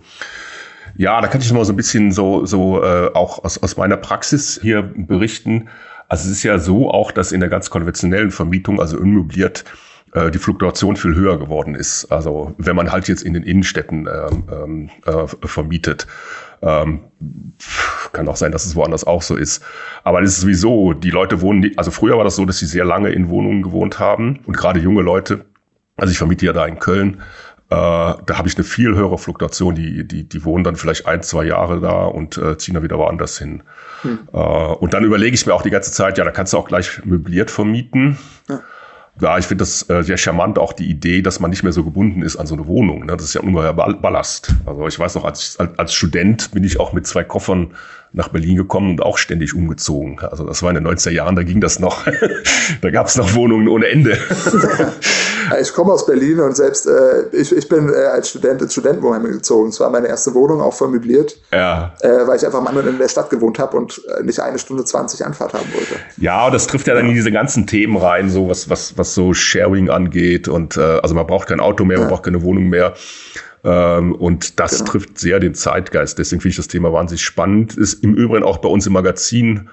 Ja, 0.96 1.20
da 1.20 1.26
kann 1.26 1.40
ich 1.40 1.52
mal 1.52 1.64
so 1.64 1.72
ein 1.72 1.76
bisschen 1.76 2.12
so, 2.12 2.46
so 2.46 2.82
äh, 2.84 3.10
auch 3.14 3.42
aus, 3.42 3.60
aus 3.62 3.76
meiner 3.76 3.96
Praxis 3.96 4.60
hier 4.62 4.82
berichten. 4.82 5.68
Also 6.08 6.30
es 6.30 6.36
ist 6.36 6.42
ja 6.44 6.58
so 6.58 6.90
auch, 6.90 7.10
dass 7.10 7.32
in 7.32 7.40
der 7.40 7.48
ganz 7.48 7.70
konventionellen 7.70 8.30
Vermietung, 8.30 8.80
also 8.80 8.98
unmöbliert, 8.98 9.64
äh, 10.12 10.30
die 10.30 10.38
Fluktuation 10.38 10.94
viel 10.94 11.16
höher 11.16 11.38
geworden 11.38 11.74
ist. 11.74 12.12
Also 12.12 12.54
wenn 12.58 12.76
man 12.76 12.92
halt 12.92 13.08
jetzt 13.08 13.22
in 13.22 13.32
den 13.32 13.42
Innenstädten 13.42 14.06
ähm, 14.06 14.44
ähm 14.52 14.90
äh, 15.04 15.26
vermietet. 15.48 16.06
Ähm, 16.62 17.00
kann 18.12 18.28
auch 18.28 18.36
sein, 18.36 18.52
dass 18.52 18.64
es 18.64 18.76
woanders 18.76 19.04
auch 19.04 19.22
so 19.22 19.36
ist. 19.36 19.64
Aber 20.04 20.20
das 20.20 20.30
ist 20.30 20.40
sowieso, 20.40 20.92
die 20.92 21.10
Leute 21.10 21.40
wohnen, 21.40 21.72
also 21.76 21.90
früher 21.90 22.16
war 22.16 22.24
das 22.24 22.36
so, 22.36 22.44
dass 22.44 22.58
sie 22.58 22.66
sehr 22.66 22.84
lange 22.84 23.10
in 23.10 23.28
Wohnungen 23.28 23.62
gewohnt 23.62 23.98
haben 23.98 24.40
und 24.46 24.56
gerade 24.56 24.80
junge 24.80 25.02
Leute, 25.02 25.44
also 25.96 26.12
ich 26.12 26.18
vermiete 26.18 26.46
ja 26.46 26.52
da 26.52 26.66
in 26.66 26.78
Köln, 26.78 27.20
äh, 27.68 27.74
da 27.74 28.38
habe 28.38 28.48
ich 28.48 28.56
eine 28.56 28.64
viel 28.64 28.94
höhere 28.94 29.16
Fluktuation. 29.18 29.74
Die, 29.74 30.06
die, 30.06 30.28
die 30.28 30.44
wohnen 30.44 30.62
dann 30.62 30.76
vielleicht 30.76 31.06
ein, 31.06 31.22
zwei 31.22 31.44
Jahre 31.44 31.80
da 31.80 32.04
und 32.04 32.36
äh, 32.36 32.58
ziehen 32.58 32.74
dann 32.74 32.82
wieder 32.82 32.98
woanders 32.98 33.38
hin. 33.38 33.62
Hm. 34.02 34.28
Äh, 34.32 34.36
und 34.36 34.92
dann 34.92 35.04
überlege 35.04 35.34
ich 35.34 35.46
mir 35.46 35.54
auch 35.54 35.62
die 35.62 35.70
ganze 35.70 35.90
Zeit, 35.90 36.18
ja, 36.18 36.24
da 36.24 36.30
kannst 36.30 36.52
du 36.52 36.58
auch 36.58 36.68
gleich 36.68 37.04
möbliert 37.04 37.50
vermieten. 37.50 38.18
Ja 38.48 38.60
ja, 39.20 39.36
ich 39.36 39.46
finde 39.46 39.62
das 39.62 39.88
äh, 39.90 40.02
sehr 40.02 40.16
charmant, 40.16 40.58
auch 40.58 40.72
die 40.72 40.88
Idee, 40.88 41.20
dass 41.20 41.38
man 41.38 41.50
nicht 41.50 41.62
mehr 41.62 41.72
so 41.72 41.84
gebunden 41.84 42.22
ist 42.22 42.36
an 42.36 42.46
so 42.46 42.54
eine 42.54 42.66
Wohnung. 42.66 43.06
Ne? 43.06 43.16
Das 43.16 43.24
ist 43.24 43.34
ja 43.34 43.42
ungeheuer 43.42 43.74
Ballast. 43.74 44.54
Also 44.64 44.86
ich 44.88 44.98
weiß 44.98 45.14
noch, 45.16 45.24
als, 45.24 45.58
als 45.58 45.92
Student 45.92 46.50
bin 46.52 46.64
ich 46.64 46.80
auch 46.80 46.92
mit 46.92 47.06
zwei 47.06 47.22
Koffern 47.22 47.74
nach 48.14 48.28
Berlin 48.28 48.56
gekommen 48.56 48.90
und 48.90 49.02
auch 49.02 49.18
ständig 49.18 49.54
umgezogen. 49.54 50.18
Also 50.20 50.46
das 50.46 50.62
war 50.62 50.70
in 50.70 50.76
den 50.76 50.86
90er 50.86 51.10
Jahren, 51.10 51.36
da 51.36 51.42
ging 51.42 51.60
das 51.60 51.78
noch. 51.78 52.04
da 52.80 52.90
gab 52.90 53.06
es 53.06 53.16
noch 53.16 53.34
Wohnungen 53.34 53.68
ohne 53.68 53.88
Ende. 53.88 54.18
ich 55.60 55.72
komme 55.72 55.92
aus 55.92 56.06
Berlin 56.06 56.40
und 56.40 56.56
selbst 56.56 56.86
äh, 56.86 57.28
ich, 57.32 57.54
ich 57.54 57.68
bin 57.68 57.88
äh, 57.88 57.96
als 58.06 58.30
Student 58.30 58.62
ins 58.62 58.72
Studentenwohnheim 58.72 59.24
gezogen. 59.24 59.68
Es 59.68 59.80
war 59.80 59.90
meine 59.90 60.08
erste 60.08 60.34
Wohnung, 60.34 60.60
auch 60.60 60.74
voll 60.74 60.88
möbliert, 60.88 61.36
ja. 61.52 61.94
äh, 62.00 62.26
weil 62.26 62.36
ich 62.36 62.46
einfach 62.46 62.62
mal 62.62 62.76
in 62.86 62.98
der 62.98 63.08
Stadt 63.08 63.30
gewohnt 63.30 63.58
habe 63.58 63.76
und 63.76 64.00
äh, 64.18 64.22
nicht 64.22 64.40
eine 64.40 64.58
Stunde 64.58 64.84
20 64.84 65.24
Anfahrt 65.24 65.54
haben 65.54 65.66
wollte. 65.74 65.94
Ja, 66.16 66.50
das 66.50 66.66
trifft 66.66 66.86
ja 66.86 66.94
dann 66.94 67.06
in 67.06 67.14
diese 67.14 67.32
ganzen 67.32 67.66
Themen 67.66 67.96
rein, 67.96 68.30
so 68.30 68.48
was, 68.48 68.68
was, 68.68 68.96
was 68.98 69.14
so 69.14 69.32
Sharing 69.34 69.90
angeht. 69.90 70.48
Und 70.48 70.76
äh, 70.76 70.80
also 71.02 71.14
man 71.14 71.26
braucht 71.26 71.48
kein 71.48 71.60
Auto 71.60 71.84
mehr, 71.84 71.98
man 71.98 72.08
ja. 72.08 72.14
braucht 72.14 72.24
keine 72.24 72.42
Wohnung 72.42 72.68
mehr. 72.68 72.94
Ähm, 73.64 74.14
und 74.14 74.58
das 74.58 74.78
genau. 74.78 74.90
trifft 74.90 75.18
sehr 75.18 75.40
den 75.40 75.54
Zeitgeist. 75.54 76.18
Deswegen 76.18 76.40
finde 76.40 76.50
ich 76.50 76.56
das 76.56 76.68
Thema 76.68 76.92
wahnsinnig 76.92 77.22
spannend. 77.22 77.76
Ist 77.76 78.02
im 78.02 78.14
Übrigen 78.14 78.44
auch 78.44 78.58
bei 78.58 78.68
uns 78.68 78.86
im 78.86 78.92
Magazin 78.92 79.68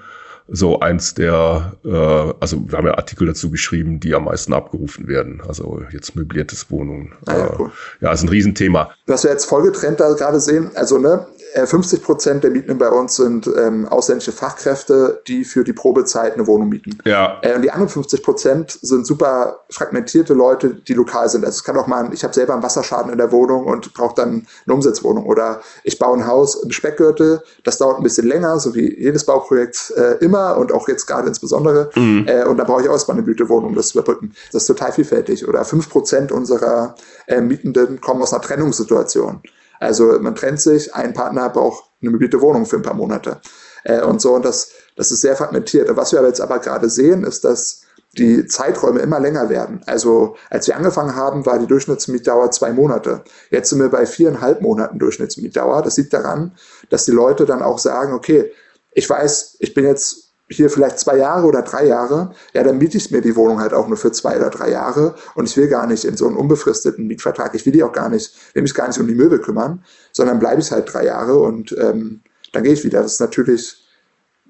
so 0.52 0.80
eins 0.80 1.14
der, 1.14 1.74
äh, 1.84 2.34
also 2.40 2.62
wir 2.68 2.78
haben 2.78 2.88
ja 2.88 2.96
Artikel 2.96 3.28
dazu 3.28 3.52
geschrieben, 3.52 4.00
die 4.00 4.14
am 4.16 4.26
meisten 4.26 4.54
abgerufen 4.54 5.08
werden. 5.08 5.42
Also 5.48 5.84
jetzt 5.92 6.16
möbliertes 6.16 6.70
Wohnungen. 6.72 7.14
Ah, 7.26 7.38
ja, 7.38 7.60
cool. 7.60 7.72
ja, 8.02 8.12
ist 8.12 8.24
ein 8.24 8.30
Riesenthema. 8.30 8.92
Was 9.06 9.24
wir 9.24 9.32
jetzt 9.32 9.46
Folgetrend 9.46 10.00
da 10.00 10.14
gerade 10.14 10.40
sehen, 10.40 10.72
also 10.76 10.98
ne, 10.98 11.28
50 11.56 12.00
äh, 12.00 12.04
Prozent 12.04 12.44
der 12.44 12.52
Mieten 12.52 12.78
bei 12.78 12.90
uns 12.90 13.16
sind 13.16 13.48
ähm, 13.48 13.88
ausländische 13.88 14.32
Fachkräfte, 14.32 15.22
die 15.28 15.44
für 15.44 15.64
die 15.64 15.74
Probezeit 15.74 16.34
eine 16.34 16.48
Wohnung 16.48 16.70
mieten. 16.70 16.98
Ja. 17.06 17.40
Äh, 17.42 17.56
und 17.56 17.62
die 17.62 17.72
anderen 17.72 17.90
50 17.90 18.24
Prozent 18.24 18.78
sind 18.82 19.06
super 19.06 19.62
fragmentierte 19.70 20.34
Leute, 20.34 20.76
die 20.76 20.94
lokal 20.94 21.30
sind. 21.30 21.46
Also 21.46 21.58
es 21.58 21.64
kann 21.64 21.78
auch 21.78 21.88
mal, 21.88 22.14
ich 22.14 22.24
habe 22.24 22.34
selber 22.34 22.54
einen 22.54 22.64
Wasserschaden 22.64 23.12
in 23.12 23.18
der 23.18 23.32
Wohnung 23.32 23.66
und 23.66 23.94
brauche 23.94 24.16
dann 24.16 24.48
eine 24.66 24.74
Umsetzwohnung. 24.74 25.26
Oder 25.26 25.62
ich 25.84 25.98
baue 25.98 26.18
ein 26.18 26.28
Haus 26.28 26.56
im 26.64 26.72
Speckgürtel, 26.72 27.42
das 27.64 27.78
dauert 27.78 27.98
ein 27.98 28.04
bisschen 28.04 28.28
länger, 28.28 28.60
so 28.60 28.76
wie 28.76 29.00
jedes 29.00 29.26
Bauprojekt 29.26 29.94
äh, 29.96 30.24
immer 30.24 30.58
und 30.58 30.72
auch 30.72 30.88
jetzt 30.88 31.06
gerade 31.06 31.28
insbesondere. 31.28 31.90
Mhm. 31.96 32.26
Äh, 32.28 32.46
und 32.46 32.58
da 32.58 32.64
brauche 32.64 32.82
ich 32.82 32.90
auch 32.90 32.94
erstmal 32.94 33.18
eine 33.18 33.26
Gütewohnung, 33.26 33.70
um 33.70 33.76
das 33.76 33.90
zu 33.90 33.98
überbrücken. 33.98 34.34
Das 34.52 34.64
ist 34.64 34.68
total 34.68 34.92
vielfältig. 34.92 35.48
Oder 35.48 35.66
5 35.66 35.90
Prozent 35.90 36.32
unserer 36.32 36.96
äh, 37.28 37.42
Mietenden 37.42 38.02
kommen 38.02 38.22
aus 38.22 38.34
einer 38.34 38.42
Trennungssituation. 38.42 39.42
Also 39.80 40.20
man 40.20 40.36
trennt 40.36 40.62
sich, 40.62 40.94
ein 40.94 41.14
Partner 41.14 41.50
braucht 41.50 41.86
eine 42.02 42.12
möblierte 42.12 42.42
Wohnung 42.42 42.66
für 42.66 42.78
ein 42.78 42.82
paar 42.82 42.94
Monate. 42.94 43.42
Äh, 43.84 44.02
und 44.02 44.22
so, 44.22 44.34
und 44.34 44.46
das, 44.46 44.72
das 44.96 45.12
ist 45.12 45.22
sehr 45.22 45.36
fragmentiert. 45.36 45.90
Und 45.90 45.98
was 45.98 46.12
wir 46.12 46.20
aber 46.20 46.28
jetzt 46.28 46.42
aber 46.42 46.60
gerade 46.60 46.90
sehen, 46.90 47.24
ist, 47.24 47.46
dass 47.46 47.82
die 48.18 48.46
Zeiträume 48.48 49.00
immer 49.00 49.20
länger 49.20 49.50
werden. 49.50 49.82
Also 49.86 50.36
als 50.50 50.68
wir 50.68 50.76
angefangen 50.76 51.16
haben, 51.16 51.46
war 51.46 51.60
die 51.60 51.68
Durchschnittsmietdauer 51.68 52.52
zwei 52.52 52.74
Monate. 52.74 53.24
Jetzt 53.52 53.70
sind 53.70 53.80
wir 53.80 53.90
bei 53.90 54.06
viereinhalb 54.06 54.62
Monaten 54.62 54.98
Durchschnittsmietdauer. 54.98 55.84
Das 55.84 55.98
liegt 55.98 56.14
daran, 56.14 56.54
dass 56.90 57.06
die 57.06 57.12
Leute 57.12 57.46
dann 57.46 57.62
auch 57.62 57.78
sagen, 57.78 58.14
okay, 58.14 58.52
ich 58.92 59.08
weiß, 59.08 59.58
ich 59.60 59.74
bin 59.74 59.86
jetzt 59.86 60.29
hier 60.50 60.70
vielleicht 60.70 61.00
zwei 61.00 61.18
Jahre 61.18 61.46
oder 61.46 61.62
drei 61.62 61.86
Jahre, 61.86 62.32
ja, 62.54 62.64
dann 62.64 62.78
miete 62.78 62.98
ich 62.98 63.12
mir 63.12 63.22
die 63.22 63.36
Wohnung 63.36 63.60
halt 63.60 63.74
auch 63.74 63.88
nur 63.88 63.98
für 63.98 64.12
zwei 64.12 64.38
oder 64.38 64.50
drei 64.50 64.72
Jahre 64.72 65.16
und 65.36 65.48
ich 65.48 65.56
will 65.56 65.68
gar 65.68 65.88
nicht 65.88 66.06
in 66.06 66.18
so 66.18 66.28
einen 66.28 66.38
unbefristeten 66.38 67.08
Mietvertrag, 67.08 67.54
ich 67.54 67.66
will 67.66 67.74
die 67.74 67.84
auch 67.84 67.92
gar 67.92 68.10
nicht, 68.10 68.34
will 68.54 68.64
mich 68.64 68.74
gar 68.74 68.88
nicht 68.88 69.00
um 69.00 69.08
die 69.08 69.16
Möbel 69.16 69.40
kümmern, 69.40 69.84
sondern 70.12 70.40
bleibe 70.40 70.62
ich 70.62 70.72
halt 70.72 70.92
drei 70.92 71.06
Jahre 71.06 71.40
und 71.40 71.76
ähm, 71.80 72.22
dann 72.52 72.64
gehe 72.64 72.74
ich 72.74 72.84
wieder. 72.84 73.04
Das 73.04 73.14
ist 73.14 73.22
natürlich 73.22 73.86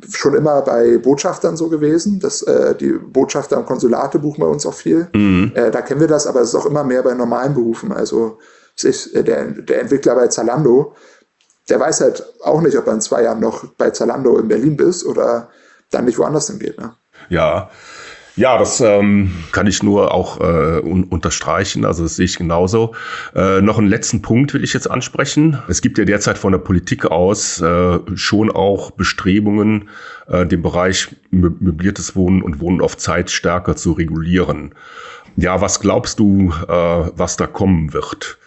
schon 0.07 0.33
immer 0.33 0.61
bei 0.61 0.97
Botschaftern 0.97 1.57
so 1.57 1.69
gewesen. 1.69 2.19
dass 2.19 2.41
äh, 2.43 2.75
die 2.75 2.93
Botschafter 2.93 3.57
und 3.57 3.65
Konsulate 3.65 4.19
buchen 4.19 4.41
bei 4.41 4.47
uns 4.47 4.65
auch 4.65 4.73
viel. 4.73 5.09
Mhm. 5.13 5.51
Äh, 5.55 5.71
da 5.71 5.81
kennen 5.81 5.99
wir 5.99 6.07
das, 6.07 6.27
aber 6.27 6.41
es 6.41 6.49
ist 6.49 6.55
auch 6.55 6.65
immer 6.65 6.83
mehr 6.83 7.03
bei 7.03 7.13
normalen 7.13 7.53
Berufen. 7.53 7.91
Also 7.91 8.37
ich, 8.81 9.13
äh, 9.15 9.23
der, 9.23 9.45
der 9.45 9.81
Entwickler 9.81 10.15
bei 10.15 10.27
Zalando, 10.27 10.95
der 11.69 11.79
weiß 11.79 12.01
halt 12.01 12.25
auch 12.41 12.61
nicht, 12.61 12.77
ob 12.77 12.87
er 12.87 12.93
in 12.93 13.01
zwei 13.01 13.23
Jahren 13.23 13.39
noch 13.39 13.65
bei 13.77 13.91
Zalando 13.91 14.37
in 14.37 14.47
Berlin 14.47 14.77
bist 14.77 15.05
oder 15.05 15.49
dann 15.89 16.05
nicht 16.05 16.17
woanders 16.17 16.47
hingeht. 16.47 16.79
Ne? 16.79 16.93
Ja. 17.29 17.69
Ja, 18.35 18.57
das 18.57 18.79
ähm, 18.79 19.33
kann 19.51 19.67
ich 19.67 19.83
nur 19.83 20.13
auch 20.13 20.39
äh, 20.39 20.79
un 20.79 21.03
unterstreichen. 21.03 21.83
Also 21.83 22.03
das 22.03 22.15
sehe 22.15 22.23
ich 22.23 22.37
genauso. 22.37 22.95
Äh, 23.35 23.59
noch 23.59 23.77
einen 23.77 23.89
letzten 23.89 24.21
Punkt 24.21 24.53
will 24.53 24.63
ich 24.63 24.73
jetzt 24.73 24.89
ansprechen. 24.89 25.61
Es 25.67 25.81
gibt 25.81 25.97
ja 25.97 26.05
derzeit 26.05 26.37
von 26.37 26.53
der 26.53 26.59
Politik 26.59 27.05
aus 27.05 27.59
äh, 27.59 27.99
schon 28.15 28.49
auch 28.49 28.91
Bestrebungen, 28.91 29.89
äh, 30.27 30.45
den 30.45 30.61
Bereich 30.61 31.13
möbliertes 31.31 32.15
Wohnen 32.15 32.41
und 32.41 32.61
Wohnen 32.61 32.79
auf 32.79 32.95
Zeit 32.95 33.29
stärker 33.29 33.75
zu 33.75 33.91
regulieren. 33.91 34.73
Ja, 35.35 35.59
was 35.59 35.81
glaubst 35.81 36.19
du, 36.19 36.53
äh, 36.65 36.71
was 36.71 37.35
da 37.35 37.45
kommen 37.45 37.91
wird? 37.91 38.37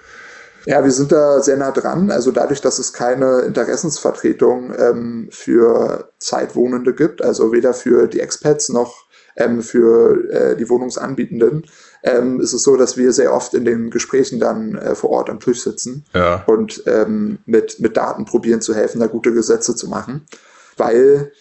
Ja, 0.66 0.84
wir 0.84 0.92
sind 0.92 1.12
da 1.12 1.40
sehr 1.40 1.56
nah 1.56 1.72
dran. 1.72 2.10
Also 2.10 2.30
dadurch, 2.30 2.60
dass 2.60 2.78
es 2.78 2.92
keine 2.92 3.40
Interessensvertretung 3.40 4.72
ähm, 4.76 5.28
für 5.30 6.10
Zeitwohnende 6.18 6.94
gibt, 6.94 7.22
also 7.22 7.52
weder 7.52 7.74
für 7.74 8.06
die 8.06 8.20
Expats 8.20 8.68
noch 8.68 9.06
ähm, 9.36 9.62
für 9.62 10.30
äh, 10.30 10.56
die 10.56 10.68
Wohnungsanbietenden, 10.68 11.64
ähm, 12.02 12.40
ist 12.40 12.52
es 12.52 12.62
so, 12.62 12.76
dass 12.76 12.96
wir 12.96 13.12
sehr 13.12 13.32
oft 13.32 13.54
in 13.54 13.64
den 13.64 13.90
Gesprächen 13.90 14.40
dann 14.40 14.76
äh, 14.76 14.94
vor 14.94 15.10
Ort 15.10 15.30
am 15.30 15.40
Tisch 15.40 15.62
sitzen 15.62 16.04
ja. 16.14 16.42
und 16.46 16.82
ähm, 16.86 17.38
mit, 17.46 17.80
mit 17.80 17.96
Daten 17.96 18.24
probieren 18.24 18.60
zu 18.60 18.74
helfen, 18.74 19.00
da 19.00 19.06
gute 19.06 19.32
Gesetze 19.32 19.74
zu 19.74 19.88
machen. 19.88 20.26
Weil 20.76 21.32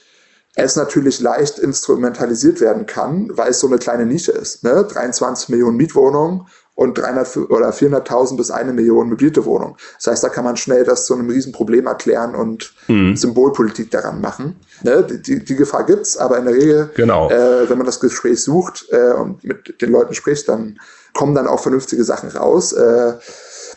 es 0.55 0.75
natürlich 0.75 1.19
leicht 1.21 1.60
instrumentalisiert 1.60 2.60
werden 2.60 2.86
kann, 2.86 3.29
weil 3.34 3.51
es 3.51 3.60
so 3.60 3.67
eine 3.67 3.77
kleine 3.77 4.05
Nische 4.05 4.34
ist. 4.34 4.63
Ne? 4.63 4.86
23 4.89 5.49
Millionen 5.49 5.77
Mietwohnungen 5.77 6.47
und 6.82 6.98
300 6.98 7.38
oder 7.52 7.70
400.000 7.70 8.38
bis 8.38 8.50
eine 8.50 8.74
Million 8.74 9.08
möblierte 9.08 9.46
Wohnungen. 9.46 9.76
Das 9.98 10.08
heißt, 10.08 10.24
da 10.24 10.30
kann 10.30 10.44
man 10.44 10.58
schnell 10.58 10.84
das 10.84 11.06
zu 11.06 11.13
einem 11.13 11.30
Riesenproblem 11.30 11.86
erklären 11.86 12.34
und 12.34 12.74
mhm. 12.88 13.15
Symbolpolitik 13.15 13.91
daran 13.91 14.20
machen. 14.20 14.56
Ne? 14.82 15.04
Die, 15.04 15.46
die 15.46 15.56
Gefahr 15.56 15.86
gibt's, 15.86 16.17
aber 16.17 16.39
in 16.39 16.46
der 16.46 16.56
Regel, 16.56 16.89
genau. 16.96 17.30
äh, 17.30 17.70
wenn 17.70 17.78
man 17.78 17.86
das 17.86 18.00
Gespräch 18.00 18.41
sucht 18.41 18.88
äh, 18.89 19.13
und 19.13 19.44
mit 19.44 19.80
den 19.80 19.91
Leuten 19.91 20.15
spricht, 20.15 20.50
dann 20.50 20.80
kommen 21.13 21.36
dann 21.36 21.46
auch 21.46 21.60
vernünftige 21.60 22.04
Sachen 22.04 22.30
raus. 22.30 22.74
Äh, 22.74 23.13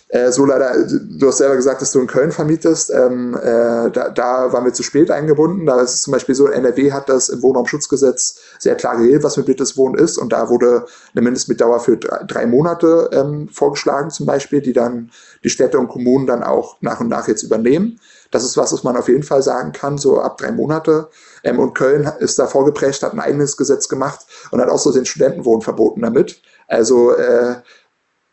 äh, 0.08 0.30
so 0.30 0.44
leider, 0.44 0.86
du 0.86 1.26
hast 1.26 1.38
selber 1.38 1.56
gesagt, 1.56 1.80
dass 1.80 1.90
du 1.90 2.00
in 2.00 2.06
Köln 2.06 2.30
vermietest. 2.30 2.90
Ähm, 2.90 3.34
äh, 3.34 3.90
da, 3.90 4.10
da 4.10 4.52
waren 4.52 4.64
wir 4.64 4.72
zu 4.72 4.82
spät 4.82 5.10
eingebunden. 5.10 5.66
Da 5.66 5.80
ist 5.80 5.94
es 5.94 6.02
zum 6.02 6.12
Beispiel 6.12 6.34
so, 6.34 6.46
NRW 6.46 6.92
hat 6.92 7.08
das 7.08 7.30
im 7.30 7.42
Wohnraumschutzgesetz 7.42 8.38
sehr 8.58 8.74
klar 8.76 8.96
geregelt, 8.96 9.24
was 9.24 9.36
mobilites 9.36 9.76
Wohnen 9.76 9.96
ist. 9.96 10.18
Und 10.18 10.32
da 10.32 10.50
wurde 10.50 10.86
eine 11.14 11.22
Mindestmietdauer 11.22 11.80
für 11.80 11.96
drei, 11.96 12.22
drei 12.26 12.46
Monate 12.46 13.10
ähm, 13.12 13.48
vorgeschlagen, 13.48 14.10
zum 14.10 14.26
Beispiel, 14.26 14.60
die 14.60 14.72
dann 14.72 15.10
die 15.42 15.50
Städte 15.50 15.78
und 15.78 15.88
Kommunen 15.88 16.26
dann 16.26 16.42
auch 16.42 16.76
nach 16.80 17.00
und 17.00 17.08
nach 17.08 17.26
jetzt 17.26 17.42
übernehmen. 17.42 17.98
Das 18.30 18.44
ist 18.44 18.56
was, 18.56 18.72
was 18.72 18.84
man 18.84 18.96
auf 18.96 19.08
jeden 19.08 19.22
Fall 19.22 19.42
sagen 19.42 19.72
kann, 19.72 19.96
so 19.96 20.20
ab 20.20 20.38
drei 20.38 20.52
Monate. 20.52 21.08
Ähm, 21.42 21.58
und 21.58 21.74
Köln 21.74 22.10
ist 22.18 22.38
da 22.38 22.46
vorgeprescht, 22.46 23.02
hat 23.02 23.14
ein 23.14 23.20
eigenes 23.20 23.56
Gesetz 23.56 23.88
gemacht 23.88 24.26
und 24.50 24.60
hat 24.60 24.68
auch 24.68 24.78
so 24.78 24.92
den 24.92 25.06
Studentenwohnen 25.06 25.62
verboten 25.62 26.02
damit. 26.02 26.40
Also 26.68 27.12
äh, 27.16 27.56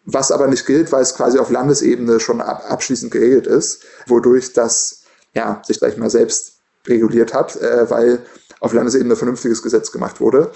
was 0.05 0.31
aber 0.31 0.47
nicht 0.47 0.65
gilt, 0.65 0.91
weil 0.91 1.01
es 1.01 1.15
quasi 1.15 1.37
auf 1.39 1.49
Landesebene 1.49 2.19
schon 2.19 2.41
ab, 2.41 2.63
abschließend 2.67 3.11
geregelt 3.11 3.47
ist, 3.47 3.83
wodurch 4.07 4.53
das 4.53 5.03
ja, 5.33 5.61
sich 5.65 5.79
gleich 5.79 5.97
mal 5.97 6.09
selbst 6.09 6.53
reguliert 6.87 7.33
hat, 7.33 7.55
äh, 7.61 7.89
weil 7.89 8.19
auf 8.59 8.73
Landesebene 8.73 9.15
vernünftiges 9.15 9.61
Gesetz 9.61 9.91
gemacht 9.91 10.19
wurde. 10.19 10.51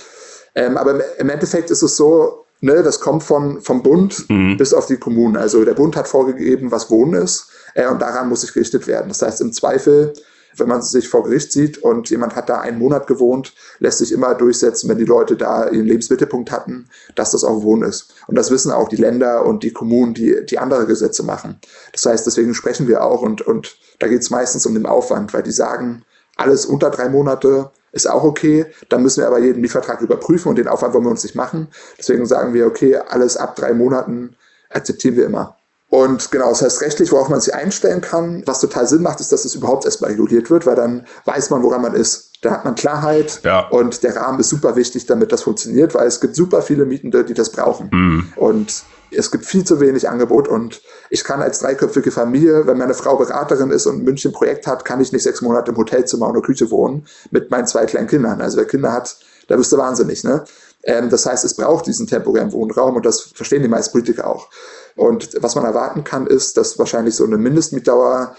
Ähm, 0.56 0.78
aber 0.78 1.20
im 1.20 1.30
Endeffekt 1.30 1.70
ist 1.70 1.82
es 1.82 1.96
so, 1.96 2.46
ne, 2.62 2.84
das 2.84 3.00
kommt 3.00 3.24
von, 3.24 3.62
vom 3.62 3.84
Bund 3.84 4.30
mhm. 4.30 4.58
bis 4.58 4.74
auf 4.74 4.88
die 4.88 4.98
Kommunen. 4.98 5.38
Also 5.38 5.64
der 5.66 5.74
Bund 5.74 5.96
hat 5.96 6.08
vorgegeben, 6.08 6.72
was 6.72 6.90
Wohnen 6.90 7.22
ist 7.22 7.50
äh, 7.74 7.88
und 7.88 8.02
daran 8.02 8.30
muss 8.30 8.42
sich 8.42 8.54
gerichtet 8.54 8.88
werden. 8.88 9.10
Das 9.10 9.22
heißt, 9.22 9.42
im 9.42 9.54
Zweifel 9.54 10.14
wenn 10.58 10.68
man 10.68 10.82
sich 10.82 11.08
vor 11.08 11.24
Gericht 11.24 11.52
sieht 11.52 11.78
und 11.78 12.10
jemand 12.10 12.36
hat 12.36 12.50
da 12.50 12.60
einen 12.60 12.80
Monat 12.80 13.08
gewohnt, 13.08 13.54
lässt 13.80 14.00
sich 14.00 14.12
immer 14.12 14.36
durchsetzen, 14.36 14.90
wenn 14.90 14.98
die 14.98 15.06
Leute 15.06 15.36
da 15.36 15.70
ihren 15.70 15.86
Lebensmittelpunkt 15.86 16.52
hatten, 16.52 16.90
dass 17.16 17.32
das 17.32 17.44
auch 17.44 17.64
Wohnen 17.64 17.84
ist. 17.84 18.14
Und 18.28 18.36
das 18.36 18.52
wissen 18.52 18.72
auch 18.72 18.90
die 18.90 18.96
Länder 18.96 19.46
und 19.46 19.64
die 19.64 19.72
Kommunen, 19.72 20.14
die, 20.14 20.46
die 20.46 20.60
andere 20.60 20.86
Gesetze 20.86 21.24
machen. 21.24 21.60
Das 21.92 22.06
heißt, 22.06 22.26
deswegen 22.26 22.54
sprechen 22.54 22.88
wir 22.88 23.04
auch 23.04 23.22
und, 23.22 23.42
und 23.42 23.78
da 24.00 24.08
geht 24.08 24.22
es 24.22 24.30
meistens 24.30 24.66
um 24.66 24.74
den 24.74 24.86
Aufwand, 24.86 25.34
weil 25.34 25.44
die 25.44 25.52
sagen, 25.52 26.04
alles 26.36 26.66
unter 26.66 26.90
drei 26.90 27.10
Monate 27.10 27.72
ist 27.92 28.10
auch 28.10 28.24
okay. 28.24 28.66
Dann 28.90 29.02
müssen 29.02 29.22
wir 29.22 29.28
aber 29.28 29.40
jeden 29.40 29.62
Mietvertrag 29.62 30.02
überprüfen 30.02 30.50
und 30.50 30.58
den 30.58 30.68
Aufwand 30.68 30.94
wollen 30.94 31.06
wir 31.06 31.12
uns 31.12 31.24
nicht 31.24 31.36
machen. 31.36 31.70
Deswegen 31.98 32.26
sagen 32.26 32.54
wir, 32.54 32.68
okay, 32.68 32.98
alles 32.98 33.38
ab 33.38 33.56
drei 33.56 33.74
Monaten 33.74 34.36
akzeptieren 34.70 35.16
wir 35.16 35.26
immer. 35.26 35.58
Und 35.96 36.30
genau, 36.30 36.50
das 36.50 36.62
heißt 36.62 36.82
rechtlich, 36.82 37.14
worauf 37.14 37.30
man 37.30 37.40
sich 37.40 37.56
einstellen 37.56 38.02
kann, 38.02 38.44
was 38.46 38.60
total 38.60 38.86
Sinn 38.86 39.02
macht, 39.02 39.22
ist, 39.22 39.32
dass 39.32 39.46
es 39.46 39.56
überhaupt 39.56 39.86
erstmal 39.86 40.12
reguliert 40.12 40.50
wird, 40.50 40.66
weil 40.66 40.76
dann 40.76 41.08
weiß 41.24 41.52
man, 41.52 41.64
woran 41.64 41.82
man 41.82 41.96
ist. 41.96 42.32
Da 42.42 42.52
hat 42.52 42.66
man 42.66 42.76
Klarheit 42.76 43.40
ja. 43.46 43.70
und 43.70 44.04
der 44.04 44.18
Rahmen 44.18 44.42
ist 44.42 44.50
super 44.50 44.76
wichtig, 44.76 45.06
damit 45.06 45.32
das 45.32 45.44
funktioniert, 45.44 45.96
weil 45.96 46.06
es 46.06 46.20
gibt 46.20 46.36
super 46.36 46.62
viele 46.62 46.84
Mietende, 46.84 47.24
die 47.24 47.34
das 47.34 47.50
brauchen. 47.50 47.90
Mhm. 47.94 48.34
Und 48.36 48.84
es 49.10 49.32
gibt 49.32 49.46
viel 49.46 49.64
zu 49.64 49.80
wenig 49.80 50.10
Angebot 50.10 50.50
und 50.50 50.82
ich 51.10 51.24
kann 51.24 51.42
als 51.42 51.60
dreiköpfige 51.60 52.12
Familie, 52.12 52.68
wenn 52.68 52.78
meine 52.78 52.94
Frau 52.94 53.16
Beraterin 53.16 53.72
ist 53.72 53.86
und 53.86 54.00
ein 54.00 54.04
München 54.04 54.34
Projekt 54.34 54.68
hat, 54.68 54.84
kann 54.84 55.00
ich 55.00 55.14
nicht 55.14 55.24
sechs 55.24 55.42
Monate 55.42 55.72
im 55.72 55.78
Hotelzimmer 55.78 56.30
oder 56.30 56.42
Küche 56.42 56.70
wohnen 56.72 57.06
mit 57.32 57.52
meinen 57.52 57.68
zwei 57.68 57.86
kleinen 57.86 58.08
Kindern. 58.08 58.42
Also 58.42 58.58
wer 58.58 58.66
Kinder 58.66 58.92
hat, 58.92 59.16
da 59.48 59.56
bist 59.56 59.72
du 59.72 59.78
wahnsinnig. 59.78 60.26
Ne? 60.26 60.44
Ähm, 60.84 61.10
das 61.10 61.26
heißt, 61.26 61.46
es 61.46 61.54
braucht 61.54 61.88
diesen 61.88 62.06
temporären 62.06 62.52
Wohnraum 62.52 62.98
und 62.98 63.06
das 63.06 63.22
verstehen 63.22 63.62
die 63.62 63.70
meisten 63.70 63.94
Politiker 63.94 64.28
auch. 64.28 64.50
Und 64.96 65.42
was 65.42 65.56
man 65.56 65.66
erwarten 65.66 66.04
kann, 66.04 66.28
ist, 66.28 66.58
dass 66.58 66.80
wahrscheinlich 66.80 67.16
so 67.16 67.26
eine 67.26 67.38
Mindestmietdauer 67.38 68.36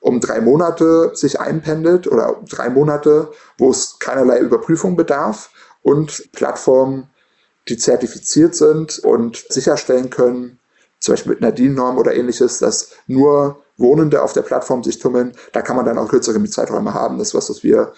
um 0.00 0.20
drei 0.20 0.40
Monate 0.40 1.10
sich 1.14 1.40
einpendelt 1.40 2.06
oder 2.06 2.40
drei 2.48 2.70
Monate, 2.70 3.30
wo 3.58 3.70
es 3.70 3.98
keinerlei 3.98 4.38
Überprüfung 4.38 4.96
bedarf 4.96 5.50
und 5.82 6.30
Plattformen, 6.32 7.10
die 7.68 7.76
zertifiziert 7.76 8.54
sind 8.54 9.00
und 9.00 9.44
sicherstellen 9.48 10.10
können, 10.10 10.60
zum 11.00 11.14
Beispiel 11.14 11.32
mit 11.32 11.42
einer 11.42 11.52
DIN-Norm 11.52 11.98
oder 11.98 12.14
ähnliches, 12.14 12.60
dass 12.60 12.92
nur 13.08 13.62
Wohnende 13.76 14.22
auf 14.22 14.32
der 14.32 14.42
Plattform 14.42 14.82
sich 14.82 14.98
tummeln, 14.98 15.32
da 15.52 15.60
kann 15.60 15.76
man 15.76 15.84
dann 15.84 15.98
auch 15.98 16.08
kürzere 16.08 16.38
Mietzeiträume 16.38 16.94
haben. 16.94 17.18
Das 17.18 17.28
ist 17.28 17.34
was, 17.34 17.50
was 17.50 17.62
wir 17.62 17.92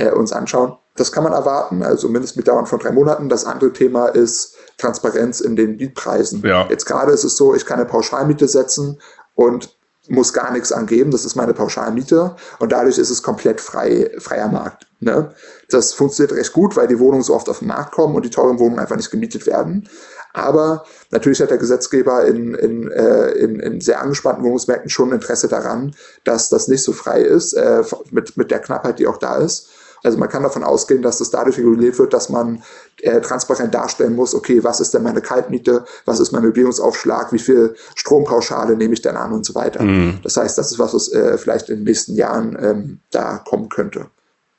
äh, 0.00 0.10
uns 0.10 0.32
anschauen. 0.32 0.76
Das 0.96 1.12
kann 1.12 1.24
man 1.24 1.32
erwarten, 1.32 1.82
also 1.82 2.08
Mindestmietdauern 2.08 2.66
von 2.66 2.78
drei 2.78 2.90
Monaten. 2.90 3.28
Das 3.28 3.44
andere 3.44 3.72
Thema 3.72 4.06
ist 4.06 4.56
Transparenz 4.78 5.40
in 5.40 5.56
den 5.56 5.76
Mietpreisen. 5.76 6.42
Ja. 6.44 6.66
Jetzt 6.68 6.86
gerade 6.86 7.12
ist 7.12 7.24
es 7.24 7.36
so, 7.36 7.54
ich 7.54 7.66
kann 7.66 7.78
eine 7.78 7.88
Pauschalmiete 7.88 8.48
setzen 8.48 9.00
und 9.34 9.76
muss 10.08 10.32
gar 10.32 10.50
nichts 10.50 10.72
angeben, 10.72 11.12
das 11.12 11.24
ist 11.24 11.36
meine 11.36 11.54
Pauschalmiete 11.54 12.34
und 12.58 12.72
dadurch 12.72 12.98
ist 12.98 13.10
es 13.10 13.22
komplett 13.22 13.60
frei, 13.60 14.10
freier 14.18 14.48
Markt. 14.48 14.86
Ne? 14.98 15.32
Das 15.68 15.92
funktioniert 15.92 16.36
recht 16.36 16.52
gut, 16.52 16.74
weil 16.76 16.88
die 16.88 16.98
Wohnungen 16.98 17.22
so 17.22 17.34
oft 17.34 17.48
auf 17.48 17.60
den 17.60 17.68
Markt 17.68 17.92
kommen 17.92 18.16
und 18.16 18.24
die 18.24 18.30
teuren 18.30 18.58
Wohnungen 18.58 18.80
einfach 18.80 18.96
nicht 18.96 19.10
gemietet 19.10 19.46
werden. 19.46 19.88
Aber 20.32 20.84
natürlich 21.10 21.40
hat 21.40 21.50
der 21.50 21.58
Gesetzgeber 21.58 22.24
in, 22.24 22.54
in, 22.54 22.90
äh, 22.90 23.30
in, 23.32 23.60
in 23.60 23.80
sehr 23.80 24.00
angespannten 24.00 24.44
Wohnungsmärkten 24.44 24.90
schon 24.90 25.12
Interesse 25.12 25.48
daran, 25.48 25.94
dass 26.24 26.48
das 26.48 26.68
nicht 26.68 26.82
so 26.82 26.92
frei 26.92 27.20
ist, 27.20 27.52
äh, 27.52 27.82
mit, 28.10 28.36
mit 28.36 28.50
der 28.50 28.60
Knappheit, 28.60 28.98
die 28.98 29.06
auch 29.06 29.18
da 29.18 29.36
ist. 29.36 29.69
Also 30.02 30.18
man 30.18 30.28
kann 30.28 30.42
davon 30.42 30.64
ausgehen, 30.64 31.02
dass 31.02 31.18
das 31.18 31.30
dadurch 31.30 31.58
reguliert 31.58 31.98
wird, 31.98 32.12
dass 32.12 32.28
man 32.28 32.62
äh, 33.02 33.20
transparent 33.20 33.74
darstellen 33.74 34.14
muss, 34.14 34.34
okay, 34.34 34.62
was 34.64 34.80
ist 34.80 34.94
denn 34.94 35.02
meine 35.02 35.20
Kaltmiete, 35.20 35.84
was 36.04 36.20
ist 36.20 36.32
mein 36.32 36.42
Möblierungsaufschlag, 36.42 37.32
wie 37.32 37.38
viel 37.38 37.74
Strompauschale 37.96 38.76
nehme 38.76 38.94
ich 38.94 39.02
denn 39.02 39.16
an 39.16 39.32
und 39.32 39.44
so 39.44 39.54
weiter. 39.54 39.82
Mhm. 39.82 40.20
Das 40.22 40.36
heißt, 40.36 40.56
das 40.58 40.72
ist 40.72 40.78
was, 40.78 40.94
was 40.94 41.12
äh, 41.12 41.38
vielleicht 41.38 41.68
in 41.68 41.76
den 41.76 41.84
nächsten 41.84 42.14
Jahren 42.14 42.56
ähm, 42.60 43.00
da 43.10 43.38
kommen 43.38 43.68
könnte. 43.68 44.06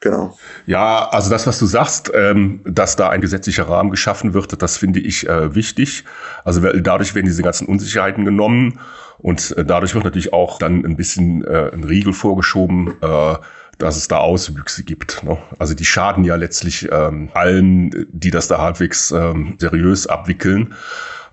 Genau. 0.02 0.36
Ja, 0.66 1.10
also 1.10 1.30
das, 1.30 1.46
was 1.46 1.60
du 1.60 1.68
sagst, 1.68 2.12
ähm, 2.16 2.62
dass 2.66 2.96
da 2.96 3.10
ein 3.10 3.22
gesetzlicher 3.22 3.70
Rahmen 3.70 3.92
geschaffen 3.92 4.34
wird, 4.34 4.60
das 4.60 4.78
finde 4.78 5.00
ich 5.00 5.30
äh, 5.30 5.54
wichtig. 5.54 6.06
Also 6.44 6.60
dadurch 6.62 7.14
werden 7.14 7.28
diese 7.28 7.44
ganzen 7.44 7.68
Unsicherheiten 7.68 8.26
genommen 8.26 8.80
und 9.20 9.56
äh, 9.56 9.64
dadurch 9.64 9.94
wird 9.94 10.04
natürlich 10.04 10.34
auch 10.34 10.58
dann 10.58 10.84
ein 10.86 10.98
bisschen 10.98 11.44
äh, 11.46 11.70
ein 11.72 11.84
Riegel 11.84 12.14
vorgeschoben, 12.14 12.96
äh, 13.00 13.36
dass 13.82 13.98
es 13.98 14.08
da 14.08 14.18
Auswüchse 14.18 14.84
gibt. 14.84 15.24
Ne? 15.24 15.38
Also 15.58 15.74
die 15.74 15.86
schaden 15.86 16.24
ja 16.24 16.36
letztlich 16.36 16.90
ähm, 16.92 17.30
allen, 17.34 18.08
die 18.12 18.32
das 18.32 18.48
da 18.48 18.60
halbwegs 18.60 19.12
ähm, 19.12 19.56
seriös 19.60 20.08
abwickeln. 20.08 20.76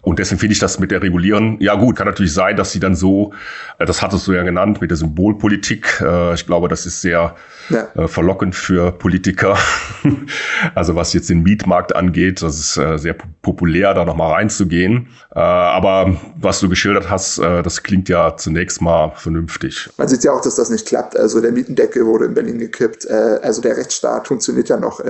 Und 0.09 0.19
deswegen 0.19 0.39
finde 0.39 0.55
ich 0.55 0.59
das 0.59 0.79
mit 0.79 0.91
der 0.91 1.03
Regulieren, 1.03 1.59
ja 1.61 1.75
gut, 1.75 1.97
kann 1.97 2.07
natürlich 2.07 2.33
sein, 2.33 2.57
dass 2.57 2.73
sie 2.73 2.81
dann 2.81 2.95
so, 2.95 3.35
äh, 3.79 3.85
das 3.85 4.01
hattest 4.01 4.27
du 4.27 4.33
ja 4.33 4.43
genannt, 4.43 4.81
mit 4.81 4.91
der 4.91 4.97
Symbolpolitik. 4.97 6.01
Äh, 6.01 6.33
ich 6.33 6.47
glaube, 6.47 6.69
das 6.69 6.87
ist 6.87 7.03
sehr 7.03 7.37
ja. 7.69 7.89
Äh, 7.95 8.09
verlockend 8.09 8.55
für 8.55 8.91
Politiker. 8.91 9.59
also 10.75 10.97
was 10.97 11.13
jetzt 11.13 11.29
den 11.29 11.43
Mietmarkt 11.43 11.95
angeht, 11.95 12.41
das 12.41 12.59
ist 12.59 13.03
sehr 13.03 13.17
populär, 13.43 13.93
da 13.93 14.07
nochmal 14.07 14.33
reinzugehen. 14.33 15.09
Aber 15.29 16.17
was 16.41 16.61
du 16.61 16.71
geschildert 16.71 17.11
hast, 17.11 17.39
das 17.39 17.83
klingt 17.83 18.09
ja 18.09 18.37
zunächst 18.37 18.81
mal 18.81 19.13
vernünftig. 19.15 19.91
Man 19.99 20.09
sieht 20.09 20.25
ja 20.25 20.33
auch, 20.33 20.41
dass 20.41 20.55
das 20.55 20.71
nicht 20.71 20.87
klappt. 20.87 21.19
Also 21.19 21.43
der 21.43 21.53
Mietendeckel 21.53 22.07
wurde 22.07 22.25
in 22.25 22.35
Berlin 22.35 22.59
gekippt. 22.59 23.09
Also 23.11 23.61
der 23.61 23.77
Rechtsstaat 23.77 24.29
funktioniert 24.29 24.71
ja 24.71 24.79
noch 24.79 25.01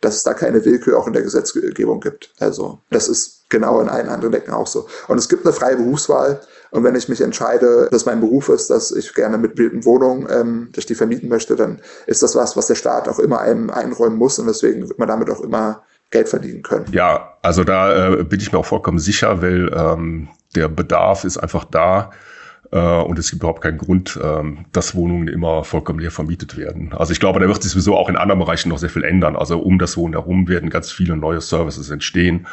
dass 0.00 0.16
es 0.16 0.22
da 0.22 0.34
keine 0.34 0.64
Willkür 0.64 0.98
auch 0.98 1.06
in 1.06 1.12
der 1.12 1.22
Gesetzgebung 1.22 2.00
gibt. 2.00 2.30
Also 2.38 2.80
das 2.90 3.08
ist 3.08 3.48
genau 3.48 3.80
in 3.80 3.88
allen 3.88 4.08
anderen 4.08 4.32
Decken 4.32 4.52
auch 4.52 4.66
so. 4.66 4.86
Und 5.08 5.18
es 5.18 5.28
gibt 5.28 5.44
eine 5.44 5.52
freie 5.52 5.76
Berufswahl. 5.76 6.40
Und 6.70 6.84
wenn 6.84 6.94
ich 6.94 7.08
mich 7.08 7.20
entscheide, 7.20 7.88
dass 7.90 8.04
mein 8.04 8.20
Beruf 8.20 8.48
ist, 8.50 8.68
dass 8.68 8.92
ich 8.92 9.14
gerne 9.14 9.38
mit 9.38 9.54
bildenden 9.54 9.86
Wohnungen, 9.86 10.28
ähm, 10.30 10.68
dass 10.72 10.82
ich 10.82 10.86
die 10.86 10.94
vermieten 10.94 11.28
möchte, 11.28 11.56
dann 11.56 11.80
ist 12.06 12.22
das 12.22 12.36
was, 12.36 12.56
was 12.56 12.66
der 12.66 12.74
Staat 12.74 13.08
auch 13.08 13.18
immer 13.18 13.40
einem 13.40 13.70
einräumen 13.70 14.18
muss. 14.18 14.38
Und 14.38 14.46
deswegen 14.46 14.88
wird 14.88 14.98
man 14.98 15.08
damit 15.08 15.30
auch 15.30 15.40
immer 15.40 15.82
Geld 16.10 16.28
verdienen 16.28 16.62
können. 16.62 16.86
Ja, 16.92 17.36
also 17.42 17.64
da 17.64 18.12
äh, 18.12 18.24
bin 18.24 18.40
ich 18.40 18.52
mir 18.52 18.58
auch 18.58 18.66
vollkommen 18.66 18.98
sicher, 18.98 19.42
weil 19.42 19.70
ähm, 19.74 20.28
der 20.54 20.68
Bedarf 20.68 21.24
ist 21.24 21.38
einfach 21.38 21.64
da. 21.64 22.10
Äh, 22.70 22.78
und 22.78 23.18
es 23.18 23.30
gibt 23.30 23.42
überhaupt 23.42 23.62
keinen 23.62 23.78
Grund, 23.78 24.18
ähm, 24.22 24.66
dass 24.72 24.94
Wohnungen 24.94 25.28
immer 25.28 25.64
vollkommen 25.64 25.98
leer 25.98 26.10
vermietet 26.10 26.56
werden. 26.56 26.92
Also 26.92 27.12
ich 27.12 27.20
glaube, 27.20 27.40
da 27.40 27.46
wird 27.46 27.62
sich 27.62 27.72
sowieso 27.72 27.96
auch 27.96 28.08
in 28.08 28.16
anderen 28.16 28.38
Bereichen 28.40 28.68
noch 28.68 28.78
sehr 28.78 28.90
viel 28.90 29.04
ändern. 29.04 29.36
Also 29.36 29.58
um 29.58 29.78
das 29.78 29.96
Wohnen 29.96 30.14
herum 30.14 30.48
werden 30.48 30.68
ganz 30.68 30.90
viele 30.92 31.16
neue 31.16 31.40
Services 31.40 31.90
entstehen. 31.90 32.46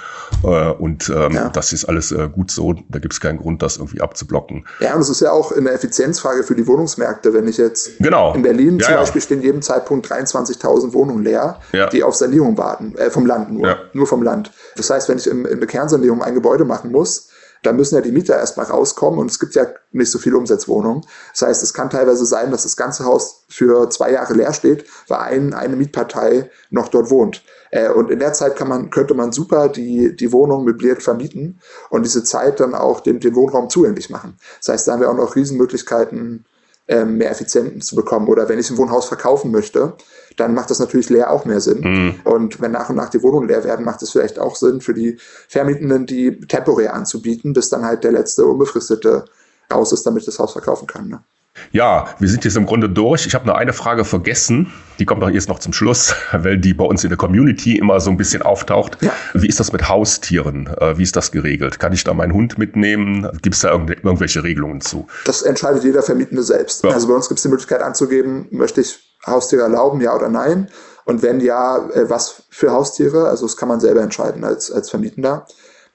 Äh, 0.43 0.71
und 0.71 1.09
ähm, 1.09 1.33
ja. 1.33 1.49
das 1.49 1.73
ist 1.73 1.85
alles 1.85 2.11
äh, 2.11 2.29
gut 2.31 2.51
so. 2.51 2.73
Da 2.89 2.99
gibt 2.99 3.13
es 3.13 3.19
keinen 3.19 3.39
Grund, 3.39 3.61
das 3.61 3.77
irgendwie 3.77 4.01
abzublocken. 4.01 4.65
Ja, 4.79 4.95
und 4.95 5.01
es 5.01 5.09
ist 5.09 5.21
ja 5.21 5.31
auch 5.31 5.51
eine 5.51 5.71
Effizienzfrage 5.71 6.43
für 6.43 6.55
die 6.55 6.65
Wohnungsmärkte. 6.65 7.33
Wenn 7.33 7.47
ich 7.47 7.57
jetzt 7.57 7.97
genau. 7.99 8.33
in 8.33 8.41
Berlin 8.41 8.79
ja, 8.79 8.87
zum 8.87 8.95
Beispiel 8.95 9.21
stehen 9.21 9.41
jedem 9.41 9.61
Zeitpunkt 9.61 10.09
23.000 10.11 10.93
Wohnungen 10.93 11.23
leer, 11.23 11.59
die 11.91 12.03
auf 12.03 12.15
Sanierung 12.15 12.57
warten. 12.57 12.95
Äh, 12.95 13.09
vom 13.09 13.25
Land 13.25 13.51
nur. 13.51 13.77
Nur 13.93 14.07
vom 14.07 14.23
Land. 14.23 14.51
Das 14.77 14.89
heißt, 14.89 15.09
wenn 15.09 15.17
ich 15.17 15.27
in, 15.27 15.45
in 15.45 15.57
eine 15.57 15.67
Kernsanierung 15.67 16.21
ein 16.21 16.33
Gebäude 16.33 16.65
machen 16.65 16.91
muss, 16.91 17.29
da 17.63 17.73
müssen 17.73 17.95
ja 17.95 18.01
die 18.01 18.11
Mieter 18.11 18.37
erstmal 18.37 18.67
rauskommen 18.67 19.19
und 19.19 19.31
es 19.31 19.39
gibt 19.39 19.55
ja 19.55 19.65
nicht 19.91 20.11
so 20.11 20.19
viele 20.19 20.37
Umsetzwohnungen. 20.37 21.05
Das 21.31 21.47
heißt, 21.47 21.63
es 21.63 21.73
kann 21.73 21.89
teilweise 21.89 22.25
sein, 22.25 22.51
dass 22.51 22.63
das 22.63 22.77
ganze 22.77 23.05
Haus 23.05 23.45
für 23.49 23.89
zwei 23.89 24.11
Jahre 24.11 24.33
leer 24.33 24.53
steht, 24.53 24.85
weil 25.07 25.19
ein, 25.19 25.53
eine 25.53 25.75
Mietpartei 25.75 26.49
noch 26.69 26.89
dort 26.89 27.09
wohnt. 27.09 27.43
Äh, 27.71 27.89
und 27.89 28.11
in 28.11 28.19
der 28.19 28.33
Zeit 28.33 28.55
kann 28.55 28.67
man, 28.67 28.89
könnte 28.89 29.13
man 29.13 29.31
super 29.31 29.69
die, 29.69 30.15
die 30.15 30.31
Wohnung 30.31 30.63
möbliert 30.63 31.03
vermieten 31.03 31.59
und 31.89 32.03
diese 32.03 32.23
Zeit 32.23 32.59
dann 32.59 32.75
auch 32.75 32.99
den, 32.99 33.19
den 33.19 33.35
Wohnraum 33.35 33.69
zugänglich 33.69 34.09
machen. 34.09 34.37
Das 34.59 34.69
heißt, 34.69 34.87
da 34.87 34.93
haben 34.93 35.01
wir 35.01 35.09
auch 35.09 35.15
noch 35.15 35.35
Riesenmöglichkeiten, 35.35 36.45
ähm, 36.87 37.17
mehr 37.17 37.31
Effizienten 37.31 37.81
zu 37.81 37.95
bekommen. 37.95 38.27
Oder 38.27 38.47
wenn 38.47 38.59
ich 38.59 38.69
ein 38.69 38.77
Wohnhaus 38.77 39.05
verkaufen 39.07 39.51
möchte, 39.51 39.93
dann 40.37 40.53
macht 40.53 40.69
das 40.69 40.79
natürlich 40.79 41.09
leer 41.09 41.31
auch 41.31 41.45
mehr 41.45 41.61
Sinn. 41.61 41.81
Mhm. 41.81 42.15
Und 42.23 42.61
wenn 42.61 42.71
nach 42.71 42.89
und 42.89 42.95
nach 42.95 43.09
die 43.09 43.21
Wohnungen 43.21 43.47
leer 43.47 43.63
werden, 43.63 43.85
macht 43.85 44.01
es 44.01 44.11
vielleicht 44.11 44.39
auch 44.39 44.55
Sinn 44.55 44.81
für 44.81 44.93
die 44.93 45.17
Vermietenden, 45.47 46.05
die 46.05 46.39
temporär 46.41 46.93
anzubieten, 46.93 47.53
bis 47.53 47.69
dann 47.69 47.85
halt 47.85 48.03
der 48.03 48.11
letzte 48.11 48.45
unbefristete 48.45 49.25
raus 49.71 49.91
ist, 49.91 50.05
damit 50.05 50.21
ich 50.21 50.25
das 50.25 50.39
Haus 50.39 50.53
verkaufen 50.53 50.87
kann. 50.87 51.09
Ne? 51.09 51.19
Ja, 51.71 52.07
wir 52.19 52.27
sind 52.27 52.43
jetzt 52.43 52.57
im 52.57 52.65
Grunde 52.65 52.89
durch. 52.89 53.25
Ich 53.25 53.33
habe 53.33 53.45
nur 53.45 53.57
eine 53.57 53.73
Frage 53.73 54.05
vergessen. 54.05 54.71
Die 54.99 55.05
kommt 55.05 55.21
doch 55.21 55.29
jetzt 55.29 55.49
noch 55.49 55.59
zum 55.59 55.73
Schluss, 55.73 56.13
weil 56.31 56.57
die 56.57 56.73
bei 56.73 56.85
uns 56.85 57.03
in 57.03 57.09
der 57.09 57.17
Community 57.17 57.77
immer 57.77 57.99
so 57.99 58.09
ein 58.09 58.17
bisschen 58.17 58.41
auftaucht. 58.41 58.97
Ja. 59.01 59.11
Wie 59.33 59.47
ist 59.47 59.59
das 59.59 59.71
mit 59.71 59.87
Haustieren? 59.89 60.67
Äh, 60.79 60.97
wie 60.97 61.03
ist 61.03 61.15
das 61.15 61.31
geregelt? 61.31 61.79
Kann 61.79 61.93
ich 61.93 62.03
da 62.03 62.13
meinen 62.13 62.33
Hund 62.33 62.57
mitnehmen? 62.57 63.27
Gibt 63.41 63.55
es 63.55 63.61
da 63.61 63.71
irgendwelche 63.71 64.43
Regelungen 64.43 64.81
zu? 64.81 65.07
Das 65.25 65.41
entscheidet 65.41 65.83
jeder 65.83 66.03
Vermietende 66.03 66.43
selbst. 66.43 66.83
Ja. 66.83 66.91
Also 66.91 67.07
bei 67.07 67.13
uns 67.13 67.27
gibt 67.27 67.39
es 67.39 67.43
die 67.43 67.49
Möglichkeit 67.49 67.81
anzugeben, 67.81 68.47
möchte 68.51 68.81
ich 68.81 69.04
Haustiere 69.25 69.63
erlauben, 69.63 70.01
ja 70.01 70.15
oder 70.15 70.29
nein? 70.29 70.69
Und 71.05 71.21
wenn 71.21 71.39
ja, 71.39 71.77
äh, 71.89 72.09
was 72.09 72.43
für 72.49 72.71
Haustiere? 72.71 73.27
Also 73.29 73.45
das 73.45 73.57
kann 73.57 73.69
man 73.69 73.79
selber 73.79 74.01
entscheiden 74.01 74.43
als, 74.43 74.71
als 74.71 74.89
Vermietender. 74.89 75.45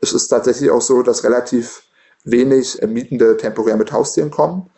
Es 0.01 0.13
ist 0.13 0.29
tatsächlich 0.29 0.71
auch 0.71 0.81
so, 0.81 1.03
dass 1.03 1.25
relativ 1.25 1.83
wenig 2.25 2.81
Mietende 2.87 3.37
temporär 3.37 3.77
mit 3.77 3.93
Haustieren 3.93 4.31
kommen. 4.31 4.71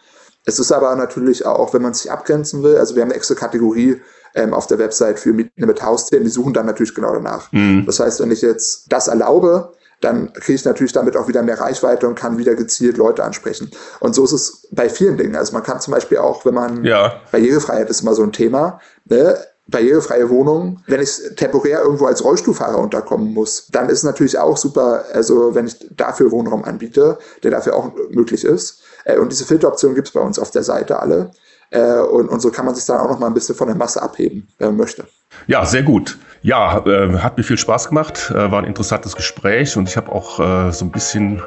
Es 0.45 0.59
ist 0.59 0.73
aber 0.73 0.95
natürlich 0.97 1.47
auch, 1.47 1.73
wenn 1.75 1.83
man 1.83 1.95
sich 1.95 2.11
abgrenzen 2.11 2.63
will, 2.63 2.77
also 2.77 2.95
wir 2.95 3.03
haben 3.03 3.11
eine 3.11 3.17
extra 3.17 3.35
Kategorie 3.35 4.01
ähm, 4.35 4.55
auf 4.55 4.67
der 4.67 4.79
Website 4.79 5.21
für 5.21 5.33
Mieten 5.33 5.67
mit 5.67 5.83
Haustieren, 5.83 6.25
die 6.25 6.31
suchen 6.31 6.53
dann 6.53 6.67
natürlich 6.67 6.95
genau 6.95 7.13
danach. 7.13 7.53
Mhm. 7.53 7.85
Das 7.87 8.01
heißt, 8.01 8.21
wenn 8.21 8.31
ich 8.31 8.43
jetzt 8.43 8.87
das 8.93 9.09
erlaube, 9.09 9.73
dann 10.03 10.33
kriege 10.35 10.55
ich 10.55 10.65
natürlich 10.65 10.93
damit 10.93 11.17
auch 11.17 11.29
wieder 11.29 11.43
mehr 11.43 11.61
Reichweite 11.61 12.07
und 12.07 12.15
kann 12.15 12.39
wieder 12.39 12.55
gezielt 12.55 12.97
Leute 12.97 13.25
ansprechen. 13.25 13.71
Und 14.01 14.15
so 14.15 14.25
ist 14.25 14.33
es 14.33 14.69
bei 14.71 14.89
vielen 14.89 15.17
Dingen. 15.17 15.37
Also 15.37 15.53
man 15.53 15.63
kann 15.63 15.81
zum 15.81 15.95
Beispiel 15.95 16.19
auch, 16.19 16.45
wenn 16.45 16.55
man 16.55 16.85
ja. 16.85 17.21
Barrierefreiheit 17.31 17.89
ist 17.89 18.03
immer 18.03 18.15
so 18.15 18.23
ein 18.23 18.33
Thema, 18.33 18.81
ne? 19.05 19.39
barrierefreie 19.69 20.29
Wohnung. 20.29 20.83
Wenn 20.87 21.01
ich 21.01 21.19
temporär 21.37 21.83
irgendwo 21.83 22.07
als 22.07 22.25
Rollstuhlfahrer 22.25 22.79
unterkommen 22.79 23.33
muss, 23.33 23.69
dann 23.69 23.89
ist 23.89 23.99
es 23.99 24.05
natürlich 24.05 24.39
auch 24.39 24.57
super, 24.57 25.05
also 25.13 25.55
wenn 25.55 25.67
ich 25.67 25.77
dafür 25.97 26.31
Wohnraum 26.31 26.65
anbiete, 26.65 27.19
der 27.43 27.53
dafür 27.53 27.77
auch 27.77 27.93
möglich 28.11 28.45
ist. 28.45 28.83
Äh, 29.05 29.19
und 29.19 29.31
diese 29.33 29.45
Filteroptionen 29.45 29.95
gibt 29.95 30.09
es 30.09 30.15
bei 30.15 30.21
uns 30.21 30.39
auf 30.39 30.51
der 30.51 30.65
Seite 30.65 30.99
alle. 30.99 31.31
Äh, 31.71 32.01
und, 32.01 32.29
und 32.29 32.41
so 32.41 32.51
kann 32.51 32.67
man 32.67 32.75
sich 32.75 32.85
dann 32.85 33.01
auch 33.01 33.09
noch 33.09 33.19
mal 33.19 33.29
ein 33.29 33.35
bisschen 33.35 33.55
von 33.55 33.69
der 33.69 33.77
Masse 33.77 34.03
abheben, 34.03 34.49
wenn 34.59 34.69
man 34.69 34.77
möchte. 34.77 35.07
Ja, 35.47 35.65
sehr 35.65 35.83
gut. 35.83 36.19
Ja, 36.43 36.85
äh, 36.87 37.19
hat 37.19 37.37
mir 37.37 37.45
viel 37.45 37.57
Spaß 37.57 37.89
gemacht, 37.89 38.33
äh, 38.35 38.51
war 38.51 38.59
ein 38.59 38.65
interessantes 38.65 39.15
Gespräch 39.15 39.77
und 39.77 39.89
ich 39.89 39.97
habe 39.97 40.11
auch 40.11 40.41
äh, 40.41 40.73
so 40.73 40.85
ein 40.85 40.91
bisschen 40.91 41.41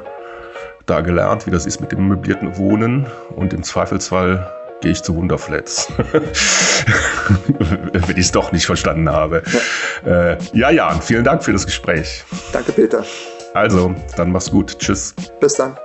da 0.86 1.02
gelernt, 1.02 1.46
wie 1.46 1.50
das 1.50 1.66
ist 1.66 1.80
mit 1.80 1.92
dem 1.92 2.08
möblierten 2.08 2.56
Wohnen 2.56 3.06
und 3.34 3.52
im 3.52 3.62
Zweifelsfall 3.62 4.50
gehe 4.80 4.92
ich 4.92 5.02
zu 5.02 5.14
Wunderflats, 5.14 5.92
wenn 7.92 8.16
ich 8.16 8.26
es 8.26 8.32
doch 8.32 8.52
nicht 8.52 8.66
verstanden 8.66 9.10
habe. 9.10 9.42
Ja. 10.04 10.30
Äh, 10.32 10.38
ja, 10.52 10.70
ja, 10.70 10.90
vielen 11.00 11.24
Dank 11.24 11.42
für 11.44 11.52
das 11.52 11.66
Gespräch. 11.66 12.24
Danke, 12.52 12.72
Peter. 12.72 13.04
Also, 13.54 13.94
dann 14.16 14.32
mach's 14.32 14.50
gut. 14.50 14.78
Tschüss. 14.78 15.14
Bis 15.40 15.54
dann. 15.54 15.76